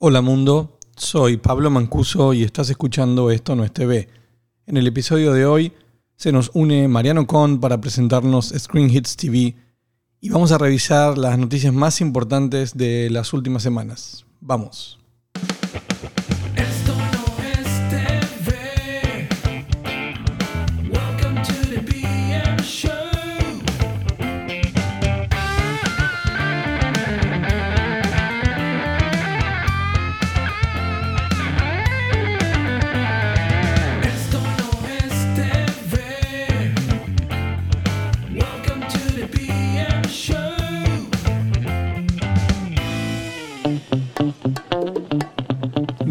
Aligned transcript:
Hola 0.00 0.22
mundo, 0.22 0.78
soy 0.96 1.38
Pablo 1.38 1.70
Mancuso 1.70 2.32
y 2.32 2.44
estás 2.44 2.70
escuchando 2.70 3.32
Esto 3.32 3.56
no 3.56 3.64
es 3.64 3.72
TV. 3.72 4.08
En 4.64 4.76
el 4.76 4.86
episodio 4.86 5.32
de 5.32 5.44
hoy 5.44 5.72
se 6.14 6.30
nos 6.30 6.52
une 6.54 6.86
Mariano 6.86 7.26
Con 7.26 7.58
para 7.58 7.80
presentarnos 7.80 8.54
Screen 8.56 8.90
Hits 8.90 9.16
TV 9.16 9.56
y 10.20 10.28
vamos 10.30 10.52
a 10.52 10.58
revisar 10.58 11.18
las 11.18 11.36
noticias 11.36 11.74
más 11.74 12.00
importantes 12.00 12.76
de 12.76 13.10
las 13.10 13.32
últimas 13.32 13.64
semanas. 13.64 14.24
Vamos. 14.40 15.00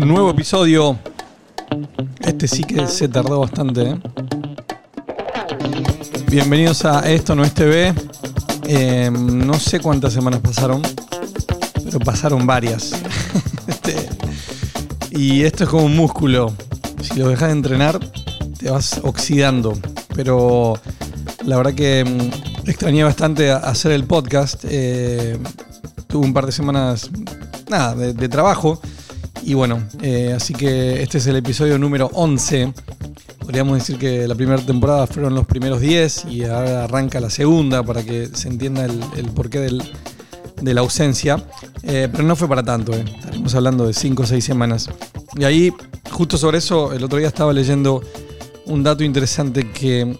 Nuevo 0.07 0.29
episodio. 0.29 0.97
Este 2.21 2.47
sí 2.47 2.63
que 2.63 2.87
se 2.87 3.09
tardó 3.09 3.41
bastante. 3.41 3.89
¿eh? 3.89 3.99
Bienvenidos 6.27 6.85
a 6.85 7.11
Esto 7.11 7.35
no 7.35 7.43
es 7.43 7.53
TV. 7.53 7.93
Eh, 8.67 9.11
no 9.11 9.55
sé 9.55 9.81
cuántas 9.81 10.13
semanas 10.13 10.39
pasaron, 10.39 10.81
pero 11.83 11.99
pasaron 11.99 12.47
varias. 12.47 12.93
Este, 13.67 13.95
y 15.11 15.43
esto 15.43 15.65
es 15.65 15.69
como 15.69 15.83
un 15.83 15.97
músculo. 15.97 16.53
Si 17.01 17.19
lo 17.19 17.27
dejas 17.27 17.49
de 17.49 17.55
entrenar, 17.55 17.99
te 18.57 18.69
vas 18.69 19.01
oxidando. 19.03 19.77
Pero 20.15 20.79
la 21.43 21.57
verdad 21.57 21.73
que 21.73 22.05
mm, 22.05 22.69
extrañé 22.69 23.03
bastante 23.03 23.51
hacer 23.51 23.91
el 23.91 24.05
podcast. 24.05 24.63
Eh, 24.69 25.37
tuve 26.07 26.25
un 26.25 26.33
par 26.33 26.45
de 26.45 26.53
semanas 26.53 27.11
nada, 27.67 27.93
de 27.93 28.29
trabajo. 28.29 28.79
Y 29.47 29.53
bueno, 29.53 29.81
eh, 30.01 30.33
así 30.35 30.53
que 30.53 31.01
este 31.01 31.19
es 31.19 31.27
el 31.27 31.37
episodio 31.37 31.79
número 31.79 32.09
11. 32.11 32.73
Podríamos 33.39 33.77
decir 33.77 33.97
que 33.97 34.27
la 34.27 34.35
primera 34.35 34.61
temporada 34.61 35.07
fueron 35.07 35.35
los 35.35 35.47
primeros 35.47 35.79
10 35.79 36.25
y 36.25 36.43
ahora 36.43 36.83
arranca 36.83 37.21
la 37.21 37.29
segunda 37.29 37.81
para 37.81 38.03
que 38.03 38.27
se 38.33 38.49
entienda 38.49 38.83
el, 38.83 39.29
porqué 39.33 39.61
de 39.61 40.73
la 40.73 40.81
ausencia. 40.81 41.41
Eh, 41.83 42.09
pero 42.11 42.25
no 42.25 42.35
fue 42.35 42.49
para 42.49 42.61
tanto, 42.61 42.91
eh. 42.91 43.05
estaremos 43.07 43.55
hablando 43.55 43.87
de 43.87 43.93
5 43.93 44.21
o 44.21 44.25
6 44.25 44.43
semanas. 44.43 44.89
Y 45.37 45.45
ahí, 45.45 45.71
justo 46.11 46.37
sobre 46.37 46.57
eso, 46.57 46.91
el 46.91 47.01
otro 47.05 47.17
día 47.17 47.29
estaba 47.29 47.53
leyendo 47.53 48.03
un 48.65 48.83
dato 48.83 49.05
interesante 49.05 49.71
que 49.71 50.19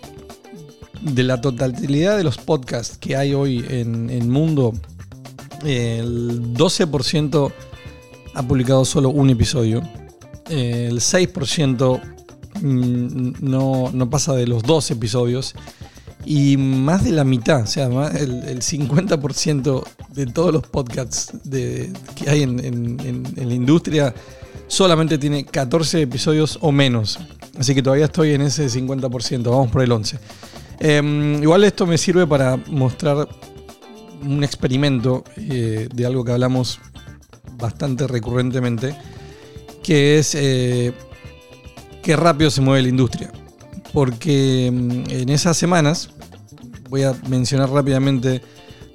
de 1.02 1.24
la 1.24 1.42
totalidad 1.42 2.16
de 2.16 2.24
los 2.24 2.38
podcasts 2.38 2.98
que 2.98 3.18
hay 3.18 3.34
hoy 3.34 3.66
en 3.68 4.10
el 4.10 4.30
mundo, 4.30 4.74
el 5.66 6.54
12% 6.54 7.52
ha 8.38 8.44
publicado 8.44 8.86
solo 8.86 9.10
un 9.10 9.30
episodio. 9.30 9.82
Eh, 10.50 10.88
El 10.92 11.00
6% 11.00 12.02
mm, 12.62 13.32
no, 13.42 13.90
no 13.94 14.10
pasa 14.10 14.34
de 14.36 14.48
los 14.48 14.64
dos 14.64 14.90
episodios. 14.92 15.56
Y 16.26 16.58
más 16.58 17.04
de 17.04 17.12
la 17.12 17.24
mitad, 17.24 17.62
o 17.64 17.68
sea, 17.68 17.88
más- 17.90 18.14
el, 18.16 18.44
el 18.44 18.62
50% 18.62 19.84
de 20.14 20.26
todos 20.26 20.54
los 20.54 20.68
podcasts 20.68 21.32
de- 21.44 21.92
que 22.16 22.30
hay 22.30 22.44
en, 22.44 22.98
la 23.36 23.54
industria 23.54 24.14
solamente 24.68 25.18
tiene 25.18 25.46
14 25.46 26.02
episodios 26.02 26.58
o 26.62 26.72
menos. 26.72 27.18
Así 27.58 27.74
que 27.74 27.82
todavía 27.82 28.06
estoy 28.06 28.34
en 28.34 28.42
ese 28.42 28.68
50%, 28.70 29.44
vamos 29.50 29.72
por 29.72 29.82
el 29.82 29.92
11%. 29.92 30.20
Em, 30.80 31.42
igual 31.42 31.64
esto 31.64 31.88
me 31.88 31.98
sirve 31.98 32.28
para 32.28 32.58
mostrar 32.68 33.28
un 34.22 34.44
experimento 34.44 35.24
eh, 35.38 35.88
de 35.94 36.06
algo 36.06 36.24
que 36.26 36.34
hablamos 36.34 36.80
bastante 37.58 38.08
recurrentemente, 38.08 38.96
que 39.84 40.20
es 40.20 40.36
eh, 40.36 40.94
qué 42.04 42.16
rápido 42.16 42.50
se 42.50 42.62
mueve 42.62 42.84
la 42.84 42.90
industria. 42.90 43.32
Porque 43.94 44.70
mm, 44.72 45.10
en 45.10 45.30
esas 45.30 45.58
semanas, 45.58 46.10
voy 46.90 47.04
a 47.04 47.14
mencionar 47.28 47.70
rápidamente 47.70 48.42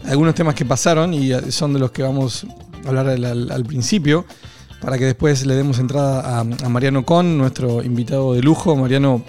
algunos 0.04 0.34
temas 0.34 0.54
que 0.54 0.64
pasaron 0.64 1.14
y 1.14 1.32
eh, 1.32 1.52
son 1.52 1.72
de 1.72 1.78
los 1.78 1.90
que 1.90 2.02
vamos 2.02 2.46
a 2.84 2.88
hablar 2.88 3.08
al, 3.08 3.64
principio, 3.64 4.24
para 4.80 4.98
que 4.98 5.04
después 5.04 5.46
le 5.46 5.54
demos 5.54 5.78
entrada 5.78 6.40
a, 6.40 6.68
Mariano 6.68 7.04
Con, 7.04 7.38
nuestro 7.38 7.82
invitado 7.82 8.34
de 8.34 8.42
lujo. 8.42 8.74
Mariano 8.76 9.22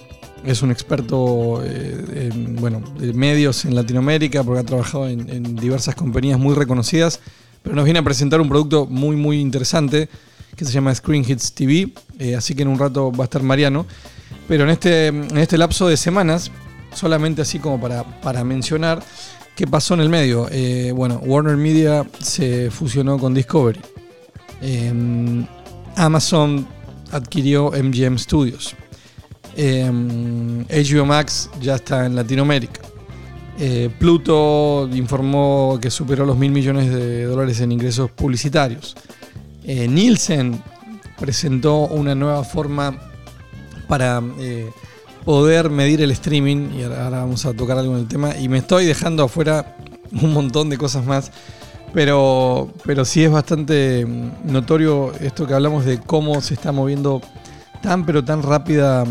es 0.44 0.62
un 0.62 0.72
experto 0.72 1.62
eh, 1.64 2.32
en, 2.34 2.56
bueno, 2.56 2.82
de 2.98 3.14
medios 3.14 3.66
en 3.66 3.76
Latinoamérica, 3.76 4.44
porque 4.44 4.62
ha 4.62 4.66
trabajado 4.66 5.08
en 5.08 5.56
diversas 5.56 5.96
compañías 5.96 6.40
muy 6.40 6.56
reconocidas, 6.56 7.20
pero 7.64 7.76
nos 7.76 7.86
viene 7.86 8.00
a 8.00 8.04
presentar 8.04 8.40
un 8.42 8.50
producto 8.50 8.86
muy, 8.86 9.16
muy 9.16 9.40
interesante 9.40 10.10
que 10.56 10.66
se 10.66 10.72
llama 10.72 10.94
Screen 10.94 11.26
Hits 11.28 11.54
TV, 11.54 11.92
eh, 12.20 12.36
así 12.36 12.54
que 12.54 12.62
en 12.62 12.68
un 12.68 12.78
rato 12.78 13.12
va 13.12 13.24
a 13.24 13.26
estar 13.26 13.42
Mariano. 13.42 13.86
Pero 14.48 14.66
en 14.66 14.70
este, 14.70 15.08
en 15.08 15.38
este 15.38 15.58
lapso 15.58 15.88
de 15.88 15.98
semanas, 15.98 16.52
solamente 16.94 17.42
así 17.42 17.60
como 17.60 17.80
para, 17.80 18.04
para 18.22 18.44
mencionar 18.44 19.02
qué 19.56 19.68
pasó 19.68 19.94
en 19.94 20.02
el 20.02 20.10
medio. 20.10 20.48
Eh, 20.52 20.92
bueno, 20.94 21.22
Warner 21.24 21.58
Media 21.58 22.06
se 22.20 22.70
fusionó 22.72 23.18
con 23.18 23.34
Discovery. 23.34 23.80
Eh, 24.62 25.46
Amazon 25.96 26.68
adquirió 27.12 27.72
MGM 27.72 28.18
Studios. 28.18 28.76
Eh, 29.56 29.90
HBO 30.70 31.06
Max 31.06 31.50
ya 31.62 31.76
está 31.76 32.06
en 32.06 32.16
Latinoamérica. 32.16 32.82
Eh, 33.60 33.90
Pluto 34.00 34.90
informó 34.94 35.78
que 35.80 35.92
superó 35.92 36.26
los 36.26 36.38
mil 36.38 36.52
millones 36.52 36.92
de 36.92 37.26
dólares 37.26 37.60
en 37.62 37.72
ingresos 37.72 38.10
publicitarios. 38.12 38.96
Eh, 39.64 39.88
Nielsen 39.88 40.62
presentó 41.20 41.82
una 41.88 42.16
nueva 42.16 42.44
forma 42.44 42.98
para 43.88 44.22
eh, 44.40 44.72
poder 45.24 45.70
medir 45.70 46.02
el 46.02 46.12
streaming 46.12 46.72
y 46.74 46.84
ahora 46.84 47.10
vamos 47.10 47.46
a 47.46 47.54
tocar 47.54 47.78
algo 47.78 47.94
en 47.94 48.02
el 48.02 48.08
tema 48.08 48.36
y 48.38 48.50
me 48.50 48.58
estoy 48.58 48.86
dejando 48.86 49.24
afuera 49.24 49.78
un 50.22 50.34
montón 50.34 50.70
de 50.70 50.78
cosas 50.78 51.06
más 51.06 51.32
pero, 51.94 52.74
pero 52.84 53.06
sí 53.06 53.24
es 53.24 53.32
bastante 53.32 54.06
notorio 54.44 55.14
esto 55.22 55.46
que 55.46 55.54
hablamos 55.54 55.86
de 55.86 56.00
cómo 56.00 56.42
se 56.42 56.56
está 56.56 56.72
moviendo 56.72 57.22
tan 57.82 58.06
pero 58.06 58.24
tan 58.24 58.42
rápida 58.42 59.06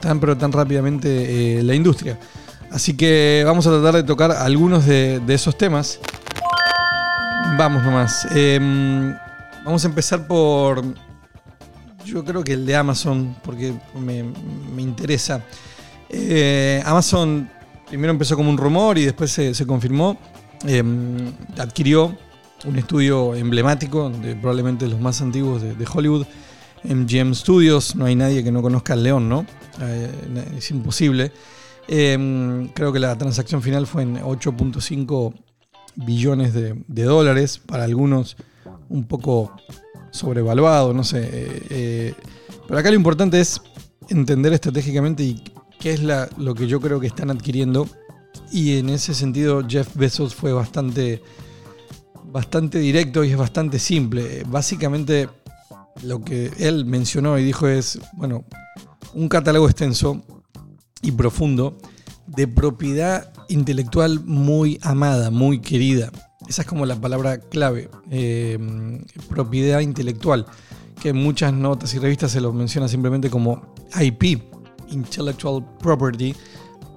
tan 0.00 0.20
pero 0.20 0.36
tan 0.36 0.52
rápidamente 0.52 1.62
la 1.62 1.74
industria 1.74 2.18
así 2.70 2.96
que 2.96 3.42
vamos 3.46 3.66
a 3.66 3.70
tratar 3.70 3.94
de 3.94 4.02
tocar 4.02 4.30
algunos 4.32 4.86
de, 4.86 5.22
esos 5.28 5.56
temas 5.56 6.00
vamos 7.58 7.82
nomás 7.82 8.26
Em, 8.34 9.14
vamos 9.64 9.84
a 9.84 9.88
empezar 9.88 10.26
por 10.26 10.82
yo 12.06 12.24
creo 12.24 12.44
que 12.44 12.52
el 12.52 12.64
de 12.64 12.76
Amazon, 12.76 13.36
porque 13.42 13.74
me, 13.98 14.22
me 14.22 14.80
interesa. 14.80 15.42
Eh, 16.08 16.80
Amazon 16.86 17.50
primero 17.88 18.12
empezó 18.12 18.36
como 18.36 18.48
un 18.48 18.56
rumor 18.56 18.96
y 18.96 19.04
después 19.04 19.30
se, 19.30 19.66
confirmó. 19.66 20.16
Eh, 20.66 20.82
adquirió 21.58 22.16
un 22.64 22.78
estudio 22.78 23.34
emblemático, 23.34 24.10
de 24.10 24.34
probablemente 24.36 24.86
los 24.86 25.00
más 25.00 25.20
antiguos 25.20 25.62
de, 25.62 25.74
de 25.74 25.86
Hollywood, 25.92 26.26
MGM 26.84 27.34
Studios. 27.34 27.96
No 27.96 28.06
hay 28.06 28.14
nadie 28.14 28.42
que 28.42 28.52
no 28.52 28.62
conozca 28.62 28.92
al 28.92 29.02
León, 29.02 29.28
¿no? 29.28 29.44
Eh, 29.80 30.10
es 30.56 30.70
imposible. 30.70 31.32
Eh, 31.88 32.70
creo 32.74 32.92
que 32.92 32.98
la 32.98 33.16
transacción 33.16 33.62
final 33.62 33.86
fue 33.86 34.02
en 34.02 34.16
8.5 34.20 35.34
billones 35.96 36.52
de, 36.54 37.04
dólares. 37.04 37.58
Para 37.58 37.84
algunos 37.84 38.36
un 38.88 39.04
poco 39.04 39.56
sobrevaluado, 40.10 40.92
no 40.92 41.04
sé. 41.04 41.22
eh, 41.32 41.62
eh, 41.70 42.14
pero 42.66 42.80
acá 42.80 42.90
lo 42.90 42.96
importante 42.96 43.40
es 43.40 43.60
entender 44.08 44.52
estratégicamente 44.52 45.22
y 45.22 45.42
qué 45.78 45.92
es 45.92 46.00
lo 46.02 46.54
que 46.54 46.66
yo 46.66 46.80
creo 46.80 47.00
que 47.00 47.06
están 47.06 47.30
adquiriendo. 47.30 47.88
Y 48.50 48.78
en 48.78 48.90
ese 48.90 49.14
sentido 49.14 49.64
Jeff 49.66 49.94
Bezos 49.96 50.34
fue 50.34 50.52
bastante, 50.52 51.22
bastante 52.24 52.78
directo 52.78 53.24
y 53.24 53.30
es 53.30 53.36
bastante 53.36 53.78
simple. 53.78 54.42
Básicamente 54.46 55.28
lo 56.02 56.22
que 56.22 56.52
él 56.58 56.84
mencionó 56.84 57.38
y 57.38 57.44
dijo 57.44 57.66
es, 57.68 57.98
bueno, 58.14 58.44
un 59.14 59.28
catálogo 59.28 59.68
extenso 59.68 60.22
y 61.02 61.12
profundo 61.12 61.76
de 62.26 62.48
propiedad 62.48 63.32
intelectual 63.48 64.24
muy 64.24 64.78
amada, 64.82 65.30
muy 65.30 65.60
querida. 65.60 66.10
Esa 66.48 66.62
es 66.62 66.68
como 66.68 66.86
la 66.86 67.00
palabra 67.00 67.38
clave, 67.38 67.88
eh, 68.10 68.58
propiedad 69.28 69.80
intelectual, 69.80 70.46
que 71.00 71.10
en 71.10 71.16
muchas 71.16 71.52
notas 71.52 71.92
y 71.94 71.98
revistas 71.98 72.30
se 72.32 72.40
lo 72.40 72.52
menciona 72.52 72.88
simplemente 72.88 73.30
como 73.30 73.74
IP, 74.00 74.42
Intellectual 74.88 75.64
Property, 75.78 76.34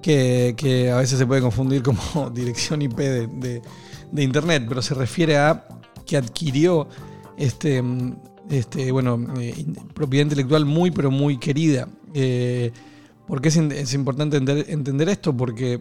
que, 0.02 0.54
que 0.56 0.90
a 0.90 0.96
veces 0.96 1.18
se 1.18 1.26
puede 1.26 1.40
confundir 1.42 1.82
como 1.82 2.30
dirección 2.34 2.82
IP 2.82 2.96
de, 2.96 3.26
de- 4.12 4.22
Internet, 4.22 4.64
pero 4.68 4.82
se 4.82 4.94
refiere 4.94 5.36
a 5.38 5.66
que 6.04 6.16
adquirió 6.16 6.88
este, 7.36 7.82
este, 8.48 8.90
bueno, 8.90 9.18
eh, 9.38 9.64
propiedad 9.94 10.24
intelectual 10.24 10.64
muy, 10.64 10.90
pero 10.90 11.10
muy 11.12 11.38
querida. 11.38 11.86
Eh, 12.12 12.72
¿Por 13.30 13.40
qué 13.40 13.46
es, 13.48 13.94
importante 13.94 14.38
entender, 14.38 15.08
esto? 15.08 15.36
Porque 15.36 15.80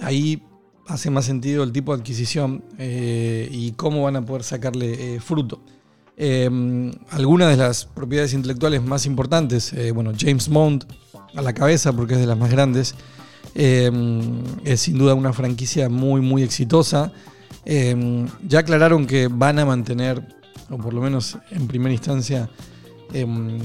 ahí 0.00 0.42
hace 0.86 1.10
más 1.10 1.26
sentido 1.26 1.62
el 1.62 1.70
tipo 1.70 1.94
de 1.94 2.00
adquisición 2.00 2.64
eh, 2.78 3.46
y 3.52 3.72
cómo 3.72 4.04
van 4.04 4.16
a 4.16 4.24
poder 4.24 4.42
sacarle 4.42 5.16
eh, 5.16 5.20
fruto. 5.20 5.60
Eh, 6.16 6.48
algunas 7.10 7.50
de 7.50 7.58
las 7.58 7.84
propiedades 7.84 8.32
intelectuales 8.32 8.82
más 8.82 9.04
importantes, 9.04 9.70
eh, 9.74 9.90
bueno, 9.90 10.12
James 10.18 10.48
Bond 10.48 10.86
a 11.34 11.42
la 11.42 11.52
cabeza 11.52 11.92
porque 11.92 12.14
es 12.14 12.20
de 12.20 12.26
las 12.26 12.38
más 12.38 12.50
grandes, 12.50 12.94
eh, 13.54 13.90
es 14.64 14.80
sin 14.80 14.96
duda 14.96 15.12
una 15.12 15.34
franquicia 15.34 15.90
muy, 15.90 16.22
muy 16.22 16.42
exitosa. 16.42 17.12
Eh, 17.66 18.26
ya 18.48 18.60
aclararon 18.60 19.06
que 19.06 19.28
van 19.28 19.58
a 19.58 19.66
mantener, 19.66 20.26
o 20.70 20.78
por 20.78 20.94
lo 20.94 21.02
menos 21.02 21.36
en 21.50 21.66
primera 21.66 21.92
instancia, 21.92 22.48
em, 23.12 23.58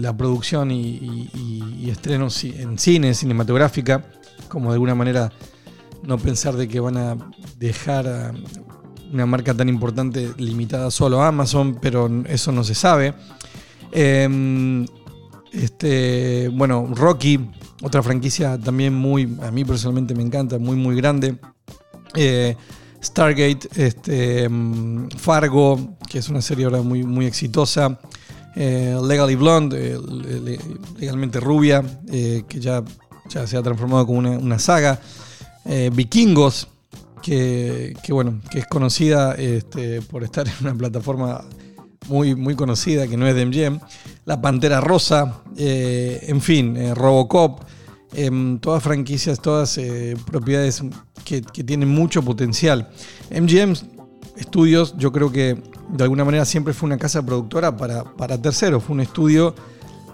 la 0.00 0.16
producción 0.16 0.70
y, 0.70 1.88
estrenos 1.88 2.44
en 2.44 2.78
cine, 2.78 3.14
cinematográfica, 3.14 4.04
como 4.48 4.70
de 4.70 4.74
alguna 4.74 4.94
manera 4.94 5.32
no 6.02 6.18
pensar 6.18 6.54
de 6.54 6.68
que 6.68 6.80
van 6.80 6.96
a 6.96 7.16
dejar 7.58 8.32
una 9.12 9.26
marca 9.26 9.54
tan 9.54 9.68
importante 9.68 10.32
limitada 10.36 10.90
solo 10.90 11.22
a 11.22 11.28
Amazon, 11.28 11.78
pero 11.80 12.10
eso 12.26 12.52
no 12.52 12.62
se 12.62 12.74
sabe. 12.74 13.14
Em, 13.92 14.86
este, 15.52 16.48
bueno, 16.52 16.88
Rocky, 16.94 17.40
otra 17.82 18.02
franquicia 18.02 18.58
también 18.58 18.94
muy, 18.94 19.36
a 19.42 19.50
mí 19.50 19.64
personalmente 19.64 20.14
me 20.14 20.22
encanta, 20.22 20.58
muy, 20.58 20.76
muy 20.76 20.96
grande. 20.96 21.36
Eh, 22.14 22.56
Stargate, 23.02 23.68
este, 23.76 24.48
mm, 24.48 25.10
Fargo, 25.16 25.96
que 26.08 26.18
es 26.18 26.28
una 26.28 26.42
serie 26.42 26.64
ahora 26.64 26.82
muy, 26.82 27.04
muy 27.04 27.26
exitosa. 27.26 27.98
Eh, 28.60 28.98
Legally 29.06 29.36
Blonde, 29.36 29.92
eh, 29.94 29.98
le- 30.00 30.40
le- 30.40 30.58
legalmente 30.98 31.38
rubia, 31.38 31.80
eh, 32.10 32.42
que 32.48 32.58
ya, 32.58 32.82
se 33.28 33.56
ha 33.56 33.62
transformado 33.62 34.04
como 34.04 34.18
una, 34.18 34.58
saga. 34.58 35.00
Vikingos, 35.92 36.66
que, 37.22 37.94
bueno, 38.08 38.40
que 38.50 38.60
es 38.60 38.66
conocida 38.66 39.34
este, 39.34 40.00
por 40.02 40.24
estar 40.24 40.48
en 40.48 40.54
una 40.62 40.74
plataforma 40.74 41.44
muy, 42.08 42.34
muy 42.34 42.56
conocida, 42.56 43.06
que 43.06 43.16
no 43.18 43.28
es 43.28 43.34
de 43.36 43.44
MGM. 43.46 43.80
La 44.24 44.40
Pantera 44.40 44.80
Rosa, 44.80 45.42
en 45.56 46.40
fin, 46.40 46.94
Robocop, 46.96 47.60
em, 48.14 48.58
todas 48.60 48.82
franquicias, 48.82 49.40
todas 49.40 49.78
propiedades 50.24 50.82
que, 51.24 51.42
que 51.42 51.62
tienen 51.62 51.90
mucho 51.90 52.22
potencial. 52.22 52.88
MGM 53.30 53.74
Studios, 54.40 54.94
yo 54.96 55.12
creo 55.12 55.30
que 55.30 55.62
de 55.90 56.04
alguna 56.04 56.24
manera 56.24 56.44
siempre 56.44 56.74
fue 56.74 56.86
una 56.86 56.98
casa 56.98 57.24
productora 57.24 57.76
para, 57.76 58.04
para 58.04 58.40
terceros, 58.40 58.84
fue 58.84 58.94
un 58.94 59.00
estudio 59.00 59.54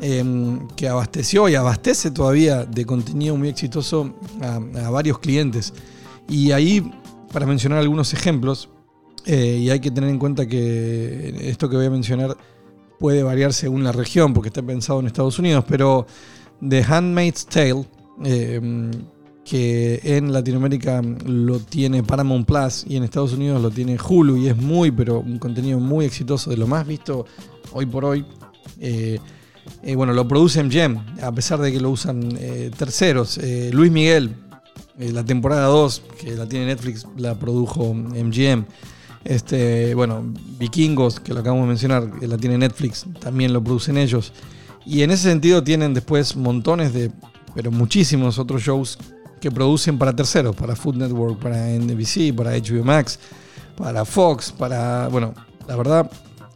em, 0.00 0.66
que 0.68 0.88
abasteció 0.88 1.48
y 1.48 1.54
abastece 1.54 2.10
todavía 2.10 2.64
de 2.64 2.84
contenido 2.84 3.36
muy 3.36 3.48
exitoso 3.48 4.14
a, 4.40 4.90
varios 4.90 5.18
clientes. 5.18 5.72
Y 6.28 6.52
ahí, 6.52 6.92
para 7.32 7.46
mencionar 7.46 7.78
algunos 7.78 8.12
ejemplos, 8.12 8.68
eh, 9.26 9.58
y 9.62 9.70
hay 9.70 9.80
que 9.80 9.90
tener 9.90 10.10
en 10.10 10.18
cuenta 10.18 10.46
que 10.46 11.48
esto 11.48 11.68
que 11.68 11.76
voy 11.76 11.86
a 11.86 11.90
mencionar 11.90 12.36
puede 12.98 13.22
variar 13.22 13.52
según 13.52 13.82
la 13.82 13.92
región, 13.92 14.32
porque 14.32 14.48
está 14.48 14.62
pensado 14.62 15.00
en 15.00 15.06
Estados 15.06 15.38
Unidos, 15.38 15.64
pero 15.66 16.06
The 16.66 16.84
Handmaid's 16.84 17.46
Tale, 17.46 17.86
eh, 18.24 18.90
que 19.44 20.00
en 20.02 20.32
Latinoamérica 20.32 21.02
lo 21.26 21.58
tiene 21.58 22.02
Paramount 22.02 22.46
Plus 22.46 22.84
y 22.88 22.96
en 22.96 23.04
Estados 23.04 23.34
Unidos 23.34 23.60
lo 23.60 23.70
tiene 23.70 23.98
Hulu 23.98 24.38
y 24.38 24.48
es 24.48 24.56
muy, 24.56 24.90
pero 24.90 25.20
un 25.20 25.38
contenido 25.38 25.78
muy 25.78 26.06
exitoso, 26.06 26.50
de 26.50 26.56
lo 26.56 26.66
más 26.66 26.86
visto 26.86 27.26
hoy 27.72 27.86
por 27.86 28.04
hoy. 28.04 28.24
Eh, 28.80 29.18
eh, 29.82 29.94
bueno, 29.94 30.12
lo 30.12 30.26
produce 30.26 30.62
MGM, 30.62 31.22
a 31.22 31.32
pesar 31.32 31.60
de 31.60 31.72
que 31.72 31.80
lo 31.80 31.90
usan 31.90 32.36
eh, 32.38 32.70
terceros. 32.76 33.38
Luis 33.72 33.92
Miguel, 33.92 34.34
la 34.98 35.24
temporada 35.24 35.66
2, 35.66 36.02
que 36.20 36.34
la 36.34 36.46
tiene 36.46 36.66
Netflix, 36.66 37.06
la 37.16 37.38
produjo 37.38 37.92
MGM. 37.92 38.64
Este, 39.24 39.94
bueno, 39.94 40.22
Vikingos, 40.58 41.20
que 41.20 41.32
lo 41.32 41.40
acabamos 41.40 41.64
de 41.64 41.68
mencionar, 41.68 42.18
que 42.18 42.28
la 42.28 42.36
tiene 42.36 42.58
Netflix, 42.58 43.06
también 43.20 43.52
lo 43.52 43.62
producen 43.62 43.98
ellos. 43.98 44.32
Y 44.86 45.02
en 45.02 45.10
ese 45.10 45.30
sentido 45.30 45.64
tienen 45.64 45.94
después 45.94 46.36
montones 46.36 46.92
de, 46.92 47.10
pero 47.54 47.70
muchísimos 47.70 48.38
otros 48.38 48.62
shows 48.62 48.98
que 49.44 49.50
producen 49.50 49.98
para 49.98 50.16
terceros, 50.16 50.56
para 50.56 50.74
Food 50.74 50.96
Network, 50.96 51.38
para 51.38 51.68
NBC, 51.68 52.32
para 52.34 52.52
HBO 52.52 52.82
Max, 52.82 53.18
para 53.76 54.06
Fox, 54.06 54.50
para, 54.50 55.08
bueno, 55.08 55.34
la 55.68 55.76
verdad, 55.76 56.10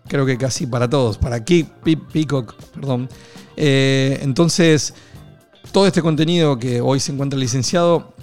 creo 0.07 0.25
que 0.25 0.39
casi 0.39 0.67
para 0.67 0.89
todos, 0.89 1.19
para 1.19 1.45
Pi- 1.45 1.69
Peacock, 2.13 2.55
perdón. 2.75 3.07
Eh, 3.59 4.19
entonces, 4.23 4.95
todo 5.71 5.87
este 5.87 6.01
contenido 6.01 6.59
que 6.59 6.81
hoy 6.81 6.99
se 6.99 7.13
encuentra 7.13 7.39
licenciado, 7.39 8.15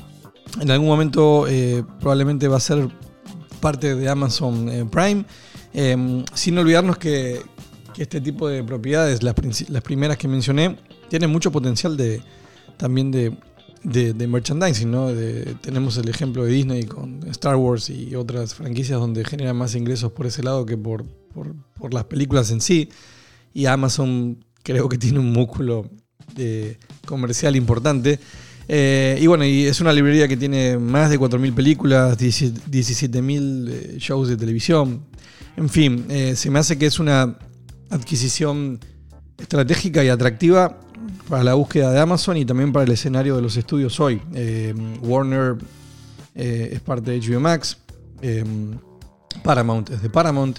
en 0.60 0.72
algún 0.72 0.88
momento 0.88 1.46
eh, 1.48 1.84
probablemente 2.00 2.48
va 2.48 2.58
a 2.58 2.60
ser 2.60 2.90
parte 3.60 3.94
de 3.94 4.10
Amazon 4.10 4.68
eh, 4.70 4.84
Prime, 4.86 5.26
Eh, 5.78 6.24
sin 6.34 6.58
olvidarnos 6.58 6.98
que, 6.98 7.42
este 7.98 8.20
tipo 8.20 8.48
de 8.48 8.64
propiedades, 8.64 9.22
las, 9.22 9.36
las 9.70 9.82
primeras 9.84 10.18
que 10.18 10.28
mencioné, 10.28 10.78
tienen 11.10 11.30
mucho 11.30 11.52
potencial 11.52 11.96
de 11.98 12.22
también 12.78 13.12
de, 13.12 13.38
de- 13.86 14.28
merchandising, 14.28 14.90
¿no? 14.92 15.10
Tenemos 15.62 15.98
el 15.98 16.10
ejemplo 16.10 16.44
de 16.44 16.52
Disney 16.52 16.84
con 16.86 17.22
Star 17.30 17.56
Wars 17.56 17.90
y 17.90 18.16
otras 18.16 18.54
franquicias 18.56 19.00
donde 19.00 19.24
generan 19.24 19.56
más 19.56 19.76
ingresos 19.76 20.12
por 20.12 20.26
ese 20.26 20.44
lado 20.44 20.66
que 20.66 20.78
por, 20.78 21.06
por- 21.34 21.56
por 21.80 21.94
las 21.94 22.06
películas 22.06 22.52
en 22.52 22.62
sí. 22.62 22.90
Y 23.54 23.68
Amazon 23.68 24.44
creo 24.64 24.90
que 24.90 24.98
tiene 24.98 25.20
un 25.20 25.32
músculo 25.32 25.90
eh, 26.38 26.78
comercial 27.06 27.56
importante. 27.56 28.20
Eh, 28.68 29.20
y 29.22 29.28
bueno, 29.28 29.46
y 29.46 29.66
es 29.66 29.80
una 29.80 29.94
librería 29.94 30.28
que 30.28 30.36
tiene 30.38 30.78
más 30.80 31.10
de 31.12 31.20
4.000 31.20 31.54
películas, 31.54 32.18
17.000 32.18 33.70
eh, 33.70 33.96
shows 34.00 34.28
de 34.28 34.36
televisión. 34.38 35.06
En 35.56 35.70
fin, 35.70 36.06
eh, 36.10 36.36
se 36.36 36.50
me 36.50 36.60
hace 36.60 36.78
que 36.78 36.88
es 36.88 37.00
una 37.00 37.38
adquisición 37.90 38.80
estratégica 39.38 40.04
y 40.04 40.10
atractiva 40.10 40.80
para 41.30 41.44
la 41.44 41.54
búsqueda 41.56 41.92
de 41.92 42.00
Amazon 42.00 42.38
y 42.38 42.46
también 42.46 42.72
para 42.72 42.86
el 42.86 42.92
escenario 42.92 43.36
de 43.36 43.42
los 43.42 43.58
estudios 43.58 44.00
hoy. 44.00 44.22
Eh, 44.34 44.74
Warner 45.02 45.56
eh, 46.36 46.70
es 46.74 46.80
parte 46.82 47.12
de 47.12 47.20
HBO 47.20 47.40
Max, 47.40 47.78
eh, 48.22 48.44
Paramount 49.44 49.90
es 49.90 50.02
de 50.02 50.10
Paramount. 50.10 50.58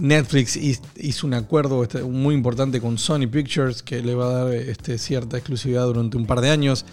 Netflix 0.00 0.56
hiz- 0.56 0.80
hizo 0.96 1.26
un 1.26 1.34
acuerdo 1.34 1.82
este, 1.82 2.02
muy 2.02 2.34
importante 2.34 2.80
con 2.80 2.98
Sony 2.98 3.26
Pictures 3.30 3.82
que 3.82 4.00
le 4.02 4.14
va 4.14 4.26
a 4.26 4.44
dar 4.44 4.54
este, 4.54 4.96
cierta 4.98 5.36
exclusividad 5.36 5.86
durante 5.86 6.16
un 6.16 6.26
par 6.26 6.40
de 6.40 6.50
años. 6.50 6.84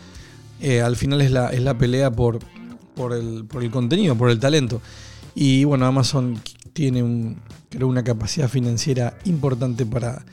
Al 0.84 0.96
final 0.96 1.22
es 1.22 1.32
la, 1.32 1.50
es 1.50 1.62
la 1.62 1.78
pelea 1.78 2.12
por, 2.12 2.40
por, 2.96 3.14
el, 3.14 3.46
por 3.46 3.64
el 3.64 3.70
contenido, 3.72 4.16
por 4.16 4.30
el 4.30 4.40
talento. 4.40 4.82
Y 5.36 5.64
bueno, 5.66 5.86
Amazon 5.86 6.42
tiene 6.74 7.36
creo 7.70 7.88
una 7.88 8.04
capacidad 8.04 8.50
financiera 8.50 9.18
importante 9.26 9.86
para, 9.86 10.26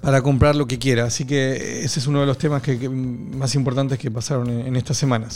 para 0.00 0.22
comprar 0.22 0.54
lo 0.56 0.66
que 0.66 0.78
quiera. 0.78 1.04
Así 1.04 1.24
que 1.24 1.82
ese 1.84 2.00
es 2.00 2.06
uno 2.06 2.20
de 2.20 2.26
los 2.26 2.38
temas 2.38 2.62
que, 2.62 2.88
más 2.88 3.54
importantes 3.54 3.98
que 3.98 4.10
pasaron 4.10 4.48
en, 4.48 4.76
estas 4.76 4.96
semanas. 4.96 5.34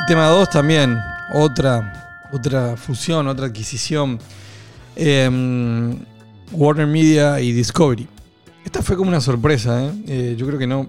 El 0.00 0.06
tema 0.06 0.28
2 0.28 0.50
también, 0.50 0.98
otra, 1.34 2.28
otra 2.32 2.76
fusión, 2.76 3.26
otra 3.28 3.46
adquisición. 3.46 4.18
Em, 4.96 5.98
Warner 6.52 6.86
Media 6.86 7.40
y 7.40 7.52
Discovery. 7.52 8.08
Esta 8.64 8.82
fue 8.82 8.96
como 8.96 9.08
una 9.08 9.20
sorpresa, 9.20 9.84
¿eh? 9.84 9.92
Eh, 10.06 10.34
yo 10.36 10.46
creo 10.46 10.58
que 10.58 10.66
no, 10.66 10.88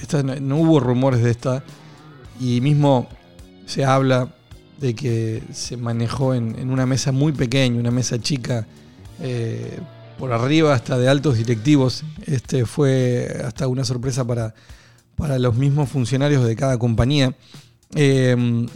esta, 0.00 0.22
no, 0.22 0.56
hubo 0.58 0.80
rumores 0.80 1.22
de 1.22 1.30
esta. 1.30 1.62
Y 2.38 2.60
mismo 2.60 3.08
se 3.66 3.84
habla 3.84 4.28
de 4.78 4.94
que 4.94 5.42
se 5.52 5.76
manejó 5.76 6.34
en, 6.34 6.58
en 6.58 6.70
una 6.70 6.86
mesa 6.86 7.12
muy 7.12 7.32
pequeña, 7.32 7.78
una 7.78 7.90
mesa 7.90 8.18
chica, 8.18 8.66
eh, 9.20 9.78
por 10.20 10.34
arriba 10.34 10.74
hasta 10.74 10.98
de 10.98 11.08
altos 11.08 11.38
directivos. 11.38 12.04
Este 12.26 12.66
fue 12.66 13.40
hasta 13.42 13.66
una 13.66 13.84
sorpresa 13.84 14.22
para, 14.26 14.54
para 15.16 15.38
los 15.38 15.56
mismos 15.56 15.88
funcionarios 15.88 16.44
de 16.44 16.54
cada 16.54 16.78
compañía. 16.78 17.34
Eh, 17.94 18.66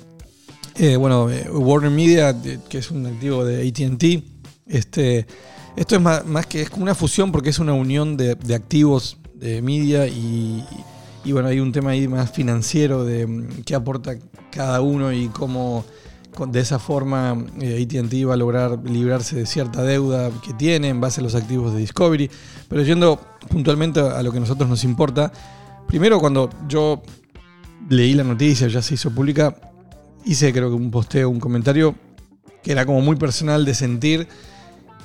eh, 0.77 0.97
bueno, 0.97 1.31
eh, 1.31 1.47
Warner 1.51 1.91
Media, 1.91 2.35
que 2.71 2.79
es 2.79 2.91
un 2.91 3.05
activo 3.07 3.45
de 3.45 3.69
ATT, 3.69 4.25
este, 4.67 5.27
esto 5.77 5.97
es 5.97 6.01
más, 6.01 6.47
que 6.47 6.63
es 6.63 6.71
una 6.71 6.95
fusión 6.95 7.31
porque 7.31 7.51
es 7.51 7.59
una 7.59 7.75
unión 7.75 8.17
de, 8.17 8.37
de 8.37 8.55
activos 8.55 9.19
de 9.35 9.61
media 9.61 10.07
y, 10.07 10.65
y 11.27 11.33
bueno, 11.33 11.49
hay 11.49 11.61
un 11.61 11.73
tema 11.73 11.91
ahí 11.91 12.09
más 12.09 12.31
financiero 12.31 13.05
de 13.05 13.27
mm, 13.27 13.63
qué 13.67 13.75
aporta 13.75 14.17
cada 14.51 14.81
uno 14.81 15.13
y 15.13 15.29
cómo 15.29 15.85
de 16.47 16.61
esa 16.61 16.79
forma 16.79 17.37
eh, 17.61 17.83
ATT 17.83 18.29
va 18.29 18.35
a 18.35 18.37
lograr 18.37 18.79
librarse 18.85 19.37
de 19.37 19.47
cierta 19.47 19.83
deuda 19.83 20.31
que 20.45 20.53
tiene 20.53 20.88
en 20.88 21.00
base 21.00 21.21
a 21.21 21.25
los 21.25 21.35
activos 21.35 21.73
de 21.73 21.81
Discovery. 21.81 22.31
Pero 22.69 22.83
yendo 22.83 23.21
puntualmente 23.49 24.00
a 24.00 24.23
lo 24.23 24.31
que 24.33 24.38
a 24.38 24.41
nosotros 24.41 24.69
nos 24.69 24.85
importa, 24.85 25.33
primero 25.87 26.19
cuando 26.19 26.50
yo 26.69 27.03
leí 27.88 28.14
la 28.14 28.25
noticia, 28.25 28.69
ya 28.69 28.83
se 28.83 28.95
hizo 28.95 29.11
pública, 29.11 29.55
hice 30.25 30.53
creo 30.53 30.69
que 30.69 30.76
un 30.76 30.91
posteo, 30.91 31.29
un 31.29 31.41
comentario 31.41 31.95
que 32.62 32.73
era 32.73 32.87
como 32.87 33.00
muy 33.00 33.17
personal 33.17 33.64
de 33.64 33.75
sentir 33.75 34.29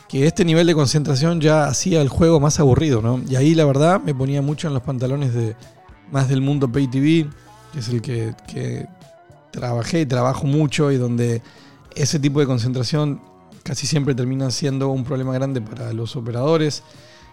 que 0.07 0.25
este 0.25 0.43
nivel 0.43 0.65
de 0.65 0.73
concentración 0.73 1.39
ya 1.39 1.65
hacía 1.65 2.01
el 2.01 2.09
juego 2.09 2.39
más 2.39 2.59
aburrido, 2.59 3.01
¿no? 3.01 3.21
Y 3.29 3.35
ahí 3.35 3.53
la 3.53 3.65
verdad 3.65 4.01
me 4.01 4.15
ponía 4.15 4.41
mucho 4.41 4.67
en 4.67 4.73
los 4.73 4.81
pantalones 4.81 5.33
de 5.33 5.55
más 6.11 6.29
del 6.29 6.41
mundo 6.41 6.71
Pay 6.71 6.87
TV, 6.87 7.29
que 7.71 7.79
es 7.79 7.89
el 7.89 8.01
que 8.01 8.87
trabajé 9.51 10.01
y 10.01 10.05
trabajo 10.05 10.45
mucho 10.45 10.91
y 10.91 10.97
donde 10.97 11.41
ese 11.95 12.19
tipo 12.19 12.39
de 12.39 12.45
concentración 12.45 13.21
casi 13.63 13.87
siempre 13.87 14.15
termina 14.15 14.51
siendo 14.51 14.89
un 14.89 15.03
problema 15.03 15.33
grande 15.33 15.61
para 15.61 15.93
los 15.93 16.15
operadores. 16.15 16.83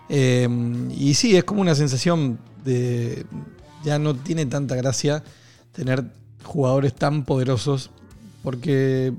Eh, 0.08 0.48
y 0.96 1.14
sí, 1.14 1.36
es 1.36 1.44
como 1.44 1.60
una 1.60 1.74
sensación 1.74 2.38
de... 2.64 3.24
Ya 3.84 3.98
no 3.98 4.14
tiene 4.14 4.46
tanta 4.46 4.74
gracia 4.74 5.22
tener 5.72 6.04
jugadores 6.42 6.94
tan 6.94 7.24
poderosos 7.24 7.90
porque 8.42 9.12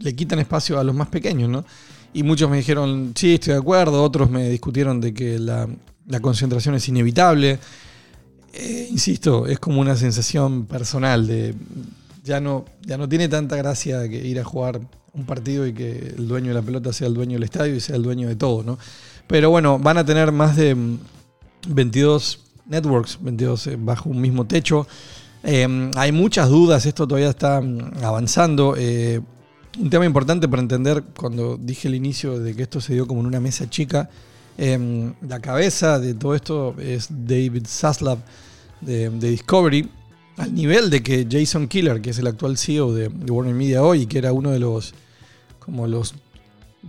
le 0.00 0.16
quitan 0.16 0.38
espacio 0.40 0.78
a 0.78 0.84
los 0.84 0.94
más 0.94 1.08
pequeños, 1.08 1.48
¿no? 1.48 1.64
Y 2.12 2.24
muchos 2.24 2.50
me 2.50 2.56
dijeron, 2.56 3.12
sí, 3.14 3.34
estoy 3.34 3.52
de 3.52 3.60
acuerdo, 3.60 4.02
otros 4.02 4.28
me 4.30 4.48
discutieron 4.48 5.00
de 5.00 5.14
que 5.14 5.38
la 5.38 5.68
concentración 6.20 6.74
es 6.74 6.88
inevitable. 6.88 7.60
Eh, 8.52 8.88
insisto, 8.90 9.46
es 9.46 9.58
como 9.58 9.80
una 9.80 9.96
sensación 9.96 10.66
personal 10.66 11.26
de 11.26 11.54
ya 12.24 12.40
no, 12.40 12.64
ya 12.82 12.96
no 12.96 13.08
tiene 13.08 13.28
tanta 13.28 13.56
gracia 13.56 14.08
que 14.08 14.26
ir 14.26 14.38
a 14.40 14.44
jugar 14.44 14.80
un 15.12 15.24
partido 15.24 15.66
y 15.66 15.72
que 15.72 16.14
el 16.16 16.28
dueño 16.28 16.48
de 16.48 16.54
la 16.54 16.62
pelota 16.62 16.92
sea 16.92 17.08
el 17.08 17.14
dueño 17.14 17.34
del 17.34 17.44
estadio 17.44 17.74
y 17.74 17.80
sea 17.80 17.96
el 17.96 18.02
dueño 18.02 18.28
de 18.28 18.36
todo, 18.36 18.62
¿no? 18.62 18.78
Pero 19.26 19.50
bueno, 19.50 19.78
van 19.78 19.98
a 19.98 20.04
tener 20.04 20.32
más 20.32 20.56
de 20.56 20.74
mm, 20.74 20.98
22 21.68 22.40
networks, 22.66 23.18
22 23.20 23.66
eh, 23.66 23.76
bajo 23.78 24.08
un 24.08 24.20
mismo 24.20 24.46
techo. 24.46 24.86
Eh, 25.42 25.90
hay 25.96 26.12
muchas 26.12 26.48
dudas, 26.48 26.86
esto 26.86 27.06
todavía 27.06 27.30
está 27.30 27.60
mm, 27.60 28.04
avanzando. 28.04 28.74
Eh, 28.76 29.20
un 29.78 29.88
tema 29.88 30.04
importante 30.04 30.48
para 30.48 30.62
entender 30.62 31.04
cuando 31.16 31.56
dije 31.56 31.88
al 31.88 31.94
inicio 31.94 32.38
de 32.38 32.54
que 32.54 32.62
esto 32.62 32.80
se 32.80 32.94
dio 32.94 33.06
como 33.06 33.20
en 33.20 33.26
una 33.26 33.40
mesa 33.40 33.68
chica. 33.70 34.10
Eh, 34.62 35.12
la 35.26 35.40
cabeza 35.40 35.98
de 35.98 36.12
todo 36.12 36.34
esto 36.34 36.74
es 36.78 37.08
David 37.08 37.66
Zaslav 37.66 38.18
de, 38.82 39.08
Discovery. 39.08 39.88
Al 40.36 40.54
nivel 40.54 40.90
de 40.90 41.02
que 41.02 41.26
Jason 41.30 41.66
Killer, 41.66 42.02
que 42.02 42.10
es 42.10 42.18
el 42.18 42.26
actual 42.26 42.58
CEO 42.58 42.92
de, 42.92 43.08
de 43.08 43.32
Warner 43.32 43.54
Media 43.54 43.82
hoy, 43.82 44.04
que 44.04 44.18
era 44.18 44.34
uno 44.34 44.50
de 44.50 44.58
los 44.58 44.92
como 45.58 45.86
los 45.86 46.14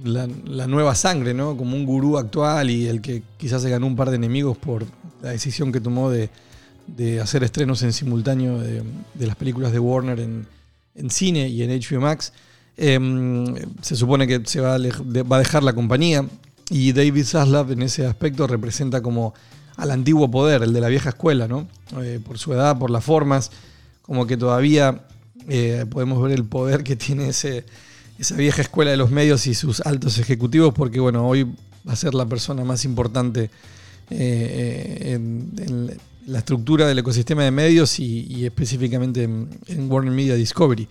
la, 0.03 0.27
nueva 0.67 0.95
sangre, 0.95 1.33
¿no? 1.33 1.55
Como 1.55 1.77
un 1.77 1.85
gurú 1.85 2.17
actual 2.17 2.69
y 2.69 2.87
el 2.87 3.01
que 3.01 3.23
quizás 3.37 3.61
se 3.61 3.69
ganó 3.69 3.87
un 3.87 3.95
par 3.95 4.09
de 4.09 4.17
enemigos 4.17 4.57
por 4.57 4.85
la 5.21 5.29
decisión 5.29 5.71
que 5.71 5.79
tomó 5.79 6.09
de, 6.09 6.29
de 6.87 7.21
hacer 7.21 7.41
estrenos 7.43 7.83
en 7.83 7.93
simultáneo 7.93 8.59
de, 8.59 8.83
las 9.17 9.37
películas 9.37 9.71
de 9.71 9.79
Warner 9.79 10.19
en, 10.19 10.45
en 10.95 11.09
cine 11.09 11.47
y 11.47 11.63
en 11.63 11.69
HBO 11.69 12.01
Max. 12.01 12.33
Em, 12.75 13.55
se 13.81 13.95
supone 13.95 14.27
que 14.27 14.41
se 14.43 14.59
va 14.59 14.77
va 14.77 15.35
a 15.35 15.39
dejar 15.39 15.63
la 15.63 15.73
compañía 15.73 16.25
y 16.71 16.93
David 16.93 17.25
Zaslav 17.25 17.69
en 17.73 17.81
ese 17.81 18.05
aspecto 18.05 18.47
representa 18.47 19.01
como 19.01 19.33
al 19.75 19.91
antiguo 19.91 20.31
poder, 20.31 20.63
el 20.63 20.71
de 20.71 20.79
la 20.79 20.87
vieja 20.87 21.09
escuela, 21.09 21.47
¿no? 21.47 21.67
Eh, 22.01 22.19
por 22.25 22.37
su 22.37 22.53
edad, 22.53 22.79
por 22.79 22.89
las 22.89 23.03
formas, 23.03 23.51
como 24.01 24.25
que 24.25 24.37
todavía 24.37 25.05
eh, 25.49 25.85
podemos 25.89 26.23
ver 26.23 26.31
el 26.31 26.45
poder 26.45 26.83
que 26.83 26.95
tiene 26.95 27.27
ese, 27.27 27.65
esa 28.17 28.35
vieja 28.35 28.61
escuela 28.61 28.91
de 28.91 28.97
los 28.97 29.11
medios 29.11 29.47
y 29.47 29.53
sus 29.53 29.81
altos 29.81 30.17
ejecutivos, 30.17 30.73
porque 30.73 31.01
bueno, 31.01 31.27
hoy 31.27 31.43
va 31.43 31.93
a 31.93 31.95
ser 31.97 32.13
la 32.13 32.25
persona 32.25 32.63
más 32.63 32.85
importante 32.85 33.43
eh, 33.43 33.49
eh, 34.09 35.13
en, 35.13 35.51
en 35.57 35.97
la 36.25 36.39
estructura 36.39 36.87
del 36.87 36.99
ecosistema 36.99 37.43
de 37.43 37.51
medios 37.51 37.99
y, 37.99 38.27
y 38.29 38.45
específicamente 38.45 39.23
en, 39.23 39.49
en 39.67 39.91
Warner 39.91 40.13
Media 40.13 40.35
Discovery. 40.35 40.87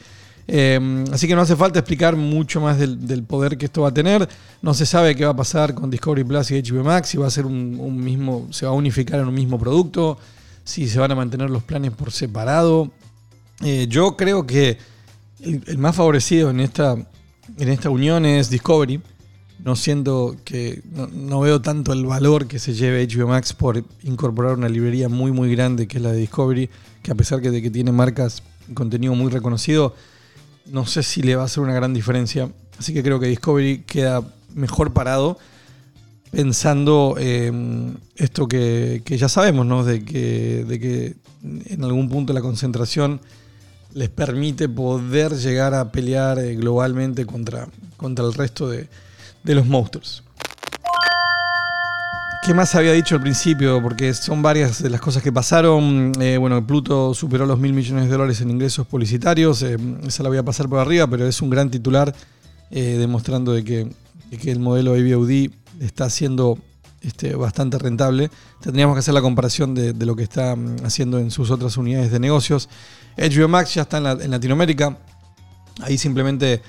Eh, 0.52 1.04
así 1.12 1.28
que 1.28 1.36
no 1.36 1.42
hace 1.42 1.54
falta 1.54 1.78
explicar 1.78 2.16
mucho 2.16 2.60
más 2.60 2.76
del, 2.76 3.22
poder 3.22 3.56
que 3.56 3.66
esto 3.66 3.82
va 3.82 3.90
a 3.90 3.94
tener. 3.94 4.28
No 4.62 4.74
se 4.74 4.84
sabe 4.84 5.14
qué 5.14 5.24
va 5.24 5.30
a 5.30 5.36
pasar 5.36 5.74
con 5.74 5.90
Discovery 5.90 6.24
Plus 6.24 6.50
y 6.50 6.60
HBO 6.60 6.82
Max, 6.82 7.10
si 7.10 7.18
va 7.18 7.28
a 7.28 7.30
ser 7.30 7.46
un, 7.46 8.02
mismo, 8.02 8.48
se 8.50 8.66
va 8.66 8.72
a 8.72 8.74
unificar 8.74 9.20
en 9.20 9.28
un 9.28 9.34
mismo 9.34 9.60
producto, 9.60 10.18
si 10.64 10.88
se 10.88 10.98
van 10.98 11.12
a 11.12 11.14
mantener 11.14 11.50
los 11.50 11.62
planes 11.62 11.92
por 11.92 12.10
separado. 12.10 12.90
Eh, 13.62 13.86
yo 13.88 14.16
creo 14.16 14.44
que 14.44 14.76
el, 15.40 15.78
más 15.78 15.94
favorecido 15.94 16.50
en 16.50 16.58
esta, 16.58 16.96
en 17.56 17.68
esta 17.68 17.88
unión 17.88 18.26
es 18.26 18.50
Discovery. 18.50 19.00
No 19.62 19.76
siento 19.76 20.34
que. 20.44 20.82
No, 21.12 21.40
veo 21.40 21.60
tanto 21.60 21.92
el 21.92 22.06
valor 22.06 22.48
que 22.48 22.58
se 22.58 22.74
lleve 22.74 23.06
HBO 23.06 23.28
Max 23.28 23.52
por 23.52 23.84
incorporar 24.02 24.54
una 24.54 24.68
librería 24.68 25.08
muy, 25.08 25.30
muy 25.30 25.54
grande 25.54 25.86
que 25.86 25.98
es 25.98 26.02
la 26.02 26.10
de 26.10 26.18
Discovery, 26.18 26.68
que 27.04 27.12
a 27.12 27.14
pesar 27.14 27.40
de 27.40 27.62
que 27.62 27.70
tiene 27.70 27.92
marcas 27.92 28.42
y 28.68 28.74
contenido 28.74 29.14
muy 29.14 29.30
reconocido, 29.30 29.94
no 30.70 30.86
sé 30.86 31.02
si 31.02 31.22
le 31.22 31.36
va 31.36 31.42
a 31.42 31.44
hacer 31.46 31.62
una 31.62 31.74
gran 31.74 31.94
diferencia. 31.94 32.50
Así 32.78 32.94
que 32.94 33.02
creo 33.02 33.20
que 33.20 33.26
Discovery 33.26 33.84
queda 33.86 34.22
mejor 34.54 34.92
parado 34.92 35.38
pensando 36.30 37.16
eh, 37.18 37.52
esto 38.16 38.46
que, 38.46 39.02
ya 39.06 39.28
sabemos, 39.28 39.66
¿no? 39.66 39.84
De 39.84 40.04
que, 40.04 40.64
de 40.64 40.80
que 40.80 41.16
en 41.42 41.84
algún 41.84 42.08
punto 42.08 42.32
la 42.32 42.40
concentración 42.40 43.20
les 43.92 44.08
permite 44.08 44.68
poder 44.68 45.32
llegar 45.32 45.74
a 45.74 45.90
pelear 45.90 46.38
eh, 46.38 46.54
globalmente 46.54 47.26
contra, 47.26 47.68
contra 47.96 48.24
el 48.24 48.34
resto 48.34 48.68
de, 48.68 48.88
de 49.42 49.54
los 49.54 49.66
monstruos. 49.66 50.22
¿Qué 52.42 52.54
más 52.54 52.74
había 52.74 52.94
dicho 52.94 53.16
al 53.16 53.20
principio? 53.20 53.82
Porque 53.82 54.14
son 54.14 54.40
varias 54.40 54.82
de 54.82 54.88
las 54.88 55.02
cosas 55.02 55.22
que 55.22 55.30
pasaron. 55.30 56.10
Eh, 56.18 56.38
bueno, 56.38 56.66
Pluto 56.66 57.12
superó 57.12 57.44
los 57.44 57.58
mil 57.58 57.74
millones 57.74 58.06
de 58.06 58.12
dólares 58.12 58.40
en 58.40 58.48
ingresos 58.48 58.86
publicitarios. 58.86 59.62
Eh, 59.62 59.76
esa 60.06 60.22
la 60.22 60.30
voy 60.30 60.38
a 60.38 60.42
pasar 60.42 60.66
por 60.66 60.78
arriba, 60.78 61.06
pero 61.06 61.26
es 61.28 61.42
un 61.42 61.50
gran 61.50 61.70
titular 61.70 62.14
eh, 62.70 62.96
demostrando 62.98 63.52
de 63.52 63.62
que, 63.62 63.90
el 64.50 64.58
modelo 64.58 64.92
AVOD 64.92 65.50
está 65.80 66.08
siendo 66.08 66.58
este, 67.02 67.34
bastante 67.34 67.76
rentable. 67.78 68.30
Tendríamos 68.62 68.94
que 68.94 69.00
hacer 69.00 69.12
la 69.12 69.20
comparación 69.20 69.74
de, 69.74 69.92
lo 69.92 70.16
que 70.16 70.22
está 70.22 70.56
mm, 70.56 70.76
haciendo 70.84 71.18
en 71.18 71.30
sus 71.30 71.50
otras 71.50 71.76
unidades 71.76 72.10
de 72.10 72.20
negocios. 72.20 72.70
HBO 73.18 73.48
Max 73.48 73.74
ya 73.74 73.82
está 73.82 73.98
en 73.98 74.30
Latinoamérica. 74.30 74.96
Ahí 75.82 75.98
simplemente 75.98 76.62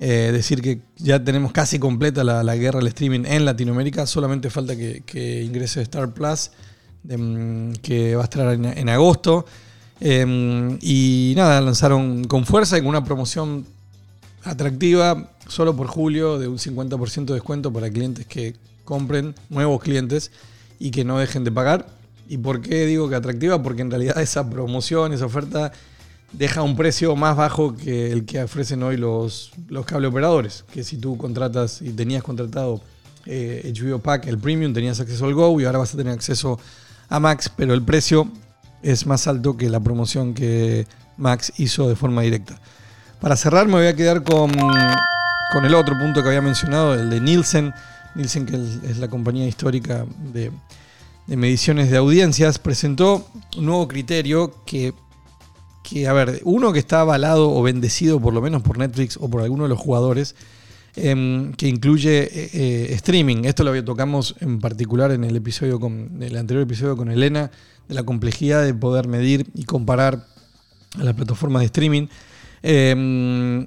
eh, 0.00 0.30
decir 0.32 0.62
que 0.62 0.80
ya 0.96 1.22
tenemos 1.22 1.50
casi 1.52 1.78
completa 1.78 2.22
la, 2.22 2.44
la 2.44 2.56
guerra 2.56 2.78
del 2.78 2.88
streaming 2.88 3.24
en 3.24 3.44
Latinoamérica. 3.44 4.06
Solamente 4.06 4.48
falta 4.48 4.76
que, 4.76 5.42
ingrese 5.44 5.82
Star 5.82 6.12
Plus, 6.12 6.50
de, 7.02 7.18
mm, 7.18 7.72
que 7.82 8.14
va 8.14 8.22
a 8.22 8.24
estar 8.24 8.52
en, 8.52 8.88
agosto. 8.88 9.44
Eh, 10.00 10.78
y 10.80 11.34
nada, 11.36 11.60
lanzaron 11.60 12.24
con 12.24 12.46
fuerza 12.46 12.78
y 12.78 12.80
con 12.80 12.90
una 12.90 13.02
promoción 13.02 13.66
atractiva 14.44 15.32
solo 15.48 15.74
por 15.74 15.88
julio 15.88 16.38
de 16.38 16.46
un 16.46 16.58
50% 16.58 17.24
de 17.24 17.34
descuento 17.34 17.72
para 17.72 17.90
clientes 17.90 18.26
que 18.26 18.54
compren, 18.84 19.34
nuevos 19.48 19.82
clientes 19.82 20.30
y 20.78 20.90
que 20.90 21.04
no 21.04 21.18
dejen 21.18 21.42
de 21.42 21.50
pagar. 21.50 21.86
¿Y 22.28 22.38
por 22.38 22.60
qué 22.60 22.86
digo 22.86 23.08
que 23.08 23.16
atractiva? 23.16 23.62
Porque 23.62 23.82
en 23.82 23.90
realidad 23.90 24.20
esa 24.20 24.48
promoción, 24.48 25.12
esa 25.12 25.26
oferta 25.26 25.72
deja 26.32 26.62
un 26.62 26.76
precio 26.76 27.16
más 27.16 27.36
bajo 27.36 27.74
que 27.76 28.12
el 28.12 28.24
que 28.26 28.42
ofrecen 28.42 28.82
hoy 28.82 28.96
los, 28.96 29.52
los 29.68 29.86
cable 29.86 30.08
operadores. 30.08 30.64
Que 30.72 30.84
si 30.84 30.96
tú 30.98 31.16
contratas 31.16 31.80
y 31.82 31.90
tenías 31.90 32.22
contratado 32.22 32.80
eh, 33.26 33.72
HBO 33.74 33.98
Pack, 34.00 34.26
el 34.26 34.38
Premium, 34.38 34.72
tenías 34.72 35.00
acceso 35.00 35.24
al 35.26 35.34
Go 35.34 35.60
y 35.60 35.64
ahora 35.64 35.78
vas 35.78 35.94
a 35.94 35.96
tener 35.96 36.12
acceso 36.12 36.58
a 37.08 37.20
Max, 37.20 37.50
pero 37.54 37.74
el 37.74 37.82
precio 37.82 38.28
es 38.82 39.06
más 39.06 39.26
alto 39.26 39.56
que 39.56 39.68
la 39.70 39.80
promoción 39.80 40.34
que 40.34 40.86
Max 41.16 41.52
hizo 41.56 41.88
de 41.88 41.96
forma 41.96 42.22
directa. 42.22 42.60
Para 43.20 43.34
cerrar 43.36 43.66
me 43.66 43.72
voy 43.74 43.86
a 43.86 43.96
quedar 43.96 44.22
con, 44.22 44.52
con 45.52 45.64
el 45.64 45.74
otro 45.74 45.98
punto 45.98 46.22
que 46.22 46.28
había 46.28 46.42
mencionado, 46.42 46.94
el 46.94 47.10
de 47.10 47.20
Nielsen. 47.20 47.72
Nielsen, 48.14 48.46
que 48.46 48.56
es- 48.56 48.98
la 48.98 49.08
compañía 49.08 49.46
histórica 49.48 50.04
de, 50.32 50.52
de 51.26 51.36
mediciones 51.36 51.90
de 51.90 51.96
audiencias, 51.96 52.58
presentó 52.58 53.26
un 53.56 53.66
nuevo 53.66 53.88
criterio 53.88 54.54
que, 54.64 54.94
que, 55.88 56.08
a 56.08 56.12
ver, 56.12 56.40
uno 56.44 56.72
que 56.72 56.78
está 56.78 57.00
avalado 57.00 57.50
o 57.50 57.62
bendecido 57.62 58.20
por 58.20 58.34
lo 58.34 58.40
menos 58.40 58.62
por 58.62 58.78
Netflix 58.78 59.16
o 59.20 59.28
por 59.28 59.42
alguno 59.42 59.64
de 59.64 59.68
los 59.68 59.78
jugadores, 59.78 60.34
em, 60.96 61.52
que 61.52 61.68
incluye 61.68 62.24
eh, 62.24 62.50
eh, 62.52 62.94
streaming. 62.94 63.44
Esto 63.44 63.64
lo 63.64 63.84
tocamos 63.84 64.34
en 64.40 64.60
particular 64.60 65.12
en 65.12 65.24
el 65.24 65.36
episodio 65.36 65.78
con 65.78 66.22
el 66.22 66.36
anterior 66.36 66.62
episodio 66.62 66.96
con 66.96 67.10
Elena, 67.10 67.50
de 67.88 67.94
la 67.94 68.02
complejidad 68.02 68.64
de 68.64 68.74
poder 68.74 69.08
medir 69.08 69.46
y 69.54 69.64
comparar 69.64 70.26
a 70.98 71.04
las 71.04 71.14
plataformas 71.14 71.60
de 71.60 71.66
streaming. 71.66 72.06
Eh, 72.62 73.66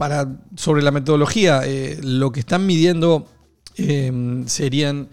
para, 0.00 0.26
sobre 0.56 0.80
la 0.80 0.92
metodología, 0.92 1.60
eh, 1.66 1.98
lo 2.02 2.32
que 2.32 2.40
están 2.40 2.64
midiendo 2.64 3.28
eh, 3.76 4.42
serían 4.46 5.10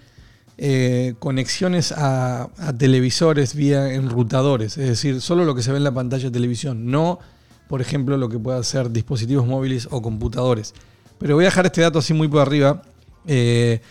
eh, 0.57 1.13
conexiones 1.19 1.91
a, 1.91 2.49
televisores 2.77 3.53
vía 3.55 3.93
enrutadores, 3.93 4.77
es 4.77 4.87
decir, 4.87 5.21
solo 5.21 5.45
lo 5.45 5.53
que 5.53 5.61
se 5.61 5.71
ve 5.71 5.77
en 5.77 5.83
la 5.83 5.93
pantalla 5.93 6.25
de 6.25 6.31
televisión, 6.31 6.89
no, 6.89 7.19
por 7.67 7.81
ejemplo, 7.81 8.17
lo 8.17 8.29
que 8.29 8.39
pueda 8.39 8.61
ser 8.63 8.91
dispositivos 8.91 9.45
móviles 9.45 9.87
o 9.91 10.01
computadores. 10.01 10.73
Pero 11.19 11.35
voy 11.35 11.45
a 11.45 11.47
dejar 11.47 11.65
este 11.65 11.81
dato 11.81 11.99
así 11.99 12.13
muy 12.13 12.27
por 12.27 12.41
arriba. 12.41 12.81
Eh, 13.25 13.81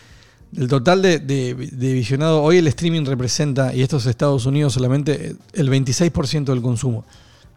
del 0.51 0.67
total 0.67 1.01
de, 1.01 1.19
de- 1.19 1.53
visionado, 1.93 2.41
hoy 2.41 2.57
el 2.57 2.67
streaming 2.67 3.05
representa, 3.05 3.75
y 3.75 3.81
esto 3.81 3.97
es 3.97 4.05
Estados 4.05 4.45
Unidos 4.45 4.73
solamente, 4.73 5.35
el 5.53 5.69
26% 5.69 6.45
del 6.45 6.61
consumo. 6.61 7.05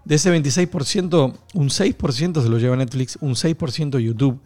De 0.04 0.16
ese 0.16 0.32
26%, 0.32 1.34
un 1.54 1.68
6% 1.68 2.42
se 2.42 2.48
lo 2.48 2.58
lleva 2.58 2.76
Netflix, 2.76 3.16
un 3.20 3.34
6% 3.34 3.98
YouTube. 4.00 4.40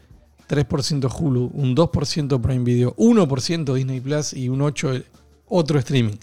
3% 0.48 1.10
Hulu, 1.18 1.50
un 1.54 1.74
2% 1.74 2.40
Prime 2.40 2.64
Video, 2.64 2.94
1% 2.96 3.74
Disney 3.74 4.00
Plus 4.00 4.32
y 4.32 4.48
un 4.48 4.60
8% 4.60 5.04
otro 5.46 5.78
streaming. 5.78 6.16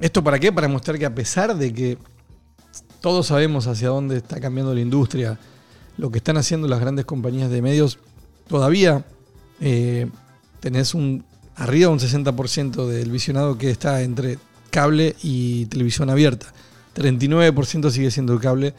¿Esto 0.00 0.24
para 0.24 0.38
qué? 0.38 0.52
Para 0.52 0.68
mostrar 0.68 0.98
que 0.98 1.06
a 1.06 1.14
pesar 1.14 1.56
de 1.56 1.72
que 1.72 1.98
todos 3.00 3.26
sabemos 3.26 3.66
hacia 3.66 3.88
dónde 3.88 4.18
está 4.18 4.40
cambiando 4.40 4.74
la 4.74 4.80
industria, 4.80 5.38
lo 5.98 6.10
que 6.10 6.18
están 6.18 6.36
haciendo 6.36 6.68
las 6.68 6.80
grandes 6.80 7.04
compañías 7.04 7.50
de 7.50 7.60
medios, 7.60 7.98
todavía 8.48 9.04
eh, 9.60 10.08
tenés 10.60 10.94
un 10.94 11.24
arriba 11.56 11.88
de 11.88 11.92
un 11.92 11.98
60% 11.98 12.86
del 12.86 13.10
visionado 13.10 13.58
que 13.58 13.70
está 13.70 14.02
entre 14.02 14.38
cable 14.70 15.16
y 15.22 15.66
televisión 15.66 16.10
abierta. 16.10 16.52
39% 16.96 17.90
sigue 17.90 18.10
siendo 18.10 18.38
cable, 18.38 18.74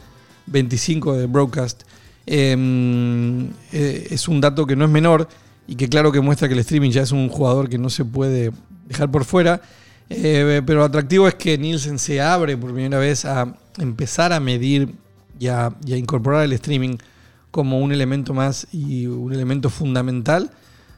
25% 0.50 1.16
de 1.16 1.26
broadcast. 1.26 1.82
Eh, 2.26 3.48
eh, 3.72 4.08
es 4.10 4.28
un 4.28 4.40
dato 4.40 4.66
que 4.66 4.76
no 4.76 4.84
es 4.84 4.90
menor 4.90 5.28
y 5.66 5.76
que 5.76 5.88
claro 5.88 6.12
que 6.12 6.20
muestra 6.20 6.48
que 6.48 6.54
el 6.54 6.60
streaming 6.60 6.90
ya 6.90 7.02
es 7.02 7.12
un 7.12 7.28
jugador 7.28 7.68
que 7.68 7.78
no 7.78 7.90
se 7.90 8.04
puede 8.04 8.52
dejar 8.86 9.10
por 9.10 9.24
fuera. 9.24 9.60
Eh, 10.10 10.62
pero 10.66 10.80
lo 10.80 10.84
atractivo 10.84 11.26
es 11.26 11.34
que 11.34 11.56
Nielsen 11.56 11.98
se 11.98 12.20
abre 12.20 12.56
por 12.56 12.72
primera 12.72 12.98
vez 12.98 13.24
a 13.24 13.54
empezar 13.78 14.32
a 14.32 14.40
medir 14.40 14.94
y 15.38 15.48
a, 15.48 15.74
incorporar 15.86 16.44
el 16.44 16.52
streaming 16.52 16.96
como 17.50 17.80
un 17.80 17.92
elemento 17.92 18.34
más 18.34 18.66
y 18.72 19.06
un 19.06 19.32
elemento 19.32 19.70
fundamental 19.70 20.50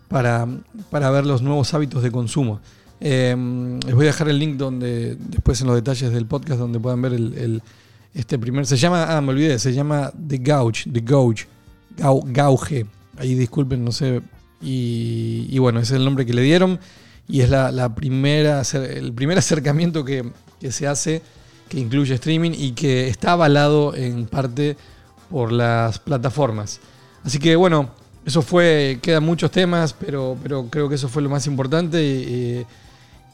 para, 0.09 0.47
para 0.91 1.11
ver 1.11 1.27
los 1.27 1.43
nuevos 1.43 1.73
hábitos 1.75 2.03
de 2.03 2.11
consumo. 2.11 2.61
Eh, 3.01 3.37
les 3.85 3.95
voy 3.95 4.07
a 4.07 4.09
dejar 4.09 4.29
el 4.29 4.39
link 4.39 4.57
donde 4.57 5.17
después 5.17 5.61
en 5.61 5.67
los 5.67 5.77
detalles 5.77 6.11
del 6.13 6.27
podcast 6.27 6.59
donde 6.59 6.81
puedan 6.81 7.03
ver 7.03 7.13
el- 7.13 7.63
este 8.17 8.39
primer 8.39 8.67
se 8.67 8.79
llama 8.79 9.05
ah 9.15 9.21
me 9.21 9.31
olvidé 9.31 9.59
se 9.59 9.73
llama 9.75 10.11
The 10.29 10.39
Gouge 10.39 10.91
The 10.91 11.01
Gouge 11.01 11.47
Gau- 11.97 12.23
Gauge 12.27 12.87
ahí 13.19 13.35
disculpen 13.35 13.85
no 13.85 13.93
sé 13.93 14.23
y, 14.63 15.59
bueno 15.59 15.81
ese 15.81 15.95
es 15.95 15.99
el 15.99 16.05
nombre 16.05 16.25
que 16.25 16.33
le 16.33 16.41
dieron 16.43 16.81
y 17.29 17.43
es 17.43 17.51
la, 17.51 17.95
primera 17.95 18.63
el 18.63 19.13
primer 19.13 19.37
acercamiento 19.45 20.05
que, 20.05 20.25
se 20.71 20.87
hace 20.87 21.21
que 21.69 21.79
incluye 21.79 22.15
streaming 22.15 22.53
y 22.57 22.73
que 22.73 23.09
está 23.09 23.33
avalado 23.33 23.95
en 23.95 24.27
parte 24.27 24.77
por 25.31 25.51
las 25.53 25.99
plataformas. 25.99 26.81
Así 27.23 27.39
que 27.39 27.55
bueno 27.55 27.91
eso 28.25 28.41
fue 28.41 28.99
quedan 29.03 29.25
muchos 29.25 29.51
temas 29.51 29.93
pero 29.93 30.39
pero 30.43 30.69
creo 30.71 30.89
que 30.89 30.95
eso 30.95 31.09
fue 31.09 31.23
lo 31.23 31.29
más 31.29 31.47
importante 31.47 32.03
y, 32.03 32.67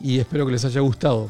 y 0.00 0.18
espero 0.18 0.44
que 0.44 0.52
les 0.52 0.64
haya 0.64 0.80
gustado 0.80 1.28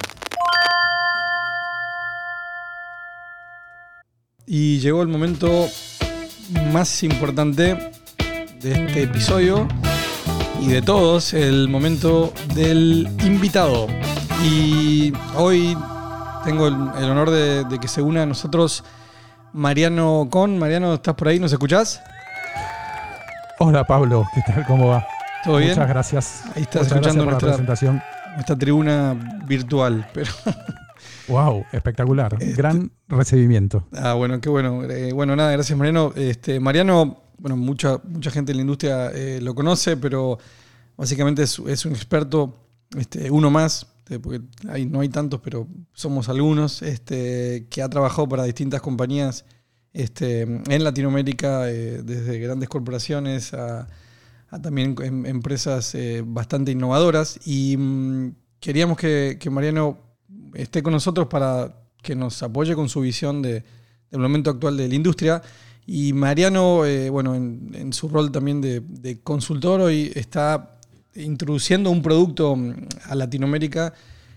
Y 4.47 4.79
llegó 4.81 5.03
el 5.03 5.09
momento 5.09 5.69
más 6.73 7.03
importante 7.03 7.93
de 8.61 8.73
este 8.73 9.05
episodio 9.05 9.69
y 10.61 10.69
de 10.69 10.83
todos, 10.83 11.33
el 11.35 11.69
momento 11.69 12.33
del 12.55 13.09
invitado. 13.25 13.87
Y 14.45 15.13
hoy 15.37 15.77
tengo 16.45 16.67
el, 16.67 16.75
el 16.99 17.11
honor 17.11 17.31
de, 17.31 17.65
de 17.65 17.79
que 17.79 17.89
se 17.89 18.03
una 18.03 18.23
a 18.23 18.27
nosotros 18.27 18.85
Mariano 19.53 20.29
Con. 20.31 20.59
Mariano, 20.59 20.95
¿estás 20.95 21.15
por 21.15 21.29
ahí? 21.29 21.39
¿Nos 21.39 21.53
escuchás? 21.53 22.01
Hola 23.59 23.85
Pablo, 23.85 24.27
¿qué 24.35 24.43
tal? 24.45 24.67
¿Cómo 24.67 24.89
va? 24.89 25.07
¿Todo 25.45 25.59
bien? 25.59 25.71
Muchas 25.71 25.89
gracias. 25.89 26.43
Ahí 26.57 26.63
estás 26.63 26.83
Muchas 26.83 26.93
escuchando 26.93 27.25
la 27.25 27.31
nuestra, 27.33 27.49
presentación. 27.51 28.03
nuestra 28.35 28.57
tribuna 28.57 29.15
virtual. 29.47 30.07
Pero, 30.13 30.33
Wow, 31.29 31.65
espectacular. 31.73 32.37
Este- 32.41 32.55
Gran 32.55 32.91
recibimiento. 33.09 33.87
ah, 33.93 34.15
bueno, 34.15 34.41
qué 34.41 34.49
bueno. 34.49 34.85
Eh, 34.85 35.13
bueno, 35.13 35.37
nada, 35.37 35.53
gracias 35.53 35.79
Mariano. 35.79 36.13
Este, 36.17 36.61
Mariano, 36.61 37.23
bueno, 37.39 37.57
mucha, 37.57 38.01
mucha 38.05 38.31
gente 38.31 38.53
en 38.53 38.59
la 38.59 38.63
industria 38.63 39.11
eh, 39.13 39.41
lo 39.41 39.55
conoce, 39.55 39.97
pero 39.97 40.39
básicamente 40.97 41.43
es, 41.43 41.59
es 41.67 41.85
un 41.87 41.93
experto, 41.93 42.57
este, 42.97 43.31
uno 43.31 43.51
más, 43.51 43.87
eh, 44.11 44.19
porque 44.19 44.41
hay- 44.69 44.87
no 44.87 45.01
hay 45.01 45.09
tantos, 45.09 45.41
pero 45.43 45.67
somos 45.93 46.29
algunos, 46.29 46.83
este, 46.83 47.67
que 47.71 47.83
ha 47.83 47.89
trabajado 47.89 48.29
para 48.29 48.45
distintas 48.45 48.81
compañías 48.81 49.45
este, 49.95 50.43
en 50.43 50.85
Latinoamérica, 50.85 51.71
eh, 51.71 52.01
desde 52.03 52.39
grandes 52.39 52.69
corporaciones 52.69 53.53
a, 53.55 53.87
a 54.49 54.63
también 54.63 54.97
em- 55.03 55.27
empresas 55.27 55.95
eh, 55.95 56.23
bastante 56.27 56.73
innovadoras. 56.73 57.39
Y 57.45 57.77
mm, 57.77 58.35
queríamos 58.59 58.97
que, 58.97 59.37
que 59.39 59.51
Mariano 59.51 59.99
esté 60.55 60.83
con 60.83 60.93
nosotros 60.93 61.29
para 61.29 61.75
que 62.03 62.15
nos 62.15 62.43
apoye 62.43 62.75
con 62.75 62.89
su 62.89 63.01
visión 63.01 63.43
de- 63.43 63.63
del 64.11 64.21
momento 64.21 64.51
actual 64.51 64.77
de 64.77 64.89
la 64.89 64.95
industria. 64.95 65.43
Y 65.87 66.13
Mariano, 66.13 66.85
eh, 66.85 67.11
bueno, 67.11 67.35
en, 67.35 67.93
su 67.93 68.09
rol 68.09 68.31
también 68.31 68.61
de, 68.61 68.81
de 68.81 69.21
consultor, 69.21 69.81
hoy 69.81 70.13
está 70.15 70.79
introduciendo 71.15 71.91
un 71.91 72.03
producto 72.03 72.55
mm, 72.57 72.73
a 73.05 73.15
Latinoamérica 73.15 73.93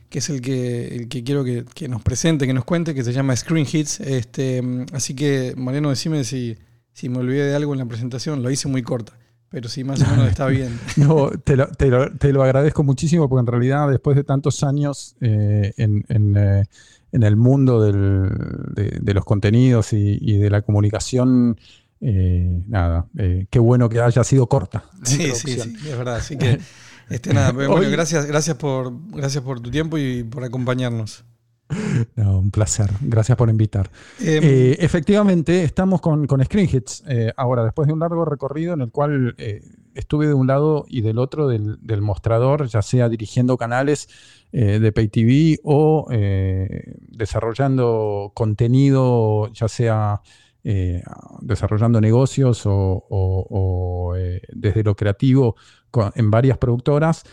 que 0.10 0.19
es 0.19 0.29
el 0.29 0.39
que, 0.39 0.88
el 0.95 1.08
que 1.10 1.23
quiero 1.23 1.43
que, 1.43 1.65
que 1.73 1.88
nos 1.89 2.01
presente, 2.01 2.45
que 2.47 2.53
nos 2.53 2.63
cuente, 2.63 2.93
que 2.93 3.03
se 3.03 3.12
llama 3.12 3.36
Screen 3.36 3.67
Hits. 3.71 3.99
Este, 3.99 4.62
mm, 4.62 4.86
así 4.93 5.13
que, 5.13 5.53
Mariano, 5.58 5.89
decime 5.89 6.23
si, 6.23 6.55
si 6.93 7.10
me 7.10 7.17
olvidé 7.17 7.47
de 7.47 7.55
algo 7.55 7.73
en 7.73 7.79
la 7.79 7.86
presentación. 7.86 8.41
Lo 8.41 8.49
hice 8.51 8.67
muy 8.67 8.81
corta, 8.84 9.17
pero 9.49 9.69
si 9.69 9.84
más 9.84 10.01
o 10.01 10.08
menos 10.08 10.27
está 10.29 10.47
bien. 10.47 10.79
No, 10.97 11.29
te 11.29 11.55
lo, 11.55 11.67
te 11.67 11.88
lo- 11.88 12.12
te 12.12 12.31
lo 12.34 12.43
agradezco 12.43 12.84
muchísimo 12.84 13.27
porque 13.29 13.41
en 13.41 13.47
realidad 13.47 13.89
después 13.89 14.15
de 14.17 14.23
tantos 14.23 14.63
años 14.63 15.15
eh, 15.21 15.73
en, 15.77 16.03
en, 16.10 16.36
eh, 16.38 16.63
en 17.12 17.23
el 17.23 17.36
mundo 17.36 17.81
del- 17.81 18.29
de, 18.73 18.99
de 19.01 19.13
los 19.13 19.23
contenidos 19.25 19.93
y, 19.93 20.17
y 20.19 20.38
de 20.38 20.49
la 20.49 20.62
comunicación, 20.62 21.58
eh, 22.01 22.62
nada, 22.67 23.08
qué 23.49 23.60
bueno 23.60 23.88
que 23.89 24.01
haya 24.01 24.23
sido 24.23 24.47
corta. 24.47 24.84
Sí, 25.03 25.31
sí, 25.34 25.60
sí, 25.60 25.75
es 25.89 25.97
verdad. 25.97 26.15
Así 26.17 26.38
que, 26.38 26.60
este, 27.10 27.34
nada, 27.34 27.51
bueno, 27.53 27.73
Hoy- 27.75 27.89
gracias, 27.89 28.25
gracias, 28.25 28.58
por, 28.58 28.91
gracias 29.12 29.43
por 29.43 29.60
tu 29.62 29.71
tiempo 29.71 29.97
y 29.97 30.23
por 30.23 30.43
acompañarnos. 30.43 31.23
No, 32.15 32.39
un 32.39 32.51
placer. 32.51 32.89
Gracias 33.01 33.38
por 33.38 33.49
invitar. 33.49 33.89
Em, 34.19 34.43
Eh, 34.43 34.78
efectivamente, 34.80 35.63
estamos 35.63 36.01
con, 36.01 36.28
con 36.28 36.43
Screen 36.43 36.69
Hits. 36.71 37.04
eh, 37.08 37.32
ahora, 37.38 37.63
después 37.63 37.88
de 37.88 37.93
un 37.93 37.99
largo 37.99 38.23
recorrido 38.25 38.73
en 38.73 38.82
el 38.82 38.91
cual 38.91 39.36
eh, 39.38 39.62
estuve 39.95 40.28
de 40.28 40.34
un 40.34 40.47
lado 40.47 40.86
y 40.88 41.01
del 41.01 41.17
otro 41.17 41.47
del, 41.47 41.78
del 41.82 42.01
mostrador, 42.01 42.67
ya 42.67 42.82
sea 42.82 43.10
dirigiendo 43.10 43.58
canales 43.58 44.08
de 44.51 44.91
Pay 44.93 45.10
TV 45.10 45.60
o 45.65 46.08
desarrollando 47.10 48.32
contenido, 48.34 49.51
ya 49.51 49.67
sea 49.67 50.21
desarrollando 51.41 51.99
negocios 51.99 52.65
o, 52.65 52.71
o- 52.73 53.47
o, 53.49 54.15
desde 54.54 54.84
lo 54.84 54.95
creativo 54.95 55.56
con- 55.91 56.12
en 56.15 56.32
varias 56.32 56.58
productoras. 56.58 57.23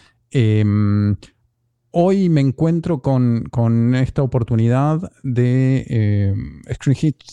Hoy 1.94 2.30
me 2.30 2.40
encuentro 2.40 3.02
con, 3.02 3.44
con 3.50 3.94
esta 3.94 4.22
oportunidad 4.22 5.12
de 5.22 5.84
eh, 5.90 6.34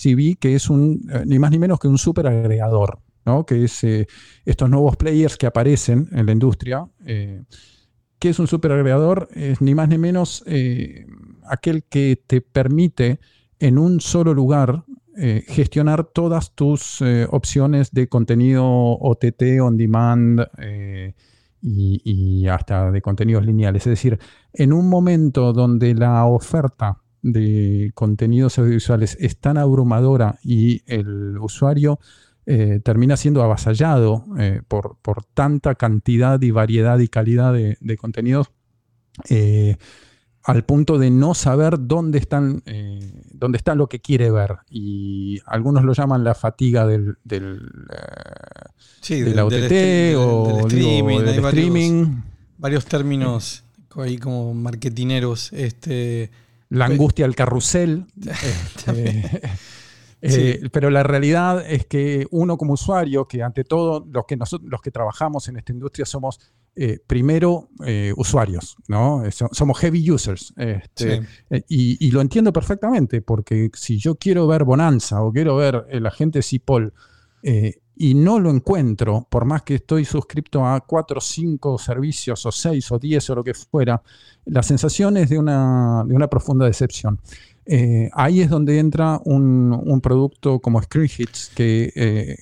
TV, 0.04 0.36
que 0.38 0.54
es 0.54 0.70
un, 0.70 1.10
eh, 1.10 1.24
ni 1.26 1.40
más 1.40 1.52
ni 1.52 1.60
menos 1.60 1.80
que 1.80 1.88
un 1.88 1.98
super 1.98 2.28
agregador, 2.28 3.00
¿no? 3.26 3.46
que 3.46 3.64
es 3.64 3.82
eh, 3.86 4.06
estos 4.44 4.70
nuevos 4.70 4.98
players 4.98 5.38
que 5.38 5.48
aparecen 5.48 6.10
en 6.12 6.26
la 6.26 6.34
industria. 6.34 6.86
Eh, 7.06 7.44
¿Qué 8.20 8.30
es 8.30 8.40
un 8.40 8.48
super 8.48 8.74
agregador? 8.74 9.30
Es 9.34 9.62
ni 9.62 9.74
más 9.76 9.88
ni 9.88 9.98
menos 9.98 10.44
eh, 10.46 11.06
aquel 11.46 11.86
que 11.86 12.22
te 12.28 12.42
permite 12.42 13.22
en 13.60 13.78
un 13.78 14.02
solo 14.02 14.34
lugar 14.34 14.84
gestionar 15.48 16.06
todas 16.06 16.56
tus 16.56 17.04
opciones 17.30 17.92
de 17.92 18.08
contenido 18.08 18.64
OTT, 18.66 19.60
on 19.60 19.76
demand 19.76 20.48
eh, 20.60 21.14
y, 21.62 22.48
hasta 22.48 22.92
de 22.92 23.02
contenidos 23.02 23.46
lineales. 23.46 23.86
Es 23.86 23.92
decir, 23.92 24.20
en 24.54 24.74
un 24.74 24.90
momento 24.90 25.54
donde 25.54 25.94
la 25.94 26.26
oferta 26.26 27.02
de 27.22 27.92
contenidos 27.96 28.58
audiovisuales 28.60 29.18
es 29.20 29.38
tan 29.38 29.58
abrumadora 29.58 30.40
y 30.44 30.82
el 30.86 31.38
usuario 31.38 32.00
eh, 32.46 32.80
termina 32.84 33.18
siendo 33.18 33.44
avasallado 33.44 34.26
eh, 34.40 34.62
por, 34.68 34.98
por 35.02 35.24
tanta 35.26 35.76
cantidad 35.76 36.42
y 36.42 36.52
variedad 36.52 36.98
y 37.00 37.08
calidad 37.08 37.54
de, 37.54 37.78
de 37.80 37.98
contenidos, 37.98 38.52
eh, 39.30 39.76
al 40.50 40.64
punto 40.64 40.98
de 40.98 41.10
no 41.12 41.34
saber 41.34 41.76
dónde 41.80 42.18
están, 42.20 42.62
eh, 42.66 43.00
dónde 43.32 43.58
está 43.58 43.76
lo 43.76 43.88
que 43.88 44.00
quiere 44.00 44.32
ver. 44.32 44.58
Y 44.70 45.40
algunos 45.46 45.84
lo 45.84 45.94
llaman 45.94 46.24
la 46.24 46.34
fatiga 46.36 46.86
del, 46.88 47.18
del, 47.24 47.70
eh, 47.92 48.70
sí, 49.02 49.22
de 49.22 49.34
la 49.36 49.46
OTT 49.46 49.56
stre- 49.72 50.16
o 50.18 50.58
del 50.58 50.66
streaming. 50.68 51.18
del 51.20 51.28
hay 51.30 51.40
varios- 51.40 51.54
streaming. 51.66 52.22
varios 52.58 52.86
términos 52.86 53.64
ahí 53.96 54.18
como 54.18 54.54
marketineros. 54.54 55.52
Este, 55.54 56.32
La 56.70 56.86
Pe- 56.88 56.94
angustia 56.94 57.26
del 57.26 57.36
carrusel. 57.36 58.06
este, 58.22 59.42
eh, 60.22 60.70
pero 60.72 60.90
la 60.90 61.04
realidad 61.04 61.64
es 61.70 61.86
que 61.86 62.28
uno 62.32 62.58
como 62.58 62.74
usuario, 62.74 63.26
que 63.28 63.42
ante 63.44 63.64
todo 63.64 64.06
los 64.12 64.26
que, 64.26 64.36
nosotros, 64.38 64.70
los 64.70 64.82
que 64.82 64.92
trabajamos 64.92 65.48
en 65.48 65.58
esta 65.58 65.72
industria 65.72 66.06
somos 66.06 66.40
eh, 66.82 66.98
primero 67.06 67.68
eh, 67.86 68.14
usuarios, 68.16 68.78
¿no? 68.88 69.26
Eh, 69.26 69.32
so- 69.32 69.50
Somos 69.52 69.78
heavy 69.80 70.10
users. 70.10 70.54
este, 70.56 71.18
sí. 71.22 71.28
eh, 71.50 71.64
y, 71.68 72.08
y 72.08 72.12
lo 72.12 72.22
entiendo 72.22 72.54
perfectamente, 72.54 73.22
porque 73.22 73.70
si 73.74 73.98
yo 73.98 74.16
quiero 74.16 74.48
ver 74.48 74.64
Bonanza 74.64 75.22
o 75.22 75.34
quiero 75.34 75.58
ver 75.58 75.86
el 75.90 76.06
agente 76.06 76.42
Cipoll 76.42 76.94
eh, 77.44 77.80
y 77.98 78.14
no 78.14 78.40
lo 78.40 78.50
encuentro, 78.50 79.28
por 79.30 79.44
más 79.44 79.64
que 79.64 79.76
estoy 79.76 80.06
suscrito 80.06 80.66
a 80.66 80.80
4 80.80 81.18
o 81.18 81.22
5 81.22 81.78
servicios 81.78 82.46
o 82.46 82.52
6 82.52 82.92
o 82.94 82.98
10 82.98 83.30
o 83.32 83.36
lo 83.36 83.44
que 83.44 83.54
fuera, 83.54 84.02
la 84.46 84.64
sensación 84.64 85.18
es 85.18 85.30
de 85.30 85.38
una, 85.38 86.06
de 86.08 86.16
una 86.16 86.28
profunda 86.30 86.66
decepción. 86.66 87.20
Eh, 87.66 88.10
ahí 88.14 88.40
es 88.42 88.50
donde 88.50 88.80
entra 88.80 89.20
un, 89.26 89.78
un 89.86 90.00
producto 90.02 90.60
como 90.60 90.82
Screen 90.82 91.10
Hits, 91.18 91.52
que 91.54 91.92
eh, 91.94 92.38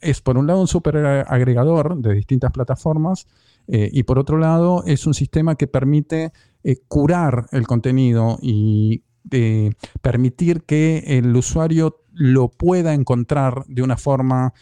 es 0.00 0.20
por 0.22 0.38
un 0.38 0.46
lado 0.46 0.60
un 0.62 0.66
super 0.66 0.96
agregador 0.96 1.98
de 1.98 2.14
distintas 2.14 2.50
plataformas 2.50 3.26
eh, 3.68 3.88
y 3.92 4.02
por 4.02 4.18
otro 4.18 4.38
lado 4.38 4.84
es 4.86 5.06
un 5.06 5.14
sistema 5.14 5.54
que 5.54 5.66
permite 5.66 6.32
eh, 6.64 6.76
curar 6.88 7.46
el 7.52 7.66
contenido 7.66 8.38
y 8.42 9.04
eh, 9.30 9.70
permitir 10.00 10.64
que 10.64 11.04
el 11.06 11.34
usuario 11.34 12.00
lo 12.12 12.48
pueda 12.48 12.92
encontrar 12.92 13.64
de 13.68 13.82
una 13.82 13.96
forma 13.96 14.52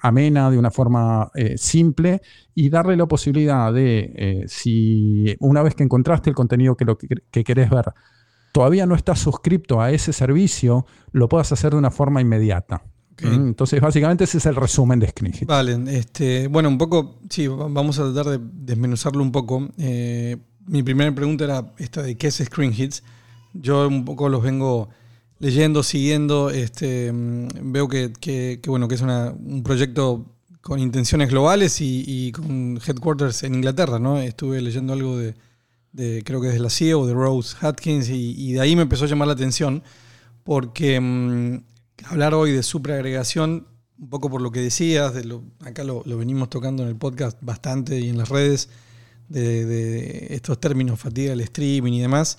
amena, 0.00 0.48
de 0.48 0.58
una 0.58 0.70
forma 0.70 1.28
simple 1.56 2.22
y 2.54 2.70
darle 2.70 2.96
la 2.96 3.06
posibilidad 3.06 3.72
de, 3.72 4.44
si 4.46 5.34
una 5.40 5.60
vez 5.62 5.74
que 5.74 5.82
encontraste 5.82 6.30
el 6.30 6.36
contenido 6.36 6.76
que, 6.76 6.84
lo 6.84 6.96
que, 6.96 7.08
que 7.32 7.42
querés 7.42 7.68
ver, 7.68 7.86
todavía 8.52 8.86
no 8.86 8.94
estás 8.94 9.18
suscrito 9.18 9.80
a 9.80 9.90
ese 9.90 10.12
servicio, 10.12 10.86
lo 11.10 11.28
puedas 11.28 11.50
hacer 11.50 11.72
de 11.72 11.78
una 11.78 11.90
forma 11.90 12.20
inmediata. 12.20 12.84
Ok. 13.12 13.22
¿Mm? 13.24 13.48
Entonces, 13.48 13.80
básicamente 13.80 14.24
ese 14.24 14.38
es 14.38 14.46
el 14.46 14.56
resumen 14.56 14.98
de 14.98 15.08
Screen. 15.08 15.34
Vale, 15.46 15.78
este, 15.98 16.48
bueno, 16.48 16.68
un 16.68 16.78
poco, 16.78 17.18
sí, 17.30 17.46
va- 17.46 17.68
vamos 17.68 17.98
a 17.98 18.12
tratar 18.12 18.38
de 18.38 18.40
desmenuzarlo 18.52 19.22
un 19.22 19.32
poco. 19.32 19.68
Eh, 19.78 20.36
mi 20.66 20.82
primera 20.82 21.14
pregunta 21.14 21.44
era 21.44 21.72
esta 21.78 22.02
de 22.02 22.16
qué 22.16 22.28
es 22.28 22.36
Screen 22.36 22.72
Hits. 22.76 23.02
Yo 23.54 23.86
un 23.88 24.04
poco 24.04 24.28
los 24.28 24.42
vengo 24.42 24.88
leyendo, 25.38 25.82
siguiendo, 25.82 26.50
este, 26.50 27.12
mm, 27.12 27.48
veo 27.72 27.88
que, 27.88 28.12
que- 28.18 28.60
que, 28.62 28.70
bueno, 28.70 28.88
que 28.88 28.94
es 28.94 29.00
una- 29.02 29.30
un 29.32 29.62
proyecto 29.62 30.24
con 30.60 30.78
intenciones 30.78 31.28
globales 31.28 31.80
y, 31.80 32.04
y 32.06 32.30
con 32.32 32.78
headquarters 32.86 33.42
en 33.42 33.56
Inglaterra, 33.56 33.98
¿no? 33.98 34.18
Estuve 34.18 34.62
leyendo 34.62 34.92
algo 34.92 35.18
de, 35.18 35.34
de- 35.92 36.22
creo 36.24 36.40
que 36.40 36.46
es 36.48 36.54
de 36.54 36.60
la 36.60 36.70
CEO, 36.70 37.04
de 37.06 37.12
Rose 37.14 37.56
Atkins, 37.60 38.08
y, 38.08 38.34
y 38.38 38.52
de 38.52 38.60
ahí 38.60 38.76
me 38.76 38.82
empezó 38.82 39.04
a 39.04 39.08
llamar 39.08 39.26
la 39.26 39.34
atención, 39.34 39.82
porque 40.44 41.00
mm, 41.00 41.64
hablar 42.06 42.34
hoy 42.34 42.52
de 42.52 42.62
supraagregación, 42.62 43.66
un 43.98 44.08
poco 44.08 44.30
por 44.30 44.40
lo 44.40 44.50
que 44.50 44.60
decías, 44.60 45.14
de 45.14 45.24
lo, 45.24 45.44
acá 45.60 45.84
lo, 45.84 46.02
venimos 46.04 46.50
tocando 46.50 46.82
en 46.82 46.88
el 46.88 46.96
podcast 46.96 47.38
bastante 47.40 48.00
y 48.00 48.08
en 48.08 48.18
las 48.18 48.28
redes, 48.28 48.68
de, 49.28 50.26
estos 50.30 50.60
términos, 50.60 51.00
fatiga 51.00 51.30
del 51.30 51.40
streaming 51.40 51.92
y 51.92 52.00
demás. 52.00 52.38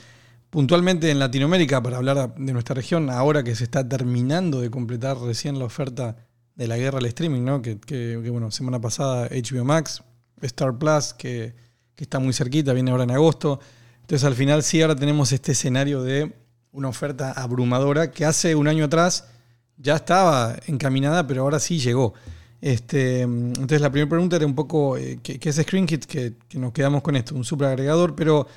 Puntualmente 0.50 1.10
en 1.10 1.18
Latinoamérica, 1.18 1.82
para 1.82 1.98
hablar 1.98 2.36
de 2.36 2.54
nuestra 2.54 2.76
región, 2.76 3.10
ahora 3.10 3.44
que 3.44 3.56
se 3.56 3.64
está 3.64 3.88
terminando 3.88 4.62
de 4.62 4.70
completar 4.70 5.18
recién 5.18 5.58
la 5.58 5.66
oferta 5.66 6.16
de 6.56 6.68
la 6.68 6.78
guerra 6.78 7.00
al 7.00 7.06
streaming, 7.06 7.42
¿no? 7.42 7.62
que, 7.62 8.30
bueno, 8.30 8.52
semana 8.52 8.80
pasada 8.80 9.28
HBO 9.30 9.66
Max, 9.66 10.04
Star 10.42 10.78
Plus, 10.78 11.14
que 11.14 11.56
está 11.98 12.20
muy 12.20 12.34
cerquita, 12.34 12.74
viene 12.74 12.92
ahora 12.92 13.06
en 13.06 13.12
agosto. 13.12 13.60
Entonces 14.02 14.26
al 14.26 14.36
final 14.36 14.64
sí 14.64 14.82
ahora 14.82 14.96
tenemos 14.96 15.32
este 15.32 15.54
escenario 15.54 16.04
de 16.04 16.34
una 16.72 16.90
oferta 16.90 17.32
abrumadora 17.32 18.12
que 18.12 18.26
hace 18.26 18.56
un 18.56 18.68
año 18.68 18.86
atrás 18.86 19.30
ya 19.78 19.96
estaba 19.96 20.56
encaminada, 20.68 21.26
pero 21.28 21.42
ahora 21.42 21.60
sí 21.60 21.80
llegó. 21.80 22.14
Este, 22.62 23.22
entonces 23.22 23.82
la 23.82 23.92
primera 23.92 24.10
pregunta 24.10 24.38
era 24.38 24.46
un 24.46 24.56
poco, 24.56 24.98
eh, 24.98 25.20
¿qué, 25.22 25.38
qué 25.38 25.50
es 25.50 25.58
ScreenKit? 25.58 26.06
Que, 26.06 26.34
que 26.48 26.58
nos 26.58 26.72
quedamos 26.72 27.02
con 27.02 27.16
esto, 27.16 27.36
un 27.36 27.44
superagregador, 27.44 28.16
pero 28.16 28.48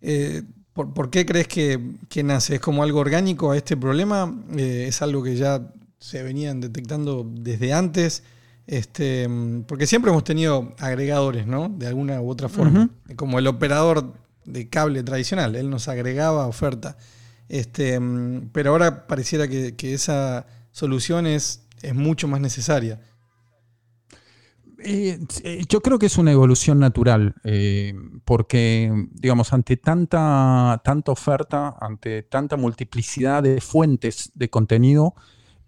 eh, 0.00 0.42
¿por, 0.72 0.94
por 0.94 1.10
qué 1.10 1.26
crees 1.26 1.46
que, 1.46 1.96
que 2.08 2.22
nace? 2.22 2.54
¿Es 2.54 2.60
como 2.60 2.82
algo 2.82 3.00
orgánico 3.00 3.50
a 3.50 3.56
este 3.56 3.76
problema? 3.76 4.34
Eh, 4.56 4.86
¿Es 4.88 5.02
algo 5.02 5.22
que 5.22 5.36
ya 5.36 5.72
se 5.98 6.22
venían 6.22 6.60
detectando 6.60 7.30
desde 7.30 7.74
antes? 7.74 8.22
Este, 8.66 9.28
porque 9.66 9.86
siempre 9.86 10.10
hemos 10.10 10.24
tenido 10.24 10.74
agregadores, 10.78 11.46
¿no? 11.46 11.68
De 11.68 11.86
alguna 11.86 12.20
u 12.22 12.30
otra 12.30 12.48
forma. 12.48 12.88
Como 13.16 13.38
el 13.38 13.46
operador 13.46 14.14
de 14.46 14.68
cable 14.68 15.02
tradicional, 15.02 15.54
él 15.54 15.68
nos 15.68 15.88
agregaba 15.88 16.46
oferta. 16.46 16.96
Este, 17.48 17.98
mm, 18.00 18.50
pero 18.52 18.70
ahora 18.70 19.06
pareciera 19.06 19.48
que, 19.48 19.76
que 19.76 19.94
esa 19.94 20.46
solución 20.70 21.26
es, 21.26 21.66
es 21.82 21.94
mucho 21.94 22.28
más 22.28 22.40
necesaria. 22.40 23.00
Eh, 24.86 25.18
eh, 25.44 25.64
yo 25.68 25.80
creo 25.80 25.98
que 25.98 26.06
es 26.06 26.18
una 26.18 26.30
evolución 26.30 26.78
natural, 26.78 27.34
eh, 27.42 27.94
porque, 28.24 28.92
digamos, 29.12 29.52
ante 29.52 29.78
tanta, 29.78 30.80
tanta 30.84 31.12
oferta, 31.12 31.76
ante 31.80 32.22
tanta 32.22 32.56
multiplicidad 32.56 33.42
de 33.42 33.60
fuentes 33.60 34.30
de 34.34 34.50
contenido, 34.50 35.14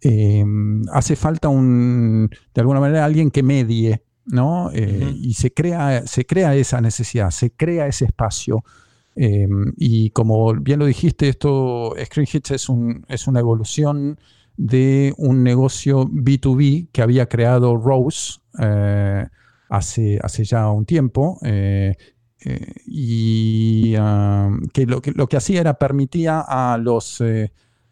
eh, 0.02 0.44
hace 0.92 1.16
falta 1.16 1.48
un, 1.48 2.28
de 2.54 2.60
alguna 2.60 2.80
manera, 2.80 3.04
alguien 3.04 3.30
que 3.30 3.42
medie, 3.42 4.02
¿no? 4.26 4.70
Y 4.74 5.34
se 5.34 5.52
crea, 5.52 6.06
se 6.06 6.26
crea 6.26 6.54
esa 6.54 6.80
necesidad, 6.80 7.30
se 7.30 7.52
crea 7.52 7.86
ese 7.86 8.04
espacio. 8.06 8.64
Eh, 9.16 9.48
y 9.78 10.10
como 10.10 10.52
bien 10.54 10.78
lo 10.78 10.86
dijiste, 10.86 11.28
esto, 11.28 11.94
Screen 12.04 12.28
Hits 12.30 12.50
es, 12.50 12.68
un, 12.68 13.04
es 13.08 13.26
una 13.26 13.40
evolución 13.40 14.18
de 14.56 15.14
un 15.18 15.42
negocio 15.42 16.06
B2B 16.06 16.88
que 16.92 17.02
había 17.02 17.28
creado 17.28 17.76
Rose 17.76 18.40
eh, 18.60 19.26
hace, 19.68 20.18
hace 20.22 20.44
ya 20.44 20.70
un 20.70 20.84
tiempo. 20.84 21.38
eh, 21.42 21.94
eh, 22.44 22.72
y 22.86 23.94
ah, 23.98 24.50
que, 24.72 24.86
lo 24.86 25.00
que 25.00 25.10
lo 25.12 25.26
que 25.26 25.36
hacía 25.36 25.60
era 25.60 25.74
permitía 25.74 26.44
a 26.46 26.78
los, 26.78 27.22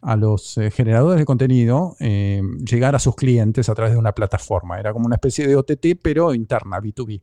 a 0.00 0.16
los 0.16 0.60
generadores 0.72 1.18
de 1.18 1.24
contenido 1.24 1.96
llegar 1.98 2.94
a 2.94 2.98
sus 2.98 3.16
clientes 3.16 3.68
a 3.68 3.74
través 3.74 3.94
de 3.94 3.98
una 3.98 4.12
plataforma. 4.12 4.78
Era 4.78 4.92
como 4.92 5.06
una 5.06 5.16
especie 5.16 5.46
de 5.46 5.56
OTT, 5.56 5.98
pero 6.00 6.34
interna, 6.34 6.78
B2B. 6.80 7.20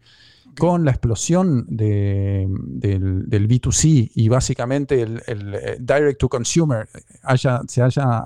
Con 0.58 0.84
la 0.86 0.92
explosión 0.92 1.66
de- 1.70 2.48
del, 2.50 3.30
del 3.30 3.48
B2C 3.48 4.12
y 4.16 4.28
básicamente 4.28 5.02
el, 5.02 5.22
eh, 5.28 5.78
direct 5.80 6.20
to 6.20 6.28
consumer 6.30 6.88
haya, 7.24 7.62
se 7.68 7.82
haya, 7.82 8.24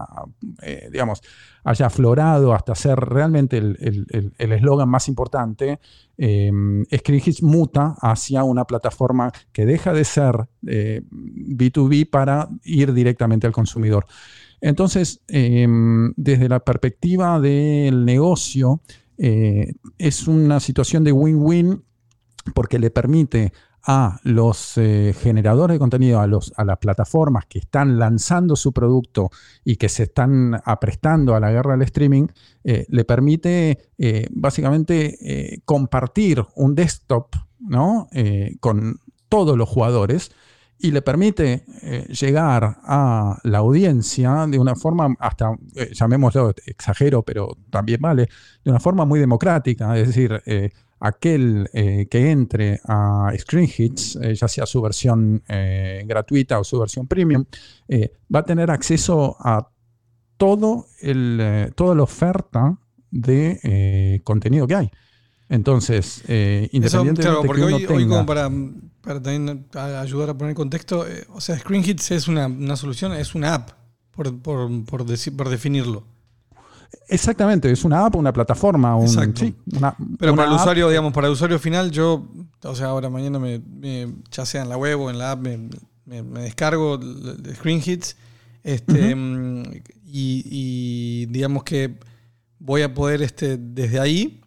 eh, 0.62 0.90
digamos, 0.92 1.22
haya 1.64 1.86
aflorado 1.88 2.54
hasta 2.54 2.76
ser 2.76 2.98
realmente 3.00 3.58
el 3.58 4.52
eslogan 4.52 4.90
más 4.90 5.08
importante, 5.08 5.80
eh, 6.18 6.52
Screen 6.96 7.22
Hits 7.26 7.44
muta 7.44 7.96
hacia 8.02 8.44
una 8.44 8.66
plataforma 8.66 9.32
que 9.52 9.66
deja 9.66 9.94
de 9.94 10.04
ser 10.04 10.48
eh, 10.68 11.02
B2B 11.12 12.10
para 12.10 12.48
ir 12.64 12.94
directamente 12.94 13.48
al 13.48 13.54
consumidor. 13.54 14.06
Entonces, 14.62 15.22
eh, 15.28 15.68
desde 16.16 16.50
la 16.50 16.60
perspectiva 16.60 17.40
del 17.40 18.06
negocio, 18.06 18.82
eh, 19.18 19.74
es 19.98 20.28
una 20.28 20.60
situación 20.60 21.04
de 21.04 21.12
win-win 21.12 21.84
porque 22.54 22.80
le 22.80 22.92
permite 22.92 23.52
a 23.88 24.20
los 24.24 24.78
eh, 24.78 25.14
generadores 25.18 25.76
de 25.76 25.80
contenido, 25.80 26.20
a, 26.20 26.28
los, 26.28 26.52
a 26.58 26.66
las 26.66 26.78
plataformas 26.78 27.46
que 27.46 27.60
están 27.60 28.00
lanzando 28.00 28.56
su 28.56 28.74
producto 28.74 29.30
y 29.64 29.76
que 29.76 29.90
se 29.90 30.04
están 30.04 30.60
aprestando 30.66 31.36
a 31.36 31.40
la 31.40 31.52
guerra 31.52 31.74
del 31.74 31.84
streaming, 31.84 32.28
eh, 32.64 32.86
le 32.90 33.06
permite 33.06 33.92
eh, 33.98 34.28
básicamente 34.32 35.62
compartir 35.66 36.44
un 36.56 36.76
desktop 36.76 37.36
¿no? 37.60 38.10
Con 38.60 39.00
todos 39.28 39.58
los 39.58 39.68
jugadores 39.68 40.32
y 40.78 40.92
le 40.92 41.02
permite 41.02 41.66
llegar 42.10 42.78
a 42.84 43.40
la 43.44 43.58
audiencia 43.60 44.46
de 44.48 44.60
una 44.60 44.76
forma, 44.76 45.16
hasta, 45.20 45.56
llamémoslo, 45.94 46.54
exagero, 46.66 47.24
pero 47.24 47.58
también 47.72 48.02
vale, 48.02 48.28
de 48.64 48.70
una 48.70 48.80
forma 48.80 49.06
muy 49.06 49.20
democrática, 49.20 49.98
es 49.98 50.08
decir, 50.08 50.44
aquel 51.00 51.70
eh, 51.74 52.08
que 52.10 52.32
entre 52.32 52.80
a 52.88 53.32
Screen 53.38 53.70
Hits, 53.78 54.16
eh, 54.22 54.34
ya 54.36 54.48
sea 54.48 54.66
su 54.66 54.82
versión 54.82 55.44
eh, 55.48 56.04
gratuita 56.08 56.60
o 56.60 56.64
su 56.64 56.80
versión 56.80 57.08
premium, 57.08 57.46
eh, 57.88 58.14
va 58.34 58.40
a 58.40 58.44
tener 58.44 58.72
acceso 58.72 59.36
a 59.40 59.70
todo 60.38 60.88
el, 61.02 61.38
eh, 61.42 61.72
toda 61.76 61.96
la 61.96 62.04
oferta 62.04 62.78
de 63.12 64.22
contenido 64.24 64.68
que 64.68 64.76
hay. 64.76 64.92
Entonces, 65.48 66.24
eh, 66.28 66.64
Eso, 66.72 66.76
independientemente 66.78 67.22
claro, 67.22 67.42
de 67.42 67.48
porque 67.48 67.62
que 67.62 67.68
uno 67.68 67.76
hoy, 67.78 67.86
hoy 67.86 68.04
tenga- 68.04 68.10
como 68.16 68.26
para, 68.26 68.50
para 69.02 69.22
también 69.22 69.68
ayudar 69.74 70.32
a 70.32 70.38
poner 70.38 70.56
contexto, 70.56 71.06
o 71.30 71.40
sea, 71.40 71.58
Screen 71.60 71.84
Hits 71.86 72.12
es 72.12 72.28
una, 72.28 72.48
una 72.48 72.76
solución, 72.76 73.14
es 73.14 73.36
una 73.36 73.54
app, 73.54 73.70
por, 74.12 74.38
por, 74.42 74.86
por, 74.86 75.06
deci- 75.06 75.36
por 75.36 75.50
definirlo. 75.50 76.04
Exactamente, 77.08 77.72
es 77.72 77.84
una 77.84 78.06
app, 78.06 78.16
una 78.16 78.34
plataforma, 78.34 78.96
un, 78.96 79.06
Exacto. 79.06 79.42
sí, 79.42 79.56
una- 79.76 79.96
Pero 80.20 80.34
una 80.34 80.42
para 80.44 80.50
el 80.50 80.56
app 80.56 80.62
usuario, 80.62 80.90
digamos, 80.90 81.14
para 81.14 81.28
el 81.28 81.34
usuario 81.34 81.60
final, 81.60 81.92
yo, 81.92 82.28
o 82.64 82.76
sea, 82.76 82.88
ahora 82.88 83.10
mañana 83.10 83.40
me, 83.40 83.60
me- 83.60 84.14
ya 84.32 84.46
sea 84.46 84.62
en 84.64 84.70
la 84.70 84.78
web 84.78 85.00
o 85.00 85.10
en 85.10 85.18
la 85.18 85.32
app, 85.32 85.40
me, 85.42 85.58
me- 86.06 86.24
me 86.24 86.42
descargo 86.42 87.00
Screen 87.56 87.82
Hits 87.86 88.16
este, 88.64 89.16
y, 90.06 90.44
y 90.46 91.26
digamos 91.28 91.64
que 91.64 91.96
voy 92.60 92.82
a 92.82 92.94
poder 92.94 93.22
este, 93.22 93.58
desde 93.58 94.00
ahí 94.00 94.42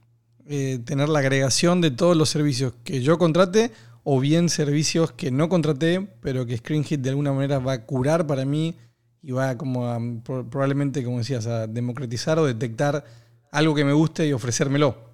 eh, 0.47 0.81
tener 0.85 1.09
la 1.09 1.19
agregación 1.21 1.81
de 1.81 1.91
todos 1.91 2.17
los 2.17 2.29
servicios 2.31 2.73
que 2.85 3.03
yo 3.03 3.19
contrate 3.19 3.71
o 4.03 4.19
bien 4.21 4.49
servicios 4.49 5.13
que 5.13 5.31
no 5.31 5.49
contraté, 5.49 6.09
pero 6.23 6.47
que 6.47 6.57
Screen 6.57 6.83
Hit 6.85 7.01
de 7.01 7.11
alguna 7.11 7.33
manera 7.33 7.59
va 7.59 7.73
a 7.75 7.85
curar 7.85 8.27
para 8.27 8.45
mí 8.47 8.77
y 9.23 9.33
va 9.33 9.57
como 9.57 9.87
a, 9.87 9.99
pro- 10.25 10.49
probablemente, 10.49 11.05
como 11.05 11.19
decías, 11.19 11.47
a 11.47 11.67
democratizar 11.67 12.39
o 12.39 12.47
detectar 12.47 13.05
algo 13.53 13.75
que 13.75 13.85
me 13.85 13.93
guste 13.93 14.27
y 14.27 14.33
ofrecérmelo. 14.33 15.09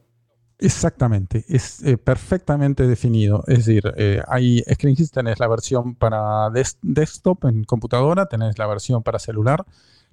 Exactamente, 0.58 1.44
es 1.48 1.82
eh, 1.82 1.98
perfectamente 1.98 2.86
definido. 2.86 3.42
Es 3.48 3.66
decir, 3.66 3.92
eh, 3.96 4.22
hay 4.28 4.62
ScreenHits, 4.72 5.10
tenés 5.10 5.40
la 5.40 5.48
versión 5.48 5.94
para 5.96 6.48
des- 6.50 6.78
desktop 6.80 7.46
en 7.46 7.64
computadora, 7.64 8.26
tenés 8.26 8.56
la 8.58 8.66
versión 8.66 9.02
para 9.02 9.18
celular, 9.18 9.64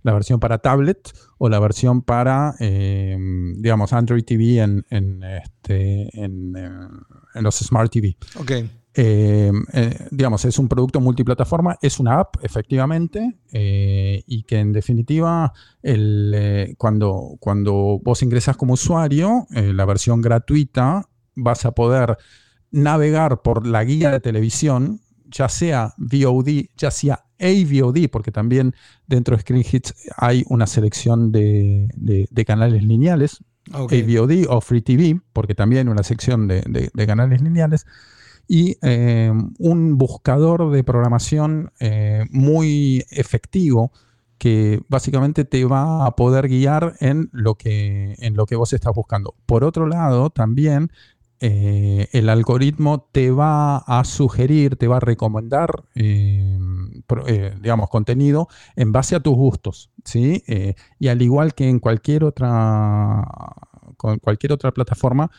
la 0.04 0.14
versión 0.14 0.40
para 0.40 0.58
tablet 0.58 1.12
o 1.38 1.48
la 1.48 1.60
versión 1.60 2.02
para, 2.02 2.56
eh, 2.60 3.16
digamos, 3.58 3.94
Android 3.94 4.24
TV 4.24 4.58
en, 4.64 4.84
en, 4.90 5.24
este, 5.24 6.10
en, 6.20 6.56
eh, 6.58 6.70
en 7.36 7.44
los 7.44 7.56
Smart 7.60 7.92
TV. 7.92 8.18
Ok. 8.36 8.52
Eh, 8.94 9.52
eh, 9.74 10.08
digamos, 10.12 10.44
es 10.46 10.60
un 10.60 10.68
producto 10.68 11.00
multiplataforma, 11.00 11.78
es 11.82 12.00
una 12.00 12.20
app, 12.20 12.36
efectivamente, 12.44 13.38
eh, 13.54 14.22
y 14.28 14.44
que 14.44 14.60
en 14.60 14.74
definitiva, 14.74 15.54
el, 15.82 16.76
cuando, 16.78 17.38
cuando 17.40 18.00
vos 18.04 18.22
ingresas 18.22 18.58
como 18.58 18.74
usuario, 18.74 19.48
la 19.52 19.86
versión 19.86 20.22
gratuita, 20.22 21.08
vas 21.36 21.66
a 21.66 21.72
poder 21.72 22.18
navegar 22.72 23.42
por 23.42 23.66
la 23.66 23.84
guía 23.84 24.12
de 24.12 24.20
televisión, 24.20 25.02
ya 25.26 25.48
sea 25.50 25.94
VOD, 25.98 26.66
ya 26.78 26.92
sea 26.92 27.24
AVOD, 27.40 28.10
porque 28.12 28.32
también 28.32 28.76
dentro 29.08 29.36
de 29.36 29.42
Screen 29.42 29.64
Hits 29.70 29.94
hay 30.18 30.44
una 30.50 30.68
selección 30.68 31.32
de, 31.32 31.88
de- 31.96 32.28
de 32.30 32.46
canales 32.46 32.84
lineales, 32.84 33.44
Ok. 33.74 33.94
AVOD 33.94 34.48
o 34.50 34.60
Free 34.60 34.82
TV, 34.82 35.22
porque 35.34 35.56
también 35.56 35.88
una 35.88 36.04
sección 36.04 36.48
de- 36.48 36.90
de 36.94 37.08
canales 37.08 37.42
lineales, 37.42 37.86
y 38.54 38.76
eh, 38.82 39.32
un 39.60 39.98
buscador 39.98 40.72
de 40.72 40.84
programación 40.84 41.72
eh, 41.80 42.26
muy 42.32 43.06
efectivo 43.10 43.94
que 44.38 44.82
básicamente 44.90 45.46
te 45.46 45.64
va 45.64 46.06
a 46.06 46.18
poder 46.18 46.50
guiar 46.50 46.96
en 47.00 47.30
lo 47.32 47.56
que, 47.56 48.16
en 48.20 48.36
lo 48.36 48.46
que 48.46 48.58
vos 48.58 48.74
estás 48.74 48.94
buscando. 48.94 49.36
Por 49.46 49.64
otro 49.64 49.88
lado, 49.88 50.32
también 50.32 50.92
eh, 51.40 52.10
el 52.12 52.28
algoritmo 52.28 53.08
te 53.14 53.32
va 53.32 53.78
a 53.78 54.04
sugerir, 54.04 54.76
te 54.76 54.90
va 54.90 54.98
a 54.98 55.00
recomendar, 55.00 55.86
pro- 57.08 57.28
eh, 57.28 57.56
digamos, 57.62 57.90
contenido 57.90 58.48
en 58.76 58.92
base 58.92 59.16
a 59.16 59.20
tus 59.22 59.36
gustos, 59.36 59.92
¿sí? 60.04 60.44
Y 61.00 61.08
al 61.08 61.22
igual 61.22 61.54
que 61.54 61.70
en 61.70 61.80
cualquier 61.80 62.24
otra, 62.26 63.24
con 63.98 64.20
cualquier 64.20 64.54
otra 64.54 64.72
plataforma, 64.72 65.32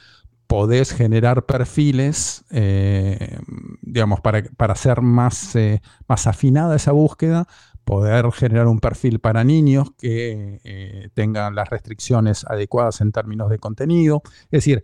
podés 0.53 0.93
generar 0.93 1.47
perfiles, 1.47 2.45
eh, 2.51 3.39
digamos, 3.81 4.21
para, 4.21 4.43
para 4.59 4.75
hacer 4.75 5.01
más, 5.01 5.57
eh, 5.57 5.81
más 6.07 6.27
afinada 6.27 6.77
esa 6.77 6.93
búsqueda, 6.93 7.47
poder 7.87 8.31
generar 8.33 8.67
un 8.67 8.79
perfil 8.79 9.19
para 9.19 9.45
niños 9.45 9.93
que 9.97 10.61
eh, 10.63 11.09
tengan 11.15 11.55
las 11.55 11.71
restricciones 11.71 12.45
adecuadas 12.45 13.01
en 13.01 13.13
términos 13.13 13.49
de 13.49 13.59
contenido. 13.59 14.21
Es 14.51 14.63
decir, 14.63 14.83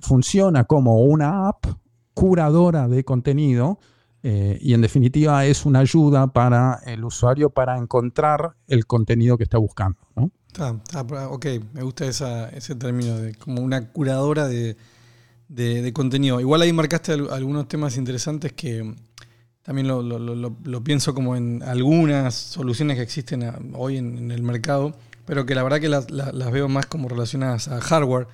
funciona 0.00 0.64
como 0.64 1.02
una 1.02 1.46
app 1.48 1.66
curadora 2.14 2.88
de 2.88 3.04
contenido 3.04 3.80
y 4.22 4.72
en 4.72 4.80
definitiva 4.80 5.44
es 5.44 5.66
una 5.66 5.80
ayuda 5.80 6.28
para 6.28 6.80
el 6.86 7.04
usuario 7.04 7.50
para 7.50 7.76
encontrar 7.76 8.54
el 8.66 8.86
contenido 8.86 9.36
que 9.36 9.44
está 9.44 9.58
buscando. 9.58 9.98
¿no? 10.16 10.30
Está, 10.46 10.80
está, 10.84 11.28
ok, 11.28 11.46
me 11.72 11.82
gusta 11.82 12.06
esa- 12.06 12.48
ese 12.50 12.74
término 12.74 13.18
de 13.18 13.34
como 13.34 13.62
una 13.62 13.90
curadora 13.90 14.48
de, 14.48 14.76
de- 15.54 15.92
contenido. 15.92 16.40
Igual 16.40 16.62
ahí 16.62 16.72
marcaste 16.72 17.12
al- 17.12 17.30
algunos 17.30 17.68
temas 17.68 17.96
interesantes 17.96 18.52
que 18.52 18.94
también 19.62 19.86
lo, 19.86 20.84
pienso 20.84 21.14
como 21.14 21.36
en 21.36 21.62
algunas 21.62 22.34
soluciones 22.34 22.96
que 22.96 23.02
existen 23.02 23.72
hoy 23.74 23.96
en, 23.96 24.30
el 24.32 24.42
mercado, 24.42 24.96
pero 25.24 25.46
que 25.46 25.54
la 25.54 25.62
verdad 25.62 25.80
que 25.80 25.88
las, 25.88 26.06
veo 26.52 26.68
más 26.68 26.86
como 26.86 27.08
relacionadas 27.08 27.68
a 27.68 27.80
hardware, 27.80 28.26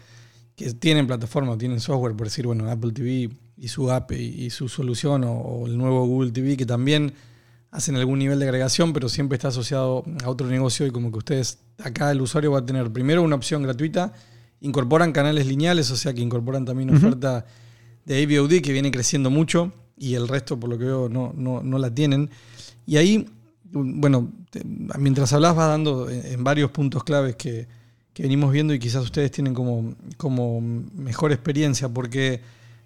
que 0.57 0.73
tienen 0.73 1.07
plataforma, 1.07 1.57
tienen 1.59 1.81
software, 1.81 2.17
por 2.17 2.27
decir, 2.27 2.47
bueno, 2.47 2.71
Apple 2.71 2.93
TV 2.93 3.31
y 3.57 3.69
su 3.69 3.91
app 3.91 4.13
y, 4.13 4.49
su 4.51 4.69
solución, 4.69 5.25
o 5.25 5.67
el 5.67 5.77
nuevo 5.77 6.07
Google 6.07 6.33
TV, 6.33 6.57
que 6.57 6.67
también 6.67 7.13
hacen 7.71 7.97
algún 7.97 8.19
nivel 8.19 8.39
de 8.39 8.47
agregación, 8.47 8.95
pero 8.95 9.11
siempre 9.11 9.37
está 9.37 9.49
asociado 9.49 10.05
a 10.25 10.31
otro 10.31 10.47
negocio 10.47 10.87
y 10.87 10.91
como 10.91 11.13
que 11.13 11.19
ustedes, 11.19 11.59
acá 11.79 12.11
el 12.11 12.23
usuario 12.23 12.53
va 12.53 12.61
a 12.61 12.67
tener 12.67 12.91
primero 12.91 13.23
una 13.23 13.37
opción 13.37 13.63
gratuita, 13.63 14.15
incorporan 14.61 15.13
canales 15.13 15.47
lineales, 15.47 15.91
o 15.91 15.97
sea 15.97 16.13
que 16.15 16.21
incorporan 16.21 16.65
también 16.65 16.91
Ujú. 16.91 16.99
oferta 16.99 17.47
de 18.05 18.23
AVOD 18.23 18.61
que 18.63 18.73
viene 18.73 18.91
creciendo 18.91 19.31
mucho 19.31 19.73
y 19.97 20.15
el 20.15 20.29
resto, 20.29 20.59
por 20.59 20.71
lo 20.71 20.79
que 20.79 20.85
veo, 20.85 21.09
no, 21.09 21.33
no, 21.37 21.63
no 21.63 21.79
la 21.79 21.93
tienen. 21.95 22.31
Y 22.87 22.97
ahí, 22.97 23.27
bueno, 23.71 24.31
te- 24.51 24.63
mientras 24.65 25.33
hablabas 25.33 25.57
vas 25.57 25.69
dando 25.69 26.09
en, 26.09 26.25
en 26.27 26.45
varios 26.45 26.71
puntos 26.71 27.05
claves 27.05 27.37
que, 27.37 27.67
que 28.15 28.23
venimos 28.23 28.53
viendo 28.53 28.73
y 28.75 28.79
quizás 28.79 29.03
ustedes 29.05 29.31
tienen 29.31 29.55
como, 29.55 29.95
como 30.17 30.61
mejor 30.61 31.33
experiencia, 31.33 31.89
porque 31.89 32.41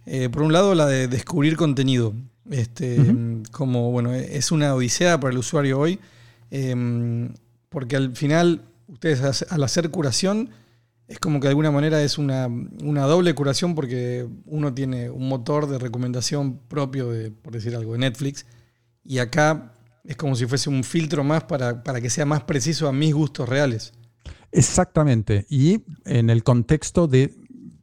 eh, 0.06 0.28
por 0.30 0.42
un 0.42 0.52
lado 0.52 0.74
la 0.74 0.86
de 0.86 1.06
descubrir 1.08 1.56
contenido, 1.56 2.12
este, 2.50 3.14
como 3.52 3.92
bueno, 3.92 4.12
es 4.12 4.50
una 4.50 4.74
odisea 4.74 5.20
para 5.20 5.32
el 5.32 5.38
usuario 5.38 5.78
hoy, 5.78 6.00
eh, 6.50 7.28
porque 7.68 7.96
al 7.96 8.16
final 8.16 8.62
ustedes 8.88 9.44
al 9.50 9.62
hacer 9.62 9.90
curación 9.90 10.50
es 11.12 11.18
como 11.18 11.40
que 11.40 11.46
de 11.46 11.50
alguna 11.50 11.70
manera 11.70 12.02
es 12.02 12.16
una, 12.16 12.46
una 12.46 13.02
doble 13.02 13.34
curación 13.34 13.74
porque 13.74 14.26
uno 14.46 14.72
tiene 14.72 15.10
un 15.10 15.28
motor 15.28 15.68
de 15.68 15.78
recomendación 15.78 16.58
propio 16.68 17.10
de, 17.10 17.30
por 17.30 17.52
decir 17.52 17.76
algo, 17.76 17.92
de 17.92 17.98
Netflix, 17.98 18.46
y 19.04 19.18
acá 19.18 19.74
es 20.04 20.16
como 20.16 20.34
si 20.36 20.46
fuese 20.46 20.70
un 20.70 20.82
filtro 20.84 21.22
más 21.22 21.44
para, 21.44 21.84
para 21.84 22.00
que 22.00 22.08
sea 22.08 22.24
más 22.24 22.44
preciso 22.44 22.88
a 22.88 22.92
mis 22.92 23.12
gustos 23.12 23.46
reales. 23.46 23.92
Exactamente. 24.52 25.44
Y 25.50 25.82
en 26.06 26.30
el 26.30 26.42
contexto 26.44 27.06
de, 27.08 27.34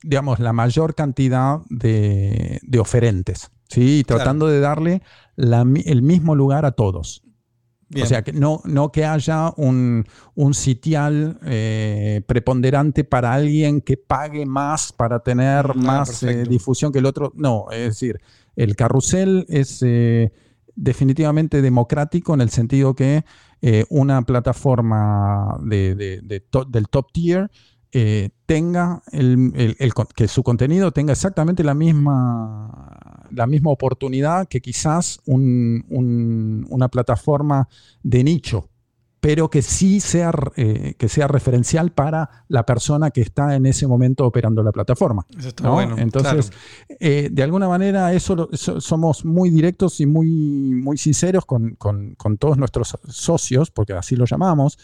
digamos, 0.02 0.40
la 0.40 0.52
mayor 0.52 0.96
cantidad 0.96 1.60
de, 1.70 2.60
de 2.64 2.80
oferentes, 2.80 3.52
¿sí? 3.70 4.04
Claro. 4.08 4.24
tratando 4.24 4.48
de 4.48 4.60
darle 4.60 5.04
la 5.36 5.62
el 5.86 6.02
mismo 6.02 6.34
lugar 6.34 6.66
a 6.66 6.72
todos. 6.72 7.22
Bien. 7.90 8.06
O 8.06 8.08
sea, 8.08 8.22
que 8.22 8.32
no, 8.34 8.62
no 8.66 8.92
que 8.92 9.04
haya 9.04 9.52
un, 9.58 10.06
un 10.36 10.54
sitial 10.54 11.40
eh, 11.44 12.22
preponderante 12.28 13.04
para 13.04 13.34
alguien 13.34 13.82
que 13.82 13.98
pague 13.98 14.46
más 14.46 14.92
para 14.94 15.20
tener 15.22 15.66
Ah, 15.72 15.74
más 15.74 16.22
eh, 16.24 16.44
difusión 16.44 16.92
que 16.92 17.00
el 17.00 17.08
otro. 17.08 17.32
No, 17.36 17.66
es 17.72 17.80
decir, 17.86 18.20
el 18.56 18.76
carrusel 18.76 19.46
es 19.50 19.80
eh, 19.82 20.32
definitivamente 20.76 21.62
democrático 21.64 22.34
en 22.36 22.42
el 22.42 22.50
sentido 22.52 22.94
que 22.94 23.24
una 23.90 24.22
plataforma 24.22 25.58
de- 25.64 25.94
de- 25.96 26.22
de 26.22 26.40
to- 26.40 26.64
del 26.66 26.88
top 26.88 27.12
tier 27.12 27.50
eh, 27.92 28.30
tenga 28.46 29.02
el, 29.12 29.52
el- 29.56 29.76
el 29.80 29.94
que 30.16 30.28
su 30.28 30.44
contenido 30.44 30.92
tenga 30.92 31.14
exactamente 31.14 31.64
la 31.64 31.74
misma, 31.74 33.26
la 33.32 33.48
misma 33.48 33.72
oportunidad 33.72 34.48
que 34.48 34.62
quizás 34.62 35.20
un- 35.26 35.86
un- 35.90 36.66
una 36.70 36.88
plataforma 36.90 37.68
de 38.04 38.24
nicho, 38.24 38.70
pero 39.20 39.50
que 39.50 39.62
sí 39.62 40.00
sea, 40.00 40.32
eh, 40.56 40.94
que 40.98 41.10
sea 41.10 41.28
referencial 41.28 41.92
para 41.92 42.30
la 42.48 42.66
persona 42.66 43.12
que 43.12 43.22
está 43.22 43.56
en 43.56 43.66
ese 43.66 43.86
momento 43.86 44.26
operando 44.26 44.64
la 44.64 44.72
plataforma. 44.72 45.26
Eso 45.38 45.50
está 45.50 45.64
¿no? 45.66 45.74
bueno. 45.74 45.98
Entonces, 45.98 46.52
eh, 47.00 47.30
de 47.32 47.44
alguna 47.44 47.68
manera, 47.68 48.14
eso, 48.14 48.50
somos 48.54 49.26
muy 49.26 49.50
directos 49.50 50.00
y 50.00 50.06
muy, 50.06 50.30
muy 50.30 50.98
sinceros 50.98 51.46
con, 51.46 51.76
con- 51.76 52.16
con 52.16 52.38
todos 52.38 52.58
nuestros 52.58 52.98
socios, 53.08 53.72
porque 53.72 53.94
así 53.94 54.16
lo 54.16 54.26
llamamos, 54.26 54.80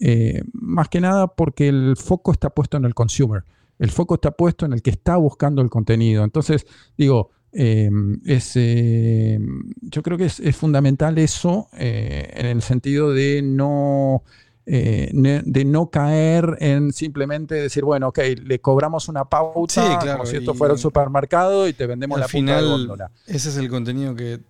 eh, 0.00 0.42
más 0.54 0.88
que 0.88 1.00
nada 1.00 1.26
porque 1.28 1.68
el 1.68 1.96
foco 1.96 2.32
está 2.32 2.50
puesto 2.50 2.76
en 2.76 2.84
el 2.84 2.94
consumer, 2.94 3.44
el 3.78 3.90
foco 3.90 4.14
está 4.14 4.30
puesto 4.30 4.64
en 4.66 4.72
el 4.72 4.82
que 4.82 4.90
está 4.90 5.16
buscando 5.16 5.60
el 5.62 5.68
contenido. 5.70 6.24
Entonces, 6.24 6.66
digo, 6.96 7.30
eh, 7.54 7.88
es, 8.26 8.52
eh, 8.56 9.38
yo 9.82 10.02
creo 10.02 10.18
que 10.18 10.24
es, 10.26 10.40
es 10.40 10.56
fundamental 10.56 11.16
eso 11.18 11.68
eh, 11.72 12.30
en 12.34 12.46
el 12.46 12.62
sentido 12.62 13.12
de 13.12 13.42
no 13.42 14.22
eh, 14.66 15.10
ne- 15.12 15.42
de 15.44 15.64
no 15.64 15.90
caer 15.90 16.56
en 16.60 16.92
simplemente 16.92 17.54
decir, 17.54 17.84
bueno, 17.84 18.08
ok, 18.08 18.18
le 18.44 18.58
cobramos 18.60 19.08
una 19.08 19.24
pauta 19.26 19.74
Sí, 19.82 19.96
claro, 20.00 20.18
como 20.18 20.26
si 20.30 20.36
esto 20.38 20.54
fuera 20.54 20.72
un 20.74 20.78
supermercado 20.80 21.68
y 21.68 21.74
te 21.74 21.86
vendemos 21.86 22.16
al 22.16 22.20
la 22.22 22.28
final, 22.28 22.66
góndola. 22.68 23.10
ese 23.26 23.50
es 23.50 23.56
el 23.58 23.68
contenido 23.68 24.14
que 24.16 24.40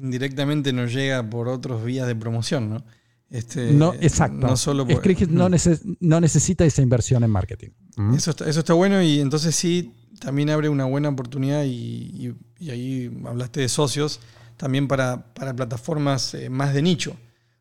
indirectamente 0.00 0.72
nos 0.72 0.92
llega 0.92 1.28
por 1.28 1.48
otras 1.48 1.84
vías 1.84 2.06
de 2.06 2.14
promoción, 2.14 2.70
¿no? 2.70 2.84
Este, 3.28 3.72
No, 3.72 3.92
exacto. 4.00 4.46
No 4.46 4.56
solo 4.56 4.86
por, 4.86 5.04
no, 5.28 5.48
Mm. 5.48 5.52
neces- 5.52 5.96
no 6.00 6.20
necesita 6.20 6.64
esa 6.64 6.82
inversión 6.82 7.22
en 7.22 7.30
marketing. 7.30 7.68
Eso 8.16 8.30
está, 8.30 8.48
eso 8.48 8.60
está 8.60 8.72
bueno 8.74 9.02
y 9.02 9.20
entonces 9.20 9.54
sí, 9.54 9.92
también 10.20 10.50
abre 10.50 10.68
una 10.68 10.84
buena 10.84 11.08
oportunidad 11.08 11.64
y, 11.64 11.68
y- 11.70 12.34
y 12.60 12.70
ahí 12.70 13.22
hablaste 13.26 13.60
de 13.60 13.68
socios 13.68 14.20
también 14.56 14.86
para, 14.86 15.24
para 15.34 15.56
plataformas 15.56 16.34
eh, 16.34 16.48
más 16.50 16.72
de 16.74 16.82
nicho. 16.82 17.16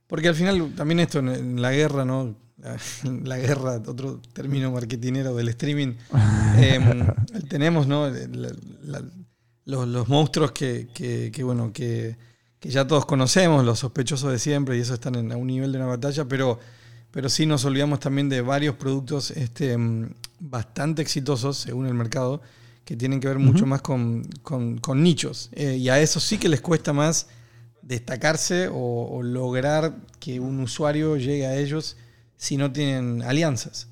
Porque 0.07 0.27
al 0.27 0.35
final 0.35 0.73
también 0.75 0.99
esto 0.99 1.19
en, 1.19 1.29
en 1.29 1.61
la 1.61 1.71
guerra, 1.71 2.03
¿no? 2.05 2.35
La, 2.57 2.77
la 3.23 3.37
guerra, 3.37 3.81
otro 3.87 4.19
término 4.33 4.71
marketinero 4.71 5.33
del 5.35 5.47
streaming, 5.49 5.93
eh, 6.57 6.79
tenemos, 7.47 7.87
¿no? 7.87 8.09
La- 8.09 8.51
la- 8.83 9.03
los, 9.65 9.87
los 9.87 10.07
monstruos 10.09 10.51
que, 10.51 10.87
que- 10.93 11.31
que, 11.31 11.43
bueno, 11.43 11.71
que, 11.71 12.17
que 12.59 12.69
ya 12.69 12.87
todos 12.87 13.05
conocemos, 13.05 13.63
los 13.63 13.79
sospechosos 13.79 14.31
de 14.31 14.39
siempre, 14.39 14.75
y 14.77 14.81
eso 14.81 14.95
están 14.95 15.15
en, 15.15 15.31
a 15.31 15.37
un 15.37 15.47
nivel 15.47 15.71
de 15.71 15.77
una 15.77 15.87
batalla, 15.87 16.25
pero 16.25 16.59
pero 17.11 17.29
sí 17.29 17.45
nos 17.45 17.65
olvidamos 17.65 17.99
también 17.99 18.29
de 18.29 18.41
varios 18.41 18.75
productos 18.75 19.31
este, 19.31 19.77
mm, 19.77 20.13
bastante 20.39 21.01
exitosos 21.01 21.57
según 21.57 21.85
el 21.87 21.93
mercado, 21.93 22.41
que 22.85 22.95
tienen 22.95 23.19
que 23.19 23.27
ver 23.27 23.37
mucho 23.39 23.65
más 23.67 23.81
con, 23.81 24.23
con- 24.41 24.77
con 24.79 25.03
nichos. 25.03 25.49
Eh, 25.53 25.77
y 25.77 25.89
a 25.89 25.99
eso 25.99 26.19
sí 26.19 26.37
que 26.39 26.49
les 26.49 26.61
cuesta 26.61 26.91
más 26.93 27.27
destacarse 27.81 28.67
o, 28.67 28.73
o 29.11 29.21
lograr 29.23 29.95
que 30.19 30.39
un 30.39 30.59
usuario 30.59 31.15
llegue 31.17 31.45
a 31.45 31.55
ellos 31.55 31.97
si 32.37 32.57
no 32.57 32.71
tienen 32.71 33.21
alianzas. 33.23 33.87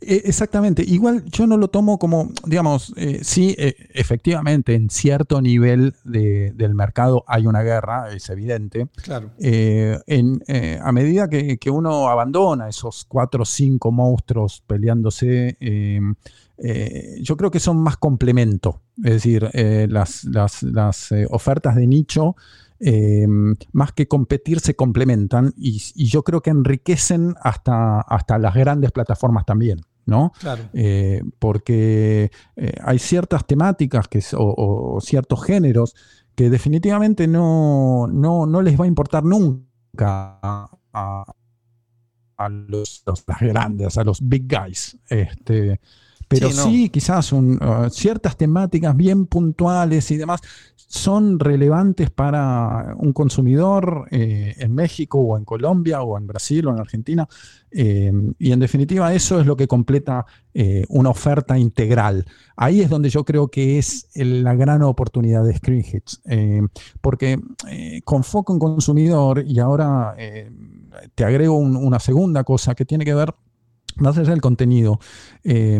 Eh, 0.00 0.22
Exactamente. 0.24 0.82
Igual 0.86 1.24
yo 1.26 1.46
no 1.46 1.56
lo 1.56 1.68
tomo 1.68 1.98
como, 1.98 2.30
digamos, 2.46 2.92
eh, 2.96 3.20
sí, 3.22 3.54
eh, 3.58 3.74
efectivamente, 3.94 4.74
en 4.74 4.90
cierto 4.90 5.40
nivel 5.40 5.94
de- 6.04 6.52
del 6.54 6.74
mercado 6.74 7.24
hay 7.26 7.46
una 7.46 7.62
guerra, 7.62 8.12
es 8.12 8.28
evidente. 8.30 8.88
Claro. 9.02 9.30
Eh, 9.38 9.98
en, 10.06 10.42
a 10.82 10.92
medida 10.92 11.28
que, 11.28 11.58
que 11.58 11.70
uno 11.70 12.08
abandona 12.08 12.68
esos 12.68 13.04
cuatro 13.08 13.42
o 13.42 13.46
cinco 13.46 13.90
monstruos 13.92 14.62
peleándose, 14.66 15.56
eh, 15.60 16.00
yo 17.22 17.36
creo 17.36 17.50
que 17.50 17.60
son 17.60 17.78
más 17.78 17.96
complemento. 17.96 18.80
Es 18.98 19.12
decir, 19.14 19.48
las, 19.88 20.24
las- 20.24 20.62
las, 20.62 21.08
ofertas 21.30 21.74
de 21.76 21.86
nicho, 21.86 22.36
eh, 22.82 23.26
más 23.72 23.92
que 23.92 24.06
competir, 24.08 24.60
se 24.60 24.74
complementan 24.76 25.52
y, 25.56 25.80
y 25.94 26.06
yo 26.06 26.22
creo 26.24 26.40
que 26.42 26.50
enriquecen 26.50 27.34
hasta, 27.40 28.00
hasta 28.00 28.38
las 28.38 28.54
grandes 28.54 28.92
plataformas 28.92 29.46
también. 29.46 29.80
¿no? 30.04 30.32
Claro. 30.40 30.64
Eh, 30.72 31.22
porque 31.38 32.32
eh, 32.56 32.72
hay 32.82 32.98
ciertas 32.98 33.46
temáticas 33.46 34.08
que, 34.08 34.20
o 34.36 34.98
ciertos 35.00 35.44
géneros 35.44 35.94
que 36.34 36.50
definitivamente 36.50 37.28
no, 37.28 38.08
no, 38.12 38.46
no 38.46 38.62
les 38.62 38.78
va 38.80 38.84
a 38.84 38.88
importar 38.88 39.22
nunca 39.22 40.40
a, 40.42 41.24
a 42.36 42.48
los, 42.48 43.02
los- 43.06 43.24
las 43.28 43.40
grandes, 43.40 43.96
a 43.96 44.04
los 44.04 44.18
big 44.28 44.48
guys. 44.48 44.98
Este, 45.08 45.80
pero 46.40 46.50
Sí, 46.64 46.88
quizás 46.88 47.32
un, 47.32 47.54
uh, 47.62 47.88
ciertas 47.90 48.36
temáticas 48.36 48.96
bien 48.96 49.26
puntuales 49.26 50.10
y 50.10 50.16
demás 50.16 50.40
son 50.76 51.38
relevantes 51.38 52.10
para 52.10 52.94
un 52.98 53.14
consumidor 53.14 54.06
eh, 54.10 54.54
en 54.58 54.74
México 54.74 55.18
o 55.20 55.38
en 55.38 55.44
Colombia 55.46 56.02
o 56.02 56.18
en 56.18 56.26
Brasil 56.26 56.66
o 56.66 56.70
en 56.70 56.80
Argentina. 56.80 57.26
Eh, 57.70 58.12
y 58.38 58.52
en 58.52 58.60
definitiva 58.60 59.14
eso 59.14 59.40
es 59.40 59.46
lo 59.46 59.56
que 59.56 59.66
completa 59.66 60.26
eh, 60.52 60.84
una 60.90 61.08
oferta 61.08 61.58
integral. 61.58 62.26
Ahí 62.56 62.82
es 62.82 62.90
donde 62.90 63.08
yo 63.08 63.24
creo 63.24 63.48
que 63.48 63.78
es 63.78 64.08
el- 64.14 64.42
la 64.44 64.54
gran 64.54 64.82
oportunidad 64.82 65.44
de 65.44 65.56
Screen 65.56 65.84
Hits. 65.90 66.20
porque 67.00 67.38
con 68.04 68.22
foco 68.22 68.52
en 68.52 68.58
consumidor, 68.58 69.42
y 69.46 69.58
ahora 69.60 70.14
te 71.14 71.24
agrego 71.24 71.56
un- 71.56 71.76
una 71.76 71.98
segunda 72.00 72.44
cosa 72.44 72.74
que 72.74 72.84
tiene 72.84 73.06
que 73.06 73.14
ver 73.14 73.34
más 73.96 74.16
allá 74.18 74.30
del 74.30 74.40
contenido, 74.40 74.98
eh, 75.44 75.78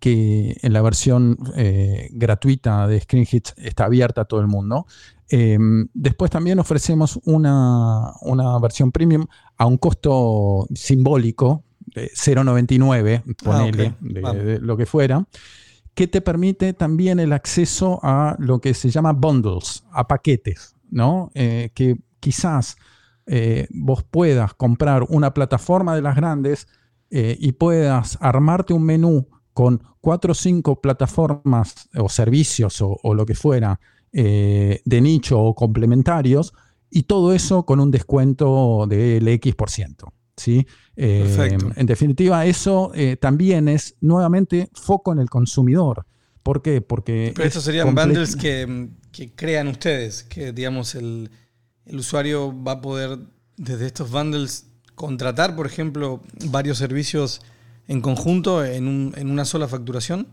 que 0.00 0.56
en 0.62 0.72
la 0.72 0.82
versión 0.82 1.36
eh, 1.56 2.08
gratuita 2.12 2.86
de 2.86 3.00
Screen 3.00 3.26
Hits 3.30 3.54
está 3.56 3.84
abierta 3.86 4.22
a 4.22 4.24
todo 4.24 4.40
el 4.40 4.46
mundo. 4.48 4.86
Eh, 5.30 5.58
después 5.94 6.30
también 6.30 6.58
ofrecemos 6.58 7.18
una, 7.24 8.12
una 8.20 8.58
versión 8.58 8.92
premium 8.92 9.26
a 9.56 9.66
un 9.66 9.78
costo 9.78 10.66
simbólico 10.74 11.64
de 11.86 12.10
0,99, 12.14 13.22
ponele, 13.42 13.88
ok. 13.88 13.96
de- 14.00 14.20
Vamos. 14.20 14.44
de 14.44 14.58
lo 14.60 14.76
que 14.76 14.86
fuera, 14.86 15.26
que 15.94 16.06
te 16.06 16.20
permite 16.20 16.72
también 16.72 17.18
el 17.20 17.32
acceso 17.32 17.98
a 18.02 18.36
lo 18.38 18.60
que 18.60 18.72
se 18.74 18.90
llama 18.90 19.12
bundles, 19.12 19.84
a 19.92 20.06
paquetes, 20.06 20.74
¿no? 20.90 21.30
Eh, 21.34 21.70
que 21.74 21.96
quizás 22.20 22.76
eh, 23.26 23.66
vos 23.70 24.02
puedas 24.02 24.54
comprar 24.54 25.04
una 25.08 25.32
plataforma 25.34 25.94
de 25.94 26.02
las 26.02 26.16
grandes 26.16 26.66
eh, 27.14 27.36
y 27.38 27.52
puedas 27.52 28.16
armarte 28.22 28.72
un 28.72 28.84
menú 28.84 29.28
con 29.52 29.82
cuatro 30.00 30.32
o 30.32 30.34
cinco 30.34 30.80
plataformas 30.80 31.90
o 31.94 32.08
servicios 32.08 32.80
o, 32.80 32.98
o 33.02 33.12
lo 33.12 33.26
que 33.26 33.34
fuera 33.34 33.78
eh, 34.14 34.80
de 34.86 35.00
nicho 35.02 35.38
o 35.38 35.54
complementarios 35.54 36.54
y 36.88 37.02
todo 37.02 37.34
eso 37.34 37.66
con 37.66 37.80
un 37.80 37.90
descuento 37.90 38.86
del 38.88 39.28
X 39.28 39.54
por 39.54 39.68
ciento. 39.68 40.14
¿sí? 40.38 40.66
Eh, 40.96 41.24
Perfecto. 41.26 41.72
en 41.76 41.84
definitiva, 41.86 42.46
eso 42.46 42.92
también 43.20 43.68
es 43.68 43.94
nuevamente 44.00 44.70
foco 44.72 45.12
en 45.12 45.18
el 45.18 45.28
consumidor. 45.28 46.06
¿Por 46.42 46.62
qué? 46.62 46.80
Porque... 46.80 47.32
Pero 47.34 47.46
es 47.46 47.48
estos 47.48 47.64
serían 47.64 47.94
bundles 47.94 48.36
que, 48.36 48.88
que 49.12 49.34
crean 49.34 49.68
ustedes, 49.68 50.22
que 50.22 50.52
digamos 50.52 50.94
el, 50.94 51.30
el 51.84 51.98
usuario 51.98 52.54
va 52.64 52.72
a 52.72 52.80
poder 52.80 53.18
desde 53.58 53.84
estos 53.84 54.10
bundles 54.10 54.71
contratar, 54.94 55.56
por 55.56 55.66
ejemplo, 55.66 56.20
varios 56.46 56.78
servicios 56.78 57.40
en 57.88 58.00
conjunto 58.00 58.64
en, 58.64 58.86
un- 58.88 59.14
en 59.16 59.30
una 59.30 59.44
sola 59.44 59.68
facturación. 59.68 60.28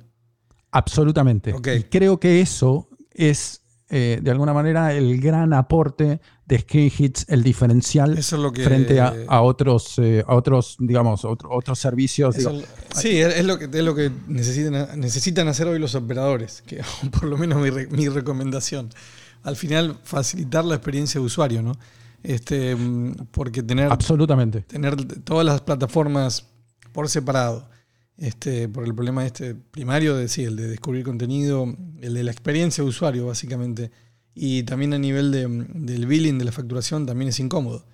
Absolutamente. 0.71 1.53
Ok. 1.53 1.67
Y 1.79 1.83
creo 1.83 2.19
que 2.19 2.41
eso 2.41 2.87
es, 3.11 3.61
eh, 3.89 4.19
de 4.21 4.31
alguna 4.31 4.53
manera, 4.53 4.93
el 4.93 5.19
gran 5.19 5.53
aporte 5.53 6.21
de 6.45 6.59
Screen 6.59 6.91
Hits, 6.95 7.25
el 7.27 7.43
diferencial 7.43 8.17
Eso 8.17 8.35
es 8.35 8.41
lo 8.41 8.51
que... 8.51 8.63
frente 8.63 8.99
a, 8.99 9.13
a 9.27 9.41
otros, 9.41 9.95
eh, 9.99 10.23
a 10.27 10.35
otros, 10.35 10.75
digamos, 10.79 11.25
otro- 11.25 11.49
otros 11.51 11.79
servicios. 11.79 12.35
Eso- 12.35 12.51
digo, 12.51 12.63
sí, 12.95 13.17
es 13.19 13.35
es 13.37 13.45
lo 13.45 13.57
que, 13.57 13.65
es 13.65 13.83
lo 13.83 13.95
que 13.95 14.11
necesitan, 14.27 14.99
necesitan 14.99 15.47
hacer 15.47 15.67
hoy 15.67 15.79
los 15.79 15.95
operadores, 15.95 16.61
que 16.65 16.81
por 17.11 17.23
lo 17.25 17.37
menos 17.37 17.59
mi, 17.61 17.69
re- 17.69 17.87
mi 17.87 18.07
recomendación. 18.09 18.89
Al 19.43 19.55
final, 19.55 19.97
facilitar 20.03 20.65
la 20.65 20.75
experiencia 20.75 21.19
de 21.19 21.25
usuario, 21.25 21.61
¿no? 21.63 21.73
Este, 22.23 22.75
porque 23.31 23.63
tener, 23.63 23.91
absolutamente. 23.91 24.61
tener 24.61 24.95
todas 25.23 25.45
las 25.45 25.61
plataformas 25.61 26.47
por 26.91 27.07
separado, 27.09 27.69
este, 28.17 28.67
por 28.67 28.83
el 28.85 28.93
problema 28.93 29.25
este 29.25 29.55
primario 29.55 30.15
de 30.15 30.27
sí, 30.27 30.43
el 30.43 30.55
de 30.55 30.67
descubrir 30.67 31.05
contenido, 31.05 31.73
el 32.01 32.13
de 32.13 32.23
la 32.23 32.31
experiencia 32.31 32.83
de 32.83 32.89
usuario, 32.89 33.27
básicamente, 33.27 33.91
y 34.35 34.63
también 34.63 34.93
a 34.93 34.97
nivel 34.97 35.31
de, 35.31 35.47
del 35.47 36.05
billing, 36.05 36.37
de 36.37 36.45
la 36.45 36.51
facturación, 36.51 37.05
también 37.05 37.29
es 37.29 37.39
incómodo. 37.39 37.85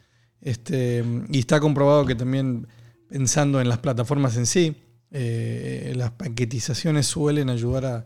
Este, 0.42 1.04
y 1.30 1.40
está 1.40 1.60
comprobado 1.60 2.06
que 2.06 2.16
también 2.16 2.68
pensando 3.08 3.62
en 3.62 3.70
las 3.70 3.80
plataformas 3.80 4.38
en 4.38 4.46
sí, 4.46 4.76
eh, 5.12 5.94
las 5.96 6.12
paquetizaciones 6.12 7.06
suelen 7.06 7.50
ayudar 7.50 7.86
a, 7.86 8.06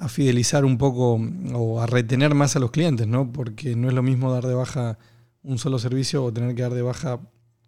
a 0.00 0.08
fidelizar 0.08 0.64
un 0.64 0.78
poco 0.78 1.20
o 1.52 1.80
a 1.80 1.86
retener 1.86 2.34
más 2.34 2.56
a 2.56 2.58
los 2.58 2.70
clientes, 2.70 3.06
¿no? 3.06 3.30
Porque 3.32 3.76
no 3.76 3.88
es 3.88 3.94
lo 3.94 4.02
mismo 4.02 4.32
dar 4.32 4.46
de 4.46 4.54
baja 4.54 4.98
un 5.42 5.58
solo 5.58 5.78
servicio 5.78 6.24
o 6.24 6.32
tener 6.32 6.54
que 6.54 6.62
dar 6.62 6.74
de 6.74 6.82
baja 6.82 7.20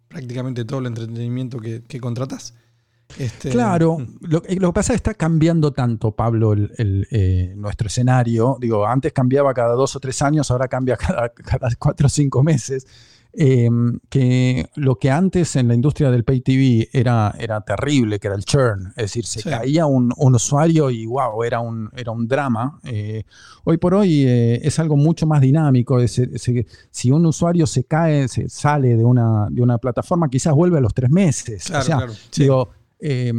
prácticamente 0.07 0.65
todo 0.65 0.79
el 0.79 0.87
entretenimiento 0.87 1.59
que, 1.59 1.83
que 1.83 1.99
contratás. 1.99 2.53
Este, 3.17 3.49
Claro, 3.49 3.99
mm, 3.99 4.17
lo, 4.21 4.43
eh, 4.45 4.55
lo 4.59 4.69
que 4.69 4.73
pasa 4.73 4.93
es 4.93 5.01
que 5.01 5.09
está 5.09 5.13
cambiando 5.13 5.71
tanto, 5.71 6.11
Pablo, 6.11 6.53
el- 6.53 6.71
el, 6.77 7.07
eh, 7.11 7.53
nuestro 7.55 7.87
escenario. 7.87 8.57
Digo, 8.59 8.85
antes 8.87 9.11
cambiaba 9.13 9.53
cada 9.53 9.73
dos 9.73 9.95
o 9.95 9.99
tres 9.99 10.21
años, 10.21 10.49
ahora 10.51 10.67
cambia 10.67 10.97
cada, 10.97 11.29
cada 11.33 11.69
cuatro 11.77 12.07
o 12.07 12.09
cinco 12.09 12.41
meses. 12.43 12.87
Eh, 13.35 13.67
que 14.09 14.69
lo 14.75 14.97
que 14.99 15.09
antes 15.09 15.55
en 15.55 15.67
la 15.67 15.73
industria 15.73 16.11
del 16.11 16.23
pay 16.23 16.41
TV 16.41 16.89
era, 16.93 17.33
era 17.39 17.61
terrible, 17.61 18.19
que 18.19 18.27
era 18.27 18.35
el 18.35 18.45
churn, 18.45 18.89
es 18.89 18.95
decir, 19.05 19.25
se 19.25 19.41
Sí. 19.41 19.49
caía 19.49 19.87
un, 19.87 20.13
un 20.17 20.35
usuario 20.35 20.91
y 20.91 21.07
wow, 21.07 21.43
era 21.43 21.59
un, 21.59 21.89
era 21.95 22.11
un 22.11 22.27
drama. 22.27 22.79
Eh, 22.83 23.23
hoy 23.63 23.77
por 23.77 23.95
hoy 23.95 24.23
eh, 24.27 24.59
es 24.63 24.77
algo 24.77 24.95
mucho 24.97 25.25
más 25.25 25.41
dinámico. 25.41 25.99
es- 25.99 26.19
es- 26.19 26.49
si 26.91 27.09
un 27.11 27.25
usuario 27.25 27.65
se 27.65 27.83
cae, 27.85 28.27
se 28.27 28.47
sale 28.49 28.95
de 28.95 29.03
una, 29.03 29.47
de 29.49 29.61
una 29.63 29.79
plataforma, 29.79 30.29
quizás 30.29 30.53
vuelve 30.53 30.77
a 30.77 30.81
los 30.81 30.93
tres 30.93 31.09
meses. 31.09 31.63
Claro, 31.65 31.81
o 31.81 31.85
sea, 31.85 31.97
claro, 31.97 32.13
sí. 32.29 32.43
digo, 32.43 32.69
eh, 33.05 33.33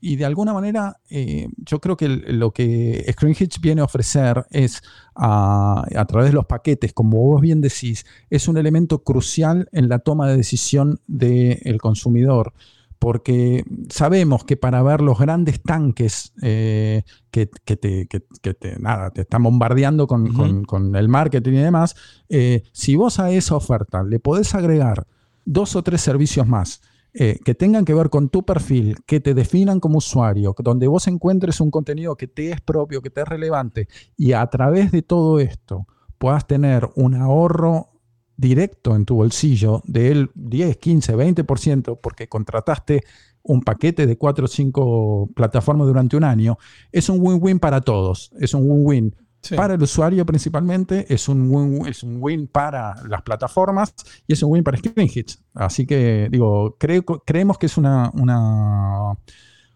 y 0.00 0.16
de 0.16 0.24
alguna 0.24 0.54
manera, 0.54 0.96
eh, 1.10 1.46
yo 1.58 1.78
creo 1.78 1.96
que 1.96 2.06
el- 2.06 2.38
lo 2.38 2.52
que 2.52 3.04
Screen 3.12 3.36
Hitch 3.38 3.60
viene 3.60 3.82
a 3.82 3.84
ofrecer 3.84 4.46
es, 4.50 4.80
a, 5.14 5.84
a 5.94 6.04
través 6.06 6.30
de 6.30 6.34
los 6.34 6.46
paquetes, 6.46 6.92
como 6.94 7.18
vos 7.18 7.40
bien 7.42 7.60
decís, 7.60 8.06
es 8.30 8.48
un 8.48 8.56
elemento 8.56 9.02
crucial 9.02 9.68
en 9.72 9.88
la 9.90 9.98
toma 9.98 10.26
de 10.28 10.36
decisión 10.38 11.00
del 11.06 11.78
consumidor. 11.80 12.52
Porque 12.98 13.64
sabemos 13.88 14.44
que 14.44 14.58
para 14.58 14.82
ver 14.82 15.00
los 15.00 15.18
grandes 15.18 15.62
tanques 15.62 16.34
eh, 16.42 17.02
que, 17.30 17.48
que 17.64 17.76
te, 17.76 18.06
que- 18.06 18.24
que 18.42 18.52
te- 18.52 18.78
nada, 18.78 19.10
te 19.10 19.22
están 19.22 19.42
bombardeando 19.42 20.06
con, 20.06 20.34
con- 20.34 20.64
con 20.64 20.94
el 20.94 21.08
marketing 21.08 21.52
y 21.52 21.62
demás, 21.62 21.94
eh, 22.28 22.62
si 22.72 22.96
vos 22.96 23.18
a 23.18 23.30
esa 23.30 23.54
oferta 23.56 24.02
le 24.02 24.18
podés 24.20 24.54
agregar 24.54 25.06
dos 25.46 25.76
o 25.76 25.82
tres 25.82 26.02
servicios 26.02 26.46
más 26.46 26.82
eh, 27.12 27.38
que 27.44 27.54
tengan 27.54 27.84
que 27.84 27.94
ver 27.94 28.10
con 28.10 28.28
tu 28.28 28.44
perfil, 28.44 28.96
que 29.06 29.20
te 29.20 29.34
definan 29.34 29.80
como 29.80 29.98
usuario, 29.98 30.54
donde 30.58 30.86
vos 30.86 31.08
encuentres 31.08 31.60
un 31.60 31.70
contenido 31.70 32.16
que 32.16 32.28
te 32.28 32.50
es 32.50 32.60
propio, 32.60 33.02
que 33.02 33.10
te 33.10 33.22
es 33.22 33.28
relevante, 33.28 33.88
y 34.16 34.32
a 34.32 34.46
través 34.46 34.92
de 34.92 35.02
todo 35.02 35.40
esto 35.40 35.86
puedas 36.18 36.46
tener 36.46 36.88
un 36.96 37.14
ahorro 37.14 37.88
directo 38.36 38.96
en 38.96 39.04
tu 39.04 39.16
bolsillo 39.16 39.82
del 39.84 40.30
10, 40.34 40.76
15, 40.78 41.16
20%, 41.16 41.98
porque 42.00 42.28
contrataste 42.28 43.02
un 43.42 43.62
paquete 43.62 44.06
de 44.06 44.16
4 44.16 44.44
o 44.44 44.48
5 44.48 45.30
plataformas 45.34 45.86
durante 45.86 46.16
un 46.16 46.24
año, 46.24 46.58
es 46.92 47.08
un 47.08 47.18
win-win 47.20 47.58
para 47.58 47.80
todos. 47.80 48.30
Es 48.38 48.54
un 48.54 48.62
win-win 48.70 49.16
Sí. 49.42 49.54
Para 49.56 49.74
el 49.74 49.82
usuario 49.82 50.26
principalmente 50.26 51.06
es 51.12 51.26
un, 51.28 51.50
win, 51.50 51.86
es 51.86 52.02
un 52.02 52.18
win 52.20 52.46
para 52.46 52.94
las 53.08 53.22
plataformas 53.22 53.94
y 54.26 54.34
es 54.34 54.42
un 54.42 54.52
win 54.52 54.62
para 54.62 54.76
Screen 54.76 55.10
Hits. 55.12 55.42
Así 55.54 55.86
que 55.86 56.28
digo, 56.30 56.76
creo, 56.78 57.02
creemos 57.04 57.56
que 57.56 57.66
es 57.66 57.78
una, 57.78 58.10
una, 58.14 59.16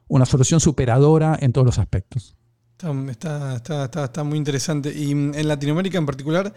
una 0.09 0.27
solución 0.27 0.61
superadora 0.61 1.39
en 1.41 1.53
todos 1.53 1.65
los 1.67 1.79
aspectos. 1.79 2.37
Está, 2.73 2.93
está, 3.11 3.57
está, 3.57 3.85
está, 3.85 4.05
está 4.05 4.25
muy 4.25 4.37
interesante. 4.37 4.93
¿Y 4.95 5.15
mm, 5.15 5.35
en 5.35 5.49
Latinoamérica 5.49 5.97
en 5.97 6.07
particular, 6.07 6.53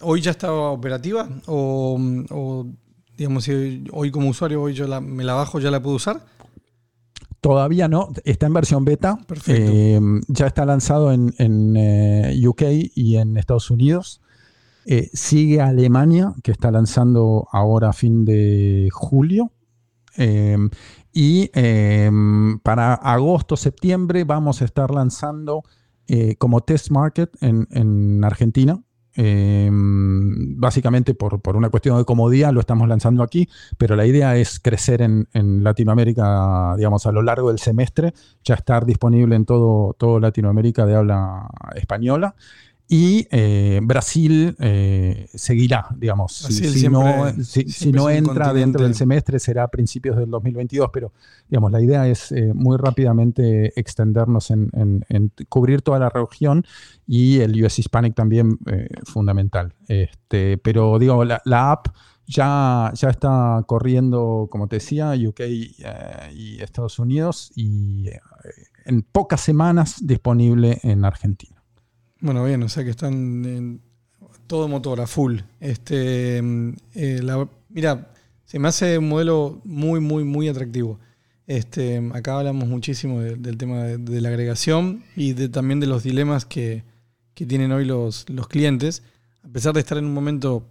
hoy 0.00 0.20
ya 0.20 0.30
estaba 0.30 0.70
operativa? 0.70 1.28
¿O, 1.46 1.96
mm, 1.98 2.26
o, 2.30 2.66
digamos, 3.16 3.44
si 3.44 3.84
hoy 3.92 4.10
como 4.12 4.28
usuario 4.28 4.62
hoy 4.62 4.72
yo 4.74 4.86
la- 4.86 5.00
me 5.00 5.24
la 5.24 5.34
bajo, 5.34 5.58
ya 5.58 5.70
la 5.72 5.82
puedo 5.82 5.96
usar? 5.96 6.20
Todavía 7.40 7.88
no, 7.88 8.08
está 8.24 8.46
en 8.46 8.54
versión 8.54 8.84
beta. 8.84 9.18
Perfecto. 9.26 9.70
Eh, 9.72 10.00
ya 10.28 10.46
está 10.46 10.64
lanzado 10.64 11.12
en, 11.12 11.34
en, 11.38 11.76
eh, 11.76 12.40
UK 12.46 12.62
y 12.94 13.16
en 13.16 13.36
Estados 13.36 13.70
Unidos. 13.70 14.20
Eh, 14.84 15.10
sigue 15.12 15.60
Alemania, 15.60 16.34
que 16.42 16.52
está 16.52 16.70
lanzando 16.70 17.48
ahora 17.52 17.90
a 17.90 17.92
fin 17.92 18.24
de 18.24 18.88
julio. 18.92 19.52
Y 21.12 21.48
para 22.62 22.94
agosto, 22.94 23.56
septiembre 23.56 24.24
vamos 24.24 24.62
a 24.62 24.64
estar 24.64 24.90
lanzando 24.90 25.62
como 26.38 26.62
test 26.62 26.90
market 26.90 27.30
en, 27.42 27.68
en 27.70 28.24
Argentina. 28.24 28.80
Eh, 29.16 29.70
básicamente 29.72 31.14
por, 31.14 31.40
por 31.40 31.56
una 31.56 31.70
cuestión 31.70 31.96
de 31.96 32.04
comodidad 32.04 32.52
lo 32.52 32.60
estamos 32.60 32.86
lanzando 32.88 33.22
aquí, 33.22 33.48
pero 33.78 33.96
la 33.96 34.06
idea 34.06 34.36
es 34.36 34.60
crecer 34.60 35.02
en, 35.02 35.28
en 35.32 35.64
Latinoamérica, 35.64 36.74
digamos, 36.76 37.06
a 37.06 37.12
lo 37.12 37.22
largo 37.22 37.48
del 37.48 37.58
semestre, 37.58 38.12
ya 38.44 38.54
estar 38.54 38.84
disponible 38.84 39.36
en 39.36 39.44
todo, 39.46 39.94
todo 39.94 40.20
Latinoamérica 40.20 40.86
de 40.86 40.96
habla 40.96 41.48
española. 41.74 42.34
Y 42.88 43.26
eh, 43.32 43.80
Brasil 43.82 44.54
eh, 44.60 45.28
seguirá, 45.34 45.88
digamos. 45.96 46.34
Si- 46.34 46.44
Brasil 46.44 46.70
si, 46.70 46.78
siempre- 46.78 47.02
no, 47.02 47.32
si- 47.44 47.62
si 47.64 47.70
siempre 47.72 48.00
no 48.00 48.08
es 48.08 48.22
un 48.22 48.28
entra 48.28 48.52
dentro 48.52 48.82
del 48.84 48.94
semestre 48.94 49.38
será 49.40 49.64
a 49.64 49.68
principios 49.68 50.16
del 50.16 50.30
2022, 50.30 50.90
pero 50.92 51.12
digamos, 51.48 51.72
la 51.72 51.80
idea 51.82 52.06
es 52.06 52.30
eh, 52.30 52.52
muy 52.54 52.76
rápidamente 52.76 53.72
extendernos 53.78 54.50
en, 54.52 54.70
en- 54.74 55.04
en 55.08 55.32
cubrir 55.48 55.82
toda 55.82 55.98
la 55.98 56.10
región 56.10 56.64
y 57.08 57.40
el 57.40 57.60
US 57.64 57.78
Hispanic 57.80 58.14
también 58.14 58.58
eh, 58.66 58.88
fundamental. 59.04 59.74
Este, 59.88 60.56
pero 60.58 60.98
digo, 61.00 61.24
la, 61.24 61.42
la 61.44 61.72
app 61.72 61.88
ya, 62.28 62.92
ya 62.94 63.10
está 63.10 63.64
corriendo, 63.66 64.48
como 64.50 64.68
te 64.68 64.76
decía, 64.76 65.12
UK 65.12 65.40
eh, 65.40 66.32
y 66.34 66.62
Estados 66.62 66.98
Unidos 67.00 67.50
y 67.56 68.08
eh, 68.08 68.20
en 68.84 69.02
pocas 69.02 69.40
semanas 69.40 69.96
disponible 70.00 70.78
en 70.84 71.04
Argentina. 71.04 71.55
Bueno, 72.26 72.42
bien, 72.44 72.60
o 72.64 72.68
sea 72.68 72.82
que 72.82 72.90
están 72.90 73.44
en 73.44 73.80
todo 74.48 74.66
motor 74.66 75.00
a 75.00 75.06
full. 75.06 75.38
Este, 75.60 76.38
eh, 76.38 77.46
mira, 77.68 78.10
se 78.44 78.58
me 78.58 78.66
hace 78.66 78.98
un 78.98 79.08
modelo 79.08 79.60
muy, 79.62 80.00
muy, 80.00 80.24
muy 80.24 80.48
atractivo. 80.48 80.98
Este, 81.46 81.98
acá 82.14 82.38
hablamos 82.38 82.68
muchísimo 82.68 83.20
de- 83.20 83.36
del 83.36 83.56
tema 83.56 83.84
de, 83.84 84.20
la 84.20 84.28
agregación 84.30 85.04
y 85.14 85.34
de, 85.34 85.48
también 85.48 85.78
de 85.78 85.86
los 85.86 86.02
dilemas 86.02 86.44
que, 86.44 86.82
que 87.34 87.46
tienen 87.46 87.70
hoy 87.70 87.84
los, 87.84 88.28
los 88.28 88.48
clientes, 88.48 89.04
a 89.44 89.48
pesar 89.48 89.72
de 89.74 89.78
estar 89.80 89.96
en 89.96 90.06
un 90.06 90.14
momento 90.14 90.66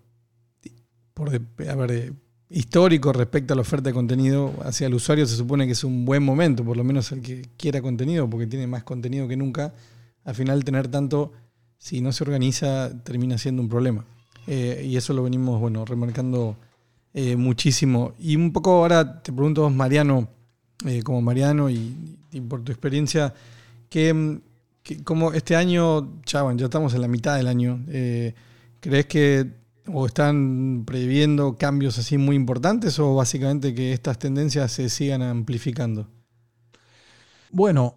por 1.13 1.29
a 1.33 1.75
ver, 1.75 2.11
histórico 2.49 3.13
respecto 3.13 3.53
a 3.53 3.55
la 3.55 3.61
oferta 3.61 3.89
de 3.89 3.93
contenido 3.93 4.53
hacia 4.65 4.87
el 4.87 4.93
usuario, 4.93 5.25
se 5.25 5.37
supone 5.37 5.67
que 5.67 5.71
es 5.71 5.85
un 5.85 6.03
buen 6.03 6.21
momento, 6.21 6.65
por 6.65 6.75
lo 6.75 6.83
menos 6.83 7.13
el 7.13 7.21
que 7.21 7.43
quiera 7.55 7.81
contenido, 7.81 8.29
porque 8.29 8.45
tiene 8.45 8.67
más 8.67 8.83
contenido 8.83 9.25
que 9.29 9.37
nunca. 9.37 9.73
Al 10.25 10.35
final 10.35 10.65
tener 10.65 10.87
tanto, 10.89 11.31
si 11.85 12.01
no 12.01 12.11
se 12.11 12.23
organiza, 12.23 12.91
termina 13.03 13.37
siendo 13.37 13.61
un 13.61 13.69
problema. 13.69 14.03
Eh, 14.47 14.87
y 14.89 14.97
eso 14.97 15.13
lo 15.13 15.21
venimos, 15.21 15.59
bueno, 15.59 15.85
remarcando 15.85 16.57
eh, 17.13 17.35
muchísimo. 17.35 18.15
Y 18.17 18.35
un 18.35 18.51
poco 18.51 18.71
ahora 18.71 19.21
te 19.21 19.31
pregunto, 19.31 19.61
vos, 19.61 19.71
Mariano, 19.71 20.27
eh, 20.83 21.03
como 21.03 21.21
Mariano 21.21 21.69
y, 21.69 22.17
por 22.49 22.63
tu 22.63 22.71
experiencia, 22.71 23.35
que, 23.87 24.11
mm, 24.11 24.41
que 24.81 25.03
como 25.03 25.31
este 25.33 25.55
año, 25.55 26.21
ya, 26.25 26.41
bueno, 26.41 26.57
ya 26.57 26.65
estamos 26.65 26.91
en 26.95 27.01
la 27.01 27.07
mitad 27.07 27.37
del 27.37 27.45
año, 27.45 27.79
¿crees 28.79 29.05
que 29.05 29.51
o 29.85 30.07
están 30.07 30.85
previendo 30.87 31.55
cambios 31.55 31.99
así 31.99 32.17
muy 32.17 32.35
importantes 32.35 32.97
o 32.97 33.13
básicamente 33.13 33.75
que 33.75 33.93
estas 33.93 34.17
tendencias 34.17 34.71
se 34.71 34.89
sigan 34.89 35.21
amplificando? 35.21 36.07
Bueno, 37.51 37.95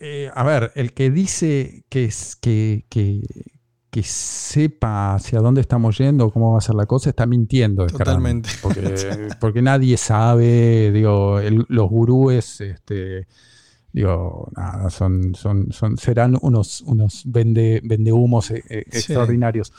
eh, 0.00 0.30
a 0.34 0.44
ver, 0.44 0.72
el 0.74 0.92
que 0.92 1.10
dice 1.10 1.84
que, 1.88 2.04
es- 2.06 2.36
que, 2.36 2.84
que, 2.88 3.22
que 3.90 4.02
sepa 4.02 5.14
hacia 5.14 5.40
dónde 5.40 5.60
estamos 5.60 5.96
yendo, 5.98 6.30
cómo 6.30 6.52
va 6.52 6.58
a 6.58 6.60
ser 6.60 6.74
la 6.74 6.86
cosa, 6.86 7.10
está 7.10 7.26
mintiendo. 7.26 7.86
Totalmente. 7.86 8.50
Porque, 8.62 9.28
porque 9.40 9.62
nadie 9.62 9.96
sabe, 9.96 10.90
digo, 10.92 11.38
el- 11.40 11.64
los 11.68 11.88
gurúes, 11.88 12.60
este, 12.60 13.26
digo, 13.92 14.50
nada, 14.56 14.90
son, 14.90 15.34
son, 15.34 15.72
son, 15.72 15.96
serán 15.96 16.36
unos, 16.42 16.82
unos 16.82 17.22
vende, 17.26 17.80
vendehumos 17.84 18.50
eh, 18.50 18.62
eh, 18.68 18.84
Sí. 18.90 18.98
extraordinarios. 18.98 19.72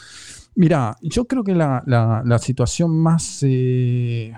Mira, 0.56 0.98
yo 1.04 1.26
creo 1.26 1.44
que 1.44 1.54
la, 1.54 1.84
la- 1.86 2.24
la 2.26 2.40
situación 2.40 2.90
más, 2.98 3.40
eh, 3.44 4.34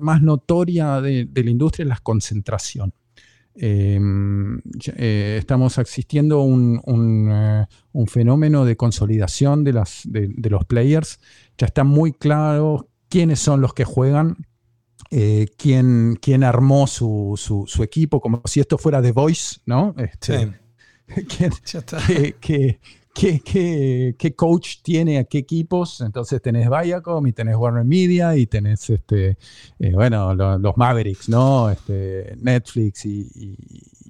más 0.00 0.20
notoria 0.20 1.00
de, 1.00 1.26
de 1.26 1.44
la 1.44 1.50
industria 1.50 1.84
es 1.84 1.88
la 1.88 1.98
concentración. 2.02 2.92
Eh, 3.54 3.98
ya- 4.64 4.94
eh, 4.96 5.36
estamos 5.38 5.78
asistiendo 5.78 6.40
a 6.40 6.44
un, 6.44 6.80
un, 6.84 7.28
eh, 7.30 7.66
un 7.92 8.06
fenómeno 8.06 8.64
de 8.64 8.76
consolidación 8.76 9.64
de, 9.64 9.72
las, 9.72 10.02
de, 10.04 10.28
de 10.34 10.50
los 10.50 10.64
players. 10.64 11.18
Ya 11.58 11.66
está 11.66 11.84
muy 11.84 12.12
claro 12.12 12.88
quiénes 13.08 13.40
son 13.40 13.60
los 13.60 13.74
que 13.74 13.84
juegan, 13.84 14.36
eh, 15.10 15.46
quién, 15.58 16.18
quién 16.22 16.44
armó 16.44 16.86
su, 16.86 17.34
su- 17.36 17.64
su 17.66 17.82
equipo, 17.82 18.20
como 18.20 18.42
si 18.44 18.60
esto 18.60 18.78
fuera 18.78 19.02
The 19.02 19.12
Voice, 19.12 19.56
¿no? 19.66 19.94
Sí, 19.98 20.04
Este, 20.04 20.60
quién- 21.28 21.52
ya 21.66 21.78
está. 21.80 21.98
Qué- 23.14 23.40
qué- 23.40 24.14
qué 24.18 24.34
coach 24.34 24.76
tiene 24.82 25.18
a 25.18 25.24
qué 25.24 25.38
equipos. 25.38 26.00
Entonces 26.00 26.40
tenés 26.40 26.68
Viacom 26.68 27.26
y 27.26 27.32
tenés 27.32 27.56
Warner 27.56 27.84
Media 27.84 28.36
y 28.36 28.46
tenés 28.46 28.88
este, 28.90 29.36
eh, 29.78 29.92
bueno, 29.92 30.34
lo- 30.34 30.58
los 30.58 30.76
Mavericks, 30.76 31.28
¿no? 31.28 31.70
Este, 31.70 32.36
Netflix 32.40 33.04
y, 33.06 33.28
y- 33.34 33.56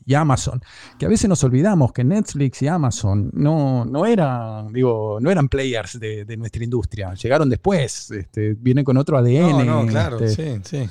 y 0.07 0.15
Amazon. 0.15 0.61
Que 0.99 1.07
a 1.07 1.09
veces 1.09 1.29
nos 1.29 1.45
olvidamos 1.45 1.93
que 1.93 2.03
Netflix 2.03 2.63
y 2.63 2.67
Amazon 2.69 3.31
no, 3.33 3.85
no 3.85 4.07
eran, 4.07 4.73
digo, 4.73 5.19
no 5.21 5.31
eran 5.31 5.49
players 5.49 6.01
de, 6.01 6.25
de 6.25 6.37
nuestra 6.37 6.65
industria. 6.65 7.15
Llegaron 7.15 7.49
después, 7.49 8.11
este, 8.11 8.55
vienen 8.55 8.85
con 8.85 8.97
otro 8.97 9.17
ADN. 9.19 9.65
No, 9.67 9.83
no, 9.83 9.87
claro, 9.87 10.19
este, 10.19 10.57
sí, 10.61 10.61
sí. 10.65 10.91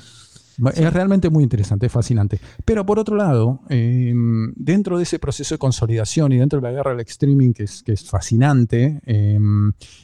Es 0.74 0.92
realmente 0.92 1.30
muy 1.30 1.42
interesante, 1.44 1.86
es 1.86 1.92
fascinante. 1.92 2.40
Pero 2.64 2.84
por 2.86 2.98
otro 2.98 3.16
lado, 3.16 3.60
eh, 3.68 4.12
dentro 4.56 4.96
de 4.96 5.04
ese 5.04 5.18
proceso 5.18 5.54
de 5.54 5.58
consolidación 5.58 6.32
y 6.32 6.38
dentro 6.38 6.60
de 6.60 6.68
la 6.68 6.72
guerra 6.72 6.90
del 6.92 7.00
streaming, 7.06 7.52
que 7.52 7.64
es, 7.64 7.82
que 7.82 7.92
es 7.92 8.08
fascinante 8.08 9.00
eh, 9.06 9.38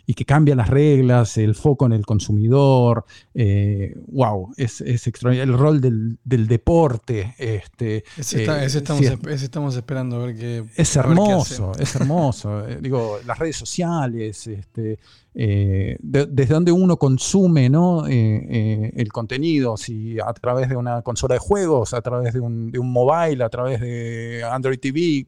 y 0.07 0.15
que 0.15 0.25
cambia 0.25 0.55
las 0.55 0.69
reglas, 0.69 1.37
el 1.39 1.55
foco 1.55 1.87
en 1.87 1.93
el 1.93 2.05
consumidor, 2.07 3.05
eh, 3.35 3.95
wow, 4.09 4.53
es, 4.57 4.81
es 4.81 5.07
extraordinario. 5.07 5.53
El 5.55 5.59
rol 5.59 5.81
del, 5.81 6.19
del 6.25 6.47
deporte. 6.47 7.35
Este, 7.39 8.05
Ese, 8.17 8.41
está- 8.43 8.63
eh, 8.63 8.67
ese 8.67 8.79
estamos, 8.79 9.05
sí, 9.05 9.13
ese 9.29 9.45
estamos 9.45 9.77
esperando 9.77 10.17
a 10.17 10.27
ver 10.27 10.37
qué. 10.37 10.65
es 10.77 10.97
a 10.97 11.03
ver 11.03 11.17
qué 11.17 11.23
hermoso, 11.23 11.73
es 11.79 11.95
hermoso. 11.97 12.67
Eh, 12.69 12.79
Digo, 12.81 13.19
las 13.27 13.39
redes 13.39 13.57
sociales, 13.57 14.47
este, 14.47 14.99
eh, 15.39 15.99
de- 16.01 16.25
desde 16.27 16.55
donde 16.55 16.73
uno 16.73 16.97
consume 16.97 17.69
¿no? 17.69 18.07
Eh, 18.09 18.47
eh, 18.51 18.93
el 18.97 19.13
contenido, 19.13 19.77
si 19.77 20.19
a 20.19 20.33
través 20.33 20.69
de 20.71 20.77
una 20.77 21.03
consola 21.03 21.35
de 21.35 21.39
juegos, 21.41 21.93
a 21.93 22.01
través 22.01 22.33
de 22.33 22.41
un, 22.41 22.71
de 22.73 22.79
un 22.79 22.91
mobile, 22.91 23.45
a 23.45 23.49
través 23.51 23.81
de 23.83 24.43
Android 24.51 24.79
TV, 24.81 25.27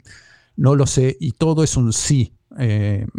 no 0.56 0.74
lo 0.74 0.86
sé, 0.86 1.16
y 1.20 1.32
todo 1.32 1.62
es 1.62 1.76
un 1.76 1.92
sí, 1.92 2.32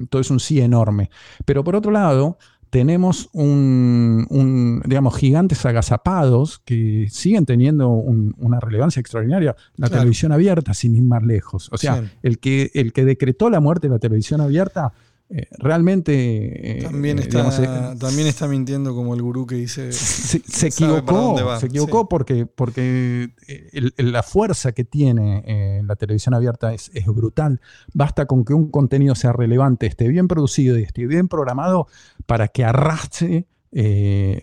todo 0.09 0.19
es 0.21 0.31
un 0.31 0.39
sí 0.39 0.59
enorme. 0.59 1.09
Pero 1.45 1.63
por 1.63 1.75
otro 1.75 1.91
lado, 1.91 2.37
tenemos 2.71 3.29
un, 3.33 4.27
un, 4.29 4.81
digamos, 4.85 5.15
gigantes 5.15 5.65
agazapados 5.65 6.59
que 6.65 7.07
siguen 7.09 7.45
teniendo 7.45 7.89
un- 7.89 8.35
una 8.37 8.59
relevancia 8.59 8.99
extraordinaria. 8.99 9.55
La 9.75 9.87
Claro. 9.87 10.01
televisión 10.01 10.31
abierta, 10.31 10.73
sin 10.73 10.95
ir 10.95 11.03
más 11.03 11.23
lejos. 11.23 11.69
O 11.71 11.77
sea, 11.77 12.01
Sí. 12.01 12.07
el, 12.23 12.39
que, 12.39 12.69
el 12.73 12.93
que 12.93 13.05
decretó 13.05 13.49
la 13.49 13.59
muerte 13.59 13.87
de 13.87 13.93
la 13.93 13.99
televisión 13.99 14.41
abierta 14.41 14.91
eh, 15.29 15.47
realmente... 15.59 16.79
eh, 16.79 16.81
También 16.83 17.19
eh, 17.19 17.21
está, 17.21 17.49
digamos, 17.51 17.59
eh, 17.59 17.97
también 17.99 18.27
está 18.27 18.47
mintiendo 18.47 18.95
como 18.95 19.13
el 19.13 19.21
gurú 19.21 19.45
que 19.45 19.55
dice. 19.55 19.91
se, 19.91 20.39
se 20.39 20.67
equivocó, 20.67 21.37
se 21.59 21.67
equivocó 21.67 22.01
sí. 22.01 22.07
porque, 22.09 22.45
porque 22.47 23.29
el- 23.73 23.93
el- 23.97 24.11
la 24.11 24.23
fuerza 24.23 24.71
que 24.71 24.83
tiene 24.85 25.81
la 25.85 25.95
televisión 25.95 26.33
abierta 26.33 26.73
es, 26.73 26.89
es 26.93 27.05
brutal. 27.05 27.61
Basta 27.93 28.25
con 28.25 28.43
que 28.43 28.53
un 28.53 28.71
contenido 28.71 29.13
sea 29.15 29.31
relevante, 29.33 29.85
esté 29.85 30.07
bien 30.07 30.27
producido 30.27 30.77
y 30.79 30.83
esté 30.83 31.05
bien 31.05 31.27
programado 31.27 31.87
para 32.25 32.47
que 32.47 32.63
arrastre 32.63 33.45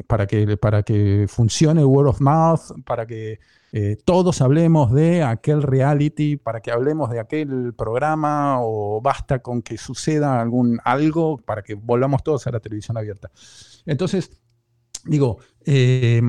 para, 0.06 0.26
que, 0.28 0.56
para 0.56 0.82
que 0.84 1.26
funcione 1.28 1.84
word 1.84 2.08
of 2.08 2.20
mouth, 2.20 2.60
para 2.84 3.06
que 3.06 3.40
eh, 3.72 3.96
todos 4.04 4.40
hablemos 4.40 4.92
de 4.92 5.22
aquel 5.22 5.62
reality, 5.62 6.36
para 6.36 6.60
que 6.60 6.70
hablemos 6.70 7.10
de 7.10 7.20
aquel 7.20 7.74
programa 7.74 8.58
o 8.60 9.00
basta 9.00 9.40
con 9.40 9.62
que 9.62 9.76
suceda 9.76 10.40
algún 10.40 10.78
algo 10.84 11.38
para 11.38 11.62
que 11.62 11.74
volvamos 11.74 12.22
todos 12.22 12.46
a 12.46 12.52
la 12.52 12.60
televisión 12.60 12.96
abierta. 12.96 13.30
Entonces, 13.84 14.30
digo, 15.04 15.38
eh, 15.64 16.20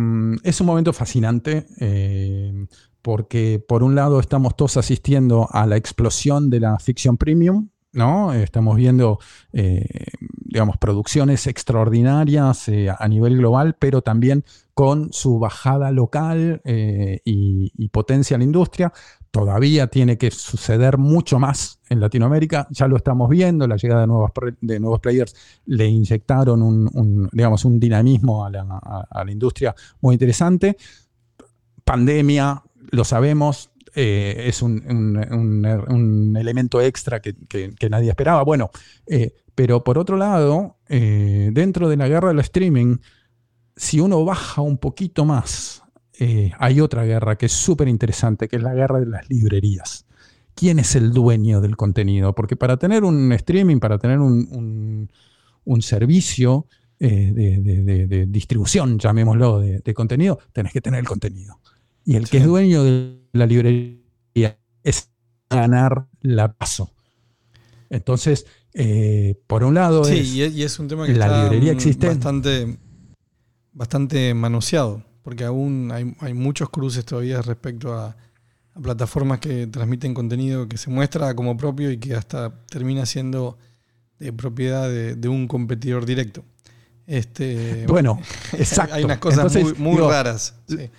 es 0.43 0.61
un 0.61 0.67
momento 0.67 0.93
fascinante. 0.93 1.65
eh, 1.79 2.67
porque 3.07 3.63
por 3.65 3.83
un 3.83 3.95
lado 3.95 4.19
estamos 4.19 4.57
todos 4.57 4.75
asistiendo 4.75 5.47
a 5.51 5.65
la 5.65 5.77
explosión 5.77 6.49
de 6.49 6.59
la 6.59 6.77
ficción 6.77 7.15
premium, 7.15 7.69
¿no? 7.97 8.31
Estamos 8.31 8.77
viendo, 8.77 9.19
eh, 9.51 10.05
digamos, 10.45 10.77
producciones 10.77 11.47
extraordinarias 11.47 12.69
eh, 12.69 12.89
a 12.97 13.07
nivel 13.07 13.37
global, 13.37 13.75
pero 13.77 14.03
también 14.03 14.45
con 14.75 15.11
su 15.11 15.39
bajada 15.39 15.91
local 15.91 16.61
eh, 16.63 17.19
y, 17.25 17.71
y 17.75 17.89
potencia 17.89 18.35
en 18.35 18.41
la 18.41 18.45
industria. 18.45 18.93
Todavía 19.31 19.87
tiene 19.87 20.17
que 20.17 20.29
suceder 20.29 20.99
mucho 20.99 21.39
más 21.39 21.79
en 21.89 21.99
Latinoamérica, 21.99 22.67
ya 22.69 22.87
lo 22.87 22.97
estamos 22.97 23.29
viendo, 23.29 23.67
la 23.67 23.77
llegada 23.77 24.01
de 24.01 24.07
nuevos, 24.07 24.31
de 24.61 24.79
nuevos 24.79 24.99
players 24.99 25.35
le 25.65 25.87
inyectaron 25.87 26.61
un, 26.61 27.29
digamos, 27.31 27.65
un 27.65 27.79
dinamismo 27.79 28.45
a 28.45 29.23
la 29.25 29.31
industria 29.31 29.75
muy 30.01 30.13
interesante. 30.13 30.77
Pandemia, 31.83 32.63
lo 32.91 33.03
sabemos, 33.03 33.71
eh, 33.99 34.45
es 34.47 34.61
un, 34.61 34.83
un- 34.87 35.17
un- 35.33 35.65
un 35.89 36.37
elemento 36.37 36.79
extra 36.81 37.19
que, 37.19 37.33
que- 37.49 37.71
que 37.77 37.89
nadie 37.89 38.09
esperaba. 38.09 38.43
Bueno, 38.43 38.69
eh, 39.07 39.33
pero 39.55 39.83
por 39.83 39.97
otro 39.97 40.17
lado, 40.17 40.77
eh, 40.87 41.49
dentro 41.51 41.89
de 41.89 41.97
la 41.97 42.07
guerra 42.07 42.27
del 42.29 42.39
streaming, 42.39 42.97
si 43.75 43.99
uno 43.99 44.23
baja 44.23 44.61
un 44.61 44.77
poquito 44.77 45.25
más, 45.25 45.81
hay 46.59 46.79
otra 46.81 47.03
guerra 47.05 47.37
que 47.37 47.45
es 47.47 47.51
súper 47.53 47.87
interesante, 47.87 48.47
que 48.47 48.55
es 48.57 48.63
la 48.63 48.73
guerra 48.73 48.99
de 48.99 49.05
las 49.07 49.29
librerías. 49.29 50.05
¿Quién 50.55 50.79
es 50.79 50.95
el 50.95 51.11
dueño 51.11 51.61
del 51.61 51.75
contenido? 51.75 52.33
Porque 52.33 52.55
para 52.55 52.77
tener 52.77 53.03
un 53.03 53.31
streaming, 53.33 53.77
para 53.79 53.97
tener 53.99 54.19
un, 54.19 55.09
servicio 55.83 56.65
eh, 56.99 57.31
de, 57.33 57.57
de- 57.61 57.83
de- 57.83 58.07
de 58.07 58.25
distribución, 58.25 58.97
llamémoslo, 58.97 59.59
de, 59.59 59.93
contenido, 59.93 60.39
tenés 60.53 60.73
que 60.73 60.81
tener 60.81 60.99
el 61.01 61.07
contenido. 61.07 61.59
Y 62.03 62.15
el 62.15 62.23
que 62.23 62.37
Sí. 62.37 62.43
es 62.43 62.45
dueño 62.45 62.83
de 62.83 63.19
la 63.33 63.45
librería 63.45 64.57
es 64.83 65.09
ganar 65.49 66.07
la 66.21 66.53
paso. 66.53 66.91
Entonces, 67.89 68.45
eh, 68.73 69.39
por 69.47 69.63
un 69.63 69.75
lado 69.75 70.03
Sí, 70.03 70.41
es 70.41 70.53
y 70.55 70.63
es, 70.63 70.79
un 70.79 70.87
tema 70.87 71.05
que 71.05 71.13
la 71.13 71.25
está 71.27 71.43
librería 71.43 71.73
mm, 71.73 71.75
existente. 71.75 72.07
bastante, 72.07 72.77
bastante 73.71 74.33
manoseado, 74.33 75.03
porque 75.23 75.45
aún 75.45 75.91
hay, 75.91 76.13
hay 76.19 76.33
muchos 76.33 76.69
cruces 76.69 77.05
todavía 77.05 77.41
respecto 77.41 77.93
a, 77.93 78.15
a 78.73 78.79
plataformas 78.81 79.39
que 79.39 79.67
transmiten 79.67 80.13
contenido 80.13 80.67
que 80.67 80.77
se 80.77 80.89
muestra 80.89 81.33
como 81.35 81.57
propio 81.57 81.91
y 81.91 81.97
que 81.97 82.15
hasta 82.15 82.63
termina 82.65 83.05
siendo 83.05 83.57
de 84.19 84.33
propiedad 84.33 84.89
de, 84.89 85.15
de 85.15 85.27
un 85.29 85.47
competidor 85.47 86.05
directo. 86.05 86.43
Este, 87.05 87.85
Bueno, 87.87 88.19
exacto. 88.53 88.95
hay 88.95 89.03
unas 89.05 89.19
cosas 89.19 89.45
Entonces, 89.45 89.63
muy, 89.79 89.91
muy 89.91 89.91
digo, 89.95 90.09
raras. 90.09 90.55
sí. 90.67 90.89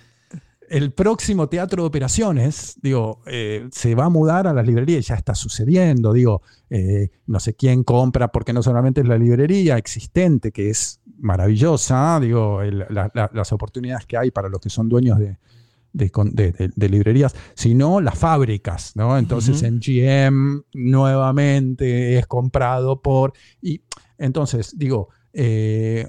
El 0.69 0.91
próximo 0.93 1.49
teatro 1.49 1.83
de 1.83 1.87
operaciones, 1.87 2.77
digo, 2.81 3.21
eh, 3.25 3.67
se 3.71 3.95
va 3.95 4.05
a 4.05 4.09
mudar 4.09 4.47
a 4.47 4.53
las 4.53 4.65
librerías, 4.65 5.07
ya 5.07 5.15
está 5.15 5.35
sucediendo, 5.35 6.13
digo, 6.13 6.41
eh, 6.69 7.09
no 7.27 7.39
sé 7.39 7.55
quién 7.55 7.83
compra, 7.83 8.29
porque 8.31 8.53
no 8.53 8.61
solamente 8.63 9.01
es 9.01 9.07
la 9.07 9.17
librería 9.17 9.77
existente, 9.77 10.51
que 10.51 10.69
es 10.69 10.99
maravillosa, 11.17 12.19
digo, 12.21 12.61
el- 12.61 12.85
la- 12.89 13.11
la- 13.13 13.29
las 13.33 13.51
oportunidades 13.51 14.05
que 14.05 14.17
hay 14.17 14.31
para 14.31 14.49
los 14.49 14.59
que 14.61 14.69
son 14.69 14.87
dueños 14.89 15.19
de, 15.19 15.37
de 15.91 16.11
con- 16.11 16.35
de- 16.35 16.51
de- 16.51 16.71
de 16.75 16.89
librerías, 16.89 17.35
sino 17.55 17.99
las 17.99 18.17
fábricas, 18.17 18.95
¿no? 18.95 19.17
Entonces 19.17 19.63
en 19.63 19.79
GM 19.79 20.61
nuevamente 20.73 22.17
es 22.17 22.27
comprado 22.27 23.01
por... 23.01 23.33
Y 23.61 23.81
entonces, 24.17 24.77
digo, 24.77 25.09
eh, 25.33 26.07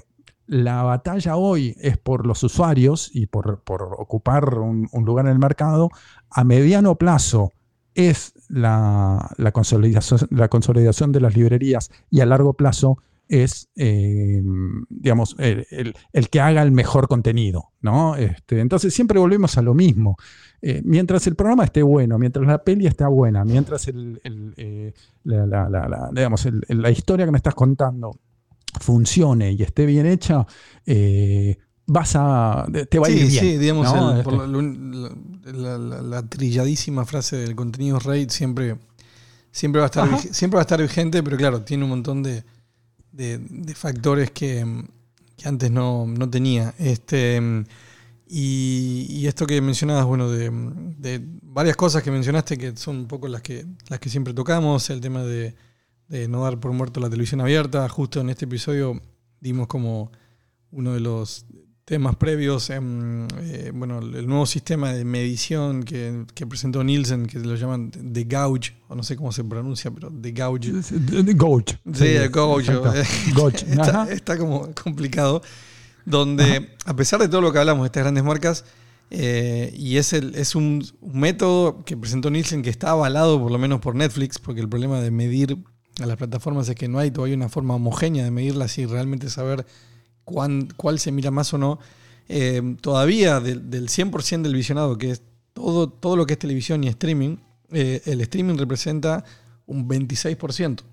la 0.51 0.83
batalla 0.83 1.37
hoy 1.37 1.77
es 1.79 1.97
por 1.97 2.27
los 2.27 2.43
usuarios 2.43 3.09
y 3.13 3.27
por, 3.27 3.61
por 3.61 3.83
ocupar 3.97 4.55
un, 4.59 4.89
lugar 5.05 5.25
en 5.27 5.31
el 5.31 5.39
mercado. 5.39 5.89
A 6.29 6.43
mediano 6.43 6.95
plazo 6.95 7.53
es 7.95 8.33
la, 8.49 9.31
la 9.37 9.53
consolidación, 9.53 10.19
la 10.29 10.49
consolidación 10.49 11.13
de 11.13 11.21
las 11.21 11.37
librerías 11.37 11.89
y 12.09 12.19
a 12.19 12.25
largo 12.25 12.51
plazo 12.51 12.97
es, 13.29 13.69
eh, 13.77 14.43
digamos, 14.89 15.37
el, 15.39 15.65
el- 16.11 16.29
que 16.29 16.41
haga 16.41 16.61
el 16.63 16.73
mejor 16.73 17.07
contenido, 17.07 17.69
¿no? 17.79 18.17
Este, 18.17 18.59
entonces 18.59 18.93
siempre 18.93 19.19
volvemos 19.19 19.57
a 19.57 19.61
lo 19.61 19.73
mismo. 19.73 20.17
Eh, 20.61 20.81
mientras 20.83 21.25
el 21.27 21.35
programa 21.37 21.63
esté 21.63 21.81
bueno, 21.81 22.19
mientras 22.19 22.45
la 22.45 22.61
peli 22.61 22.87
está 22.87 23.07
buena, 23.07 23.45
mientras 23.45 23.87
el, 23.87 24.19
eh, 24.57 24.91
la, 25.23 25.45
la- 25.45 25.69
la- 25.69 26.09
digamos, 26.13 26.45
la 26.67 26.91
historia 26.91 27.25
que 27.25 27.31
me 27.31 27.37
estás 27.37 27.55
contando 27.55 28.11
funcione 28.79 29.51
y 29.51 29.63
esté 29.63 29.85
bien 29.85 30.05
hecha, 30.05 30.45
eh, 30.85 31.57
vas 31.87 32.13
a, 32.15 32.65
te 32.89 32.99
va 32.99 33.07
a 33.07 33.09
ir 33.09 33.17
Sí, 33.19 33.27
bien. 33.27 33.43
sí, 33.43 33.57
digamos, 33.57 33.93
¿no? 33.93 34.15
el- 34.15 34.23
por 34.23 34.33
Este, 34.35 35.53
la, 35.53 35.77
la- 35.77 36.01
la 36.01 36.27
trilladísima 36.29 37.05
frase 37.05 37.35
del 37.37 37.55
contenido 37.55 37.99
RAID 37.99 38.29
siempre, 38.29 38.77
siempre, 39.51 39.79
va 39.79 39.85
a 39.85 39.87
estar 39.87 40.03
Ajá. 40.07 40.17
siempre 40.17 40.55
va 40.55 40.61
a 40.61 40.63
estar 40.63 40.81
vigente, 40.81 41.21
pero 41.23 41.35
claro, 41.37 41.61
tiene 41.63 41.83
un 41.83 41.89
montón 41.89 42.23
de, 42.23 42.43
de- 43.11 43.39
de 43.39 43.75
factores 43.75 44.31
que, 44.31 44.65
que 45.35 45.47
antes 45.49 45.69
no, 45.71 46.05
no 46.07 46.29
tenía. 46.29 46.73
Este, 46.77 47.41
y, 48.27 49.07
y 49.09 49.27
esto 49.27 49.45
que 49.45 49.59
mencionabas, 49.59 50.05
bueno, 50.05 50.29
de, 50.29 50.49
de 50.49 51.21
varias 51.41 51.75
cosas 51.75 52.01
que 52.01 52.11
mencionaste 52.11 52.57
que 52.57 52.77
son 52.77 52.95
un 52.97 53.07
poco 53.07 53.27
las 53.27 53.41
que, 53.41 53.65
las 53.89 53.99
que 53.99 54.09
siempre 54.09 54.33
tocamos, 54.33 54.89
el 54.89 55.01
tema 55.01 55.23
de, 55.23 55.53
de 56.11 56.27
no 56.27 56.43
dar 56.43 56.59
por 56.59 56.73
muerto 56.73 56.99
la 56.99 57.09
televisión 57.09 57.39
abierta. 57.39 57.87
Justo 57.87 58.19
en 58.19 58.29
este 58.29 58.43
episodio 58.43 59.01
dimos 59.39 59.67
como 59.67 60.11
uno 60.71 60.93
de 60.93 60.99
los 60.99 61.45
temas 61.85 62.17
previos, 62.17 62.69
em, 62.69 63.27
eh, 63.39 63.71
bueno, 63.73 63.99
el 63.99 64.27
nuevo 64.27 64.45
sistema 64.45 64.93
de 64.93 65.05
medición 65.05 65.83
que, 65.83 66.25
que 66.35 66.45
presentó 66.45 66.83
Nielsen, 66.83 67.27
que 67.27 67.39
lo 67.39 67.55
llaman 67.55 67.91
The 67.91 68.25
Gauge, 68.25 68.75
o 68.89 68.95
no 68.95 69.03
sé 69.03 69.15
cómo 69.15 69.31
se 69.31 69.43
pronuncia, 69.45 69.89
pero 69.89 70.11
The 70.11 70.31
Gauge. 70.31 70.71
Gauge. 71.33 71.79
Sí, 71.93 72.07
el 72.07 72.29
Gauge. 72.29 72.71
exacto. 72.73 72.93
Gauge, 73.33 73.65
está, 74.13 74.37
como 74.37 74.69
complicado, 74.73 75.41
donde 76.05 76.71
a 76.85 76.95
pesar 76.95 77.21
de 77.21 77.29
todo 77.29 77.39
lo 77.39 77.53
que 77.53 77.59
hablamos 77.59 77.83
de 77.83 77.87
estas 77.87 78.03
grandes 78.03 78.23
marcas, 78.23 78.65
eh, 79.09 79.73
y 79.77 79.97
es, 79.97 80.13
el, 80.13 80.35
es 80.35 80.55
un, 80.55 80.85
un 80.99 81.19
método 81.19 81.83
que 81.85 81.97
presentó 81.97 82.29
Nielsen 82.29 82.63
que 82.63 82.69
está 82.69 82.91
avalado 82.91 83.41
por 83.41 83.51
lo 83.51 83.57
menos 83.57 83.79
por 83.79 83.95
Netflix, 83.95 84.39
porque 84.39 84.61
el 84.61 84.69
problema 84.69 85.01
de 85.01 85.11
medir 85.11 85.57
a 86.01 86.05
las 86.05 86.17
plataformas 86.17 86.67
es 86.69 86.75
que 86.75 86.87
no 86.87 86.99
hay 86.99 87.11
todavía 87.11 87.35
una 87.35 87.49
forma 87.49 87.75
homogénea 87.75 88.23
de 88.23 88.31
medirlas 88.31 88.77
y 88.77 88.85
realmente 88.85 89.29
saber 89.29 89.65
cuán- 90.23 90.69
cuál 90.77 90.99
se 90.99 91.11
mira 91.11 91.31
más 91.31 91.53
o 91.53 91.57
no. 91.57 91.79
Eh, 92.29 92.75
todavía 92.81 93.39
del, 93.39 93.69
del 93.69 93.89
100% 93.89 94.41
del 94.43 94.55
visionado, 94.55 94.97
que 94.97 95.11
es 95.11 95.21
todo, 95.53 95.89
todo 95.89 96.15
lo 96.15 96.25
que 96.25 96.33
es 96.33 96.39
televisión 96.39 96.83
y 96.83 96.87
streaming, 96.87 97.37
eh, 97.71 98.01
el 98.05 98.21
streaming 98.21 98.55
representa 98.57 99.23
un 99.65 99.87
26%. 99.87 100.83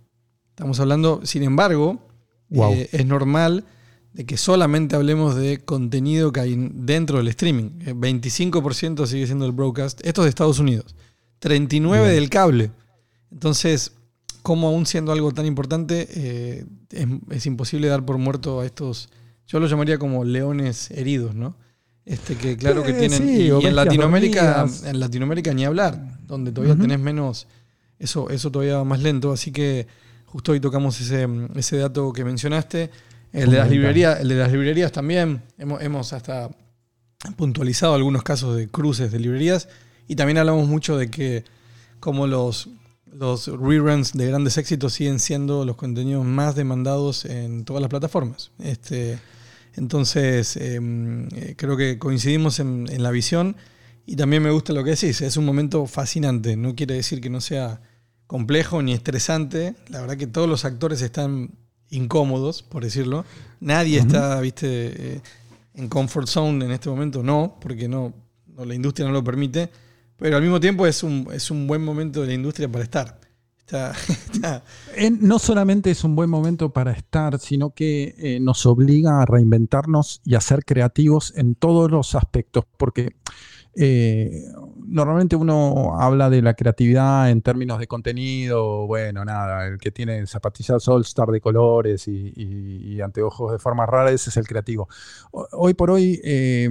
Estamos 0.50 0.80
hablando, 0.80 1.20
sin 1.24 1.42
embargo, 1.44 2.00
Wow. 2.50 2.72
eh, 2.72 2.88
es 2.92 3.04
normal 3.06 3.64
de 4.14 4.24
que 4.24 4.36
solamente 4.36 4.96
hablemos 4.96 5.36
de 5.36 5.58
contenido 5.58 6.32
que 6.32 6.40
hay 6.40 6.56
dentro 6.72 7.18
del 7.18 7.28
streaming. 7.28 7.78
Eh, 7.86 7.94
25% 7.94 9.06
sigue 9.06 9.26
siendo 9.26 9.44
el 9.46 9.52
broadcast. 9.52 10.00
Esto 10.04 10.22
es 10.22 10.24
de 10.24 10.30
Estados 10.30 10.58
Unidos. 10.58 10.96
39% 11.40 12.02
Bien. 12.02 12.14
del 12.14 12.30
cable. 12.30 12.70
Entonces, 13.30 13.92
como 14.42 14.68
aún 14.68 14.86
siendo 14.86 15.12
algo 15.12 15.32
tan 15.32 15.46
importante, 15.46 16.06
eh, 16.10 16.64
es, 16.90 17.06
es 17.30 17.46
imposible 17.46 17.88
dar 17.88 18.04
por 18.04 18.18
muerto 18.18 18.60
a 18.60 18.66
estos, 18.66 19.08
yo 19.46 19.60
los 19.60 19.70
llamaría 19.70 19.98
como 19.98 20.24
leones 20.24 20.90
heridos, 20.90 21.34
¿no? 21.34 21.56
Este 22.04 22.36
que 22.36 22.56
claro 22.56 22.82
que 22.82 22.90
Eh, 22.92 22.94
tienen, 22.94 23.18
sí, 23.18 23.24
y- 23.42 23.46
y, 23.52 23.66
en 23.66 23.76
Latinoamérica, 23.76 24.58
dormidas. 24.60 24.84
en 24.84 25.00
Latinoamérica 25.00 25.52
ni 25.52 25.64
hablar, 25.66 26.18
donde 26.26 26.52
todavía 26.52 26.76
tenés 26.76 26.98
menos, 27.00 27.46
eso, 27.98 28.30
eso 28.30 28.50
todavía 28.50 28.78
va 28.78 28.84
más 28.84 29.02
lento, 29.02 29.30
así 29.32 29.52
que 29.52 29.86
justo 30.24 30.52
hoy 30.52 30.60
tocamos 30.60 30.98
ese, 31.00 31.26
ese 31.54 31.76
dato 31.78 32.12
que 32.12 32.24
mencionaste. 32.24 32.90
El 33.32 33.50
de 33.50 33.58
las 33.58 33.68
librerías, 33.70 34.20
el 34.20 34.28
de 34.28 34.36
las 34.36 34.50
librerías 34.50 34.90
también, 34.90 35.42
hemos, 35.58 35.82
hemos 35.82 36.12
hasta 36.14 36.48
puntualizado 37.36 37.94
algunos 37.94 38.22
casos 38.22 38.56
de 38.56 38.68
cruces 38.68 39.10
de 39.12 39.18
librerías 39.18 39.68
y 40.06 40.14
también 40.16 40.38
hablamos 40.38 40.66
mucho 40.68 40.96
de 40.96 41.10
que 41.10 41.44
como 42.00 42.26
los, 42.26 42.68
los 43.12 43.46
reruns 43.48 44.12
de 44.12 44.26
grandes 44.26 44.58
éxitos 44.58 44.92
siguen 44.92 45.18
siendo 45.18 45.64
los 45.64 45.76
contenidos 45.76 46.24
más 46.24 46.54
demandados 46.54 47.24
en 47.24 47.64
todas 47.64 47.80
las 47.80 47.90
plataformas. 47.90 48.50
Este, 48.58 49.18
entonces, 49.74 50.56
eh, 50.56 50.80
eh, 51.34 51.54
creo 51.56 51.76
que 51.76 51.98
coincidimos 51.98 52.60
en, 52.60 52.86
en 52.90 53.02
la 53.02 53.10
visión 53.10 53.56
y 54.06 54.16
también 54.16 54.42
me 54.42 54.50
gusta 54.50 54.72
lo 54.72 54.82
que 54.82 54.90
decís, 54.90 55.20
es 55.20 55.36
un 55.36 55.44
momento 55.44 55.86
fascinante, 55.86 56.56
no 56.56 56.74
quiere 56.74 56.94
decir 56.94 57.20
que 57.20 57.30
no 57.30 57.40
sea 57.40 57.80
complejo 58.26 58.82
ni 58.82 58.92
estresante, 58.92 59.74
la 59.88 60.00
verdad 60.00 60.16
que 60.16 60.26
todos 60.26 60.48
los 60.48 60.64
actores 60.64 61.02
están 61.02 61.50
incómodos, 61.90 62.62
por 62.62 62.84
decirlo. 62.84 63.24
Nadie 63.60 63.98
está, 63.98 64.40
viste, 64.40 64.66
eh, 65.16 65.20
en 65.74 65.88
comfort 65.88 66.28
zone 66.28 66.64
en 66.64 66.72
este 66.72 66.88
momento, 66.88 67.22
no, 67.22 67.56
porque 67.60 67.88
no, 67.88 68.12
no, 68.46 68.64
la 68.64 68.74
industria 68.74 69.06
no 69.06 69.12
lo 69.12 69.24
permite. 69.24 69.70
Pero 70.18 70.36
al 70.36 70.42
mismo 70.42 70.60
tiempo 70.60 70.86
es 70.86 71.02
un, 71.02 71.28
es 71.32 71.50
un 71.50 71.66
buen 71.66 71.82
momento 71.84 72.22
de 72.22 72.28
la 72.28 72.34
industria 72.34 72.70
para 72.70 72.84
estar. 72.84 73.20
Está, 73.60 73.92
no 75.20 75.38
solamente 75.38 75.90
es 75.90 76.02
un 76.02 76.16
buen 76.16 76.30
momento 76.30 76.70
para 76.70 76.92
estar, 76.92 77.38
sino 77.38 77.70
que 77.70 78.14
eh, 78.16 78.40
nos 78.40 78.64
obliga 78.66 79.20
a 79.20 79.26
reinventarnos 79.26 80.22
y 80.24 80.34
a 80.34 80.40
ser 80.40 80.64
creativos 80.64 81.34
en 81.36 81.54
todos 81.54 81.90
los 81.90 82.14
aspectos, 82.14 82.64
porque 82.78 83.16
eh, 83.78 84.42
normalmente 84.90 85.36
uno 85.36 86.00
habla 86.00 86.30
de 86.30 86.40
la 86.40 86.54
creatividad 86.54 87.30
en 87.30 87.42
términos 87.42 87.78
de 87.78 87.86
contenido, 87.86 88.86
bueno, 88.86 89.22
nada, 89.24 89.66
el 89.66 89.76
que 89.78 89.90
tiene 89.90 90.26
zapatillas 90.26 90.88
All 90.88 91.02
Star 91.02 91.28
de 91.28 91.40
colores 91.42 92.08
y, 92.08 92.32
y- 92.34 92.94
y 92.94 93.00
anteojos 93.02 93.52
de 93.52 93.58
forma 93.58 93.84
rara, 93.84 94.10
ese 94.10 94.30
es 94.30 94.36
el 94.38 94.46
creativo. 94.46 94.88
Ho- 95.30 95.46
Hoy 95.52 95.74
por 95.74 95.90
hoy, 95.90 96.18
eh, 96.24 96.70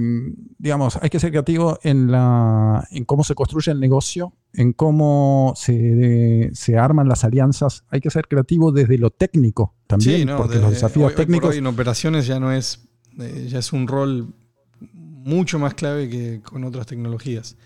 digamos, 0.58 0.98
hay 1.00 1.10
que 1.10 1.20
ser 1.20 1.30
creativo 1.30 1.78
en, 1.84 2.10
la, 2.10 2.86
en 2.90 3.04
cómo 3.04 3.22
se 3.22 3.36
construye 3.36 3.70
el 3.70 3.78
negocio, 3.78 4.32
en 4.52 4.72
cómo 4.72 5.52
se, 5.56 6.50
se 6.54 6.76
arman 6.76 7.06
las 7.08 7.22
alianzas. 7.22 7.84
Hay 7.88 8.00
que 8.00 8.10
ser 8.10 8.26
creativo 8.26 8.72
desde 8.72 8.98
lo 8.98 9.10
técnico 9.10 9.74
también, 9.86 10.16
Sí, 10.20 10.24
no, 10.24 10.38
porque 10.38 10.58
los 10.58 10.72
desafíos 10.72 11.04
hoy- 11.04 11.10
hoy 11.10 11.14
por 11.14 11.24
técnicos... 11.24 11.50
hoy 11.50 11.58
en 11.58 11.66
operaciones 11.68 12.26
ya 12.26 12.40
no 12.40 12.50
es, 12.52 12.88
eh, 13.20 13.46
ya 13.48 13.60
es 13.60 13.72
un 13.72 13.86
rol 13.86 14.34
mucho 15.24 15.58
más 15.58 15.74
clave 15.74 16.08
que 16.08 16.40
con 16.42 16.64
otras 16.64 16.86
tecnologías. 16.86 17.56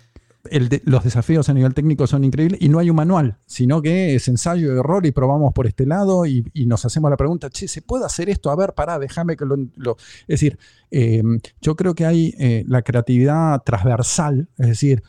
los 0.85 1.05
desafíos 1.05 1.49
a 1.49 1.55
nivel 1.55 1.73
técnico 1.73 2.07
son 2.07 2.25
increíbles 2.25 2.61
y 2.61 2.69
no 2.69 2.81
hay 2.81 2.91
un 2.91 2.97
manual, 2.97 3.37
sino 3.47 3.81
que 3.81 4.17
es 4.17 4.27
ensayo 4.27 4.75
y 4.75 4.79
error 4.79 5.07
y 5.07 5.13
probamos 5.13 5.53
por 5.53 5.67
este 5.67 5.87
lado 5.87 6.27
y, 6.27 6.45
nos 6.67 6.85
hacemos 6.85 7.11
la 7.11 7.17
pregunta, 7.17 7.49
che, 7.51 7.69
¿se 7.69 7.83
puede 7.83 8.05
hacer 8.05 8.29
esto? 8.29 8.51
A 8.51 8.57
ver, 8.57 8.73
pará, 8.75 8.99
déjame 8.99 9.37
que 9.37 9.45
lo... 9.45 9.57
lo-". 9.77 9.97
Es 10.23 10.41
decir, 10.41 10.59
eh, 10.91 11.23
yo 11.61 11.77
creo 11.77 11.95
que 11.95 12.07
hay 12.07 12.35
eh, 12.39 12.65
la 12.67 12.83
creatividad 12.83 13.63
transversal, 13.63 14.49
es 14.59 14.67
decir, 14.67 15.03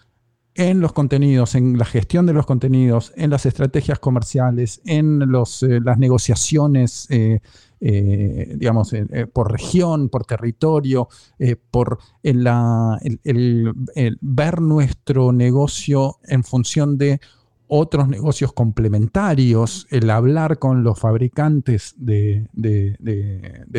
en 0.56 0.82
los 0.82 0.94
contenidos, 0.94 1.56
en 1.56 1.80
la 1.80 1.86
gestión 1.86 2.28
de 2.28 2.34
los 2.34 2.46
contenidos, 2.46 3.12
en 3.16 3.32
las 3.32 3.48
estrategias 3.48 3.98
comerciales, 3.98 4.82
en 4.86 5.32
los, 5.32 5.64
eh, 5.64 5.80
las 5.84 5.98
negociaciones, 5.98 7.08
eh, 7.86 8.55
digamos, 8.57 8.93
eh, 8.93 9.05
eh, 9.11 9.25
por 9.27 9.51
región, 9.51 10.07
por 10.07 10.23
territorio, 10.25 11.09
por 11.69 11.99
el, 12.23 13.73
ver 14.21 14.61
nuestro 14.61 15.34
negocio 15.34 16.17
en 16.23 16.45
función 16.45 16.97
de 16.97 17.19
otros 17.67 18.07
negocios 18.07 18.53
complementarios, 18.53 19.86
el 19.89 20.09
hablar 20.11 20.59
con 20.59 20.84
los 20.84 20.97
fabricantes 20.97 21.93
de, 21.97 22.47
de- 22.53 22.95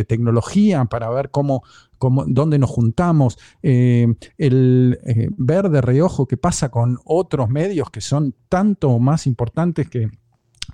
tecnología 0.05 0.85
para 0.85 1.09
ver 1.09 1.31
cómo, 1.31 1.63
cómo- 1.97 2.25
dónde 2.27 2.59
nos 2.59 2.71
juntamos, 2.71 3.39
el 3.63 4.99
ver 5.39 5.71
de 5.71 5.81
reojo 5.81 6.27
qué 6.27 6.37
pasa 6.37 6.69
con 6.71 6.99
otros 7.05 7.49
medios 7.49 7.91
que 7.91 8.01
son 8.03 8.35
tanto 8.51 8.99
más 8.99 9.27
importantes 9.27 9.89
que 9.89 10.11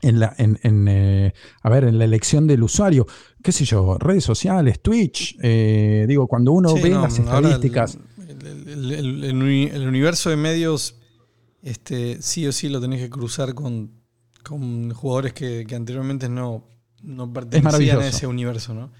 en 0.03 0.21
la, 0.21 0.35
en, 0.39 0.59
en, 0.63 0.87
eh, 0.89 1.33
a 1.63 1.69
ver, 1.71 1.85
en 1.85 1.99
la 1.99 2.05
elección 2.05 2.47
del 2.47 2.63
usuario, 2.63 3.07
qué 3.43 3.53
sé 3.53 3.65
yo, 3.65 3.99
redes 3.99 4.25
sociales, 4.25 4.81
Twitch, 4.81 5.37
eh, 5.43 6.07
digo, 6.09 6.27
cuando 6.27 6.53
uno 6.53 6.71
Sí, 6.77 6.83
ve 6.83 6.91
no, 6.91 7.03
las 7.03 7.19
estadísticas, 7.19 7.99
El, 8.29 8.47
el- 8.47 8.69
el- 8.69 8.93
el- 8.93 9.25
el 9.25 9.37
uni- 9.37 9.71
el 9.73 9.87
universo 9.87 10.31
de 10.31 10.37
medios, 10.37 10.97
este, 11.63 12.21
sí 12.23 12.47
o 12.47 12.53
sí 12.53 12.69
lo 12.69 12.81
tenés 12.81 13.01
que 13.01 13.11
cruzar 13.11 13.55
con, 13.55 13.91
con 14.43 14.91
jugadores 14.93 15.33
que, 15.35 15.65
que 15.69 15.75
anteriormente 15.75 16.29
no, 16.29 16.65
no 17.03 17.33
pertenecían 17.33 17.99
a 18.01 18.07
ese 18.09 18.27
universo, 18.27 18.73
¿no? 18.75 18.91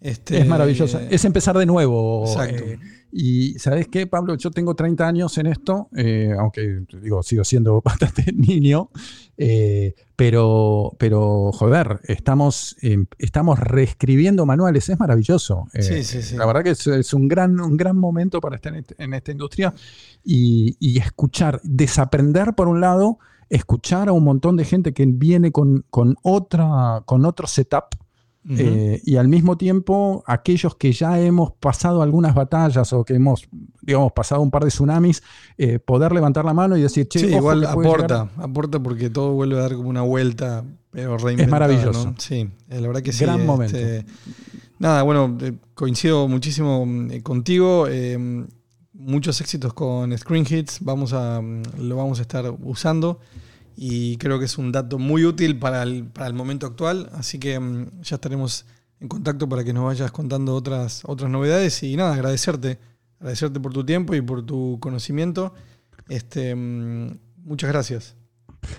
Este, 0.00 0.38
es 0.38 0.46
maravilloso. 0.46 1.00
Es 1.00 1.24
empezar 1.24 1.56
de 1.56 1.64
nuevo. 1.66 2.26
Exacto. 2.26 2.64
eh, 2.64 2.78
y 3.12 3.58
¿sabes 3.58 3.88
qué, 3.88 4.06
Pablo? 4.06 4.34
Yo 4.36 4.50
tengo 4.50 4.74
30 4.74 5.08
años 5.08 5.36
en 5.38 5.46
esto, 5.46 5.88
eh, 5.96 6.32
aunque 6.38 6.80
digo, 7.02 7.22
sigo 7.22 7.44
siendo 7.44 7.80
bastante 7.84 8.30
niño, 8.32 8.90
eh, 9.38 9.94
pero, 10.16 10.94
pero, 10.98 11.52
joder, 11.52 12.00
estamos, 12.04 12.76
eh, 12.82 13.04
estamos 13.18 13.58
reescribiendo 13.58 14.46
manuales, 14.46 14.88
es 14.88 14.98
maravilloso. 14.98 15.66
Eh, 15.74 15.82
Sí, 15.82 16.04
sí, 16.04 16.22
sí. 16.22 16.36
La 16.36 16.46
verdad 16.46 16.64
que 16.64 16.70
es, 16.70 16.86
es 16.86 17.12
un, 17.12 17.28
gran, 17.28 17.60
un 17.60 17.76
gran 17.76 17.98
momento 17.98 18.40
para 18.40 18.56
estar 18.56 18.74
en, 18.74 18.84
en 18.96 19.14
esta 19.14 19.32
industria 19.32 19.74
y, 20.24 20.76
y 20.80 20.98
escuchar, 20.98 21.60
desaprender 21.62 22.54
por 22.54 22.68
un 22.68 22.80
lado, 22.80 23.18
escuchar 23.50 24.08
a 24.08 24.12
un 24.12 24.24
montón 24.24 24.56
de 24.56 24.64
gente 24.64 24.92
que 24.92 25.04
viene 25.06 25.52
con, 25.52 25.84
con, 25.90 26.16
otra, 26.22 27.02
con 27.04 27.24
otro 27.26 27.46
setup 27.46 27.94
Eh, 28.48 29.00
y 29.04 29.16
al 29.16 29.26
mismo 29.26 29.56
tiempo, 29.56 30.22
aquellos 30.26 30.76
que 30.76 30.92
ya 30.92 31.18
hemos 31.20 31.52
pasado 31.52 32.00
algunas 32.00 32.32
batallas 32.34 32.92
o 32.92 33.04
que 33.04 33.14
hemos, 33.14 33.48
digamos, 33.82 34.12
pasado 34.12 34.40
un 34.40 34.52
par 34.52 34.62
de 34.62 34.68
tsunamis, 34.70 35.22
eh, 35.58 35.80
poder 35.80 36.12
levantar 36.12 36.44
la 36.44 36.54
mano 36.54 36.76
y 36.76 36.82
decir, 36.82 37.08
che, 37.08 37.18
sí, 37.18 37.26
ojo 37.26 37.36
igual 37.38 37.64
aporta, 37.66 38.24
llegar- 38.30 38.44
aporta 38.44 38.78
porque 38.80 39.10
todo 39.10 39.32
vuelve 39.32 39.56
a 39.58 39.62
dar 39.62 39.74
como 39.74 39.88
una 39.88 40.02
vuelta, 40.02 40.64
pero 40.92 41.18
reinventada, 41.18 41.50
maravilloso. 41.50 42.10
¿no? 42.10 42.14
Sí, 42.18 42.48
eh, 42.68 42.80
la 42.80 42.86
verdad 42.86 43.02
que 43.02 43.12
sí. 43.12 43.24
Gran 43.24 43.40
este, 43.40 43.46
momento. 43.46 43.78
Nada, 44.78 45.02
bueno, 45.02 45.36
coincido 45.74 46.28
muchísimo 46.28 46.86
mm, 46.86 47.20
contigo. 47.22 47.86
eh, 47.88 48.46
muchos 48.98 49.40
éxitos 49.40 49.72
con 49.74 50.16
Screen 50.16 50.46
Hits, 50.48 50.78
vamos 50.80 51.12
a, 51.12 51.40
mm, 51.40 51.62
lo 51.80 51.96
vamos 51.96 52.18
a 52.18 52.22
estar 52.22 52.50
usando 52.62 53.18
y 53.76 54.16
creo 54.16 54.38
que 54.38 54.46
es 54.46 54.56
un 54.56 54.72
dato 54.72 54.98
muy 54.98 55.24
útil 55.24 55.58
para 55.58 55.82
el, 55.82 56.06
para 56.06 56.26
el 56.26 56.34
momento 56.34 56.66
actual, 56.66 57.10
así 57.12 57.38
que 57.38 57.60
mm, 57.60 58.00
ya 58.02 58.16
estaremos 58.16 58.64
en 59.00 59.08
contacto 59.08 59.48
para 59.48 59.62
que 59.62 59.74
nos 59.74 59.84
vayas 59.84 60.10
contando 60.10 60.54
otras, 60.54 61.02
otras 61.04 61.30
novedades 61.30 61.82
y 61.82 61.94
nada, 61.96 62.14
agradecerte, 62.14 62.78
agradecerte 63.18 63.60
por 63.60 63.74
tu 63.74 63.84
tiempo 63.84 64.14
y 64.14 64.22
por 64.22 64.44
tu 64.44 64.78
conocimiento. 64.80 65.52
Este, 66.08 66.54
mm, 66.54 67.18
muchas 67.44 67.70
gracias. 67.70 68.16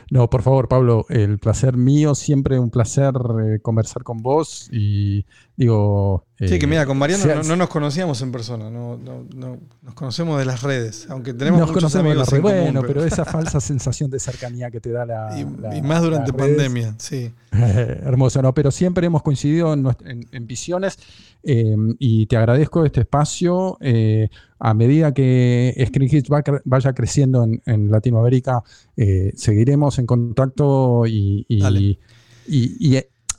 No, 0.09 0.29
por 0.29 0.41
favor, 0.41 0.67
Pablo, 0.67 1.05
el 1.09 1.39
placer 1.39 1.77
mío, 1.77 2.15
siempre 2.15 2.59
un 2.59 2.71
placer 2.71 3.13
eh, 3.45 3.59
conversar 3.61 4.03
con 4.03 4.17
vos 4.17 4.67
y 4.71 5.25
digo... 5.57 6.23
Sí, 6.39 6.45
eh, 6.53 6.59
que 6.59 6.67
mira, 6.67 6.85
con 6.85 6.97
Mariano 6.99 7.23
sea- 7.23 7.35
no, 7.37 7.41
no 7.43 7.55
nos 7.55 7.67
conocíamos 7.69 8.21
en 8.21 8.31
persona, 8.31 8.69
no, 8.69 8.95
no- 8.97 9.25
no- 9.35 9.57
nos 9.81 9.93
conocemos 9.95 10.37
de 10.37 10.45
las 10.45 10.61
redes, 10.61 11.07
aunque 11.09 11.33
tenemos 11.33 11.59
nos 11.59 11.69
muchos 11.69 11.81
conocemos 11.81 12.15
la 12.15 12.21
amigos 12.21 12.29
red, 12.29 12.37
en 12.37 12.41
común, 12.43 12.61
bueno, 12.63 12.81
pero- 12.81 12.93
pero 12.93 13.05
esa 13.05 13.25
falsa 13.25 13.59
sensación 13.59 14.11
de 14.11 14.19
cercanía 14.19 14.69
que 14.69 14.79
te 14.79 14.91
da 14.91 15.05
la... 15.05 15.35
y, 15.39 15.59
la- 15.59 15.75
y 15.75 15.81
más 15.81 16.03
durante 16.03 16.31
pandemia, 16.31 16.93
sí. 16.99 17.31
Hermoso, 17.51 18.39
¿no? 18.43 18.53
Pero 18.53 18.69
siempre 18.69 19.07
hemos 19.07 19.23
coincidido 19.23 19.73
en, 19.73 19.87
en- 20.05 20.27
en 20.31 20.45
visiones 20.47 20.99
eh, 21.43 21.75
y 21.97 22.27
te 22.27 22.37
agradezco 22.37 22.85
este 22.85 23.01
espacio. 23.01 23.77
eh, 23.81 24.29
a 24.59 24.73
medida 24.75 25.13
que 25.13 25.73
Screen 25.87 26.09
Hits 26.15 26.29
va 26.31 26.43
vaya 26.65 26.93
creciendo 26.93 27.43
en, 27.43 27.61
en 27.65 27.89
Latinoamérica, 27.91 28.63
eh, 28.95 29.31
seguiremos 29.35 29.97
en 29.99 30.05
contacto 30.05 31.05
y, 31.07 31.45
y- 31.47 31.61
Dale. 31.61 31.79
y- 31.79 31.97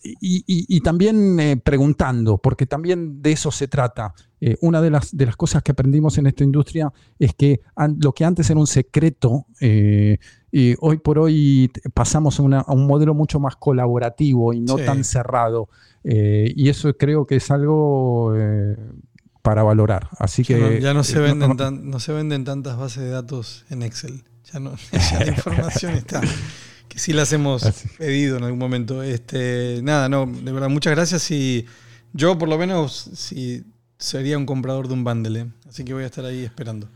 y- 0.03 0.16
y- 0.20 0.44
y- 0.46 0.66
y 0.76 0.80
también 0.80 1.38
eh, 1.40 1.57
preguntando, 1.57 2.38
porque 2.38 2.66
también 2.66 3.20
de 3.22 3.32
eso 3.32 3.51
se 3.51 3.68
trata. 3.68 4.14
Eh, 4.40 4.57
una 4.61 4.80
de 4.80 4.90
las, 4.90 5.16
de 5.16 5.26
las 5.26 5.36
cosas 5.36 5.62
que 5.62 5.72
aprendimos 5.72 6.16
en 6.18 6.26
esta 6.28 6.44
industria 6.44 6.92
es 7.18 7.34
que 7.34 7.61
an- 7.74 7.99
lo 8.01 8.12
que 8.12 8.24
antes 8.24 8.49
era 8.51 8.61
un 8.61 8.66
secreto, 8.68 9.46
eh, 9.61 10.18
y 10.53 10.74
hoy 10.80 10.99
por 10.99 11.18
hoy 11.18 11.70
pasamos 11.94 12.38
a, 12.38 12.42
una- 12.42 12.61
a 12.61 12.72
un 12.72 12.86
modelo 12.86 13.14
mucho 13.14 13.40
más 13.40 13.57
colaborativo 13.57 14.53
y 14.53 14.61
no 14.61 14.78
Sí. 14.78 14.84
tan 14.84 15.03
cerrado. 15.05 15.68
Eh, 16.05 16.53
y 16.57 16.68
eso 16.68 16.96
creo 16.96 17.26
que 17.26 17.36
es 17.36 17.51
algo 17.51 18.32
eh, 18.36 18.76
para 19.42 19.62
valorar. 19.62 20.09
Así 20.18 20.42
Ya, 20.44 20.57
que 20.57 20.61
no, 20.61 20.72
ya 20.78 20.94
no 20.94 21.03
se 21.05 21.18
eh, 21.18 21.22
venden 21.22 21.49
no- 21.51 21.57
tan- 21.57 21.90
no 21.90 22.01
se 22.01 22.12
venden 22.12 22.44
tantas 22.44 22.76
bases 22.78 23.03
de 23.03 23.11
datos 23.11 23.66
en 23.70 23.82
Excel. 23.82 24.22
Ya 24.53 24.61
no, 24.61 24.72
ya 25.12 25.20
la 25.24 25.28
información 25.28 25.92
está. 25.94 26.20
Que 26.89 26.99
sí 26.99 27.12
las 27.12 27.32
hemos 27.32 27.64
Así. 27.64 27.89
pedido 27.99 28.36
en 28.39 28.45
algún 28.45 28.59
momento. 28.59 29.03
Este, 29.03 29.80
nada, 29.82 30.09
no, 30.09 30.26
de 30.26 30.53
verdad, 30.53 30.68
muchas 30.68 30.95
gracias. 30.95 31.30
Y 31.30 31.66
yo 32.12 32.39
por 32.39 32.49
lo 32.49 32.59
menos 32.59 33.11
sí, 33.14 33.64
sería 33.99 34.39
un 34.39 34.47
comprador 34.47 34.89
de 34.89 34.95
un 34.95 35.05
bundle, 35.05 35.41
¿eh? 35.41 35.47
así 35.68 35.84
que 35.84 35.95
voy 35.95 36.05
a 36.05 36.07
estar 36.07 36.24
ahí 36.24 36.45
esperando. 36.45 36.89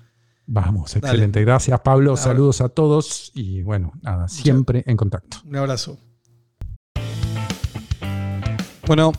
Vamos, 0.46 0.94
Dale. 0.94 1.06
excelente. 1.06 1.40
Gracias, 1.42 1.80
Pablo. 1.80 2.16
Saludos 2.16 2.60
a 2.60 2.68
todos 2.68 3.30
y 3.34 3.62
bueno, 3.62 3.92
nada, 4.02 4.28
siempre 4.28 4.82
en 4.86 4.96
contacto. 4.96 5.38
Un 5.46 5.56
abrazo. 5.56 5.98
Bueno, 8.86 9.12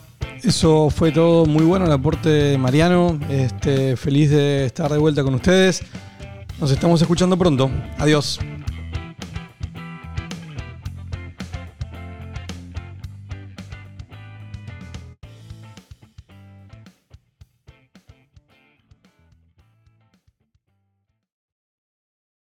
eso 0.43 0.89
fue 0.89 1.11
todo 1.11 1.45
muy 1.45 1.63
bueno 1.63 1.85
el 1.85 1.91
aporte 1.91 2.29
de 2.29 2.57
Mariano. 2.57 3.17
Este, 3.29 3.95
feliz 3.95 4.29
de 4.29 4.65
estar 4.65 4.91
de 4.91 4.97
vuelta 4.97 5.23
con 5.23 5.33
ustedes. 5.35 5.81
Nos 6.59 6.69
estamos 6.71 7.01
escuchando 7.01 7.37
pronto. 7.37 7.71
Adiós. 7.97 8.39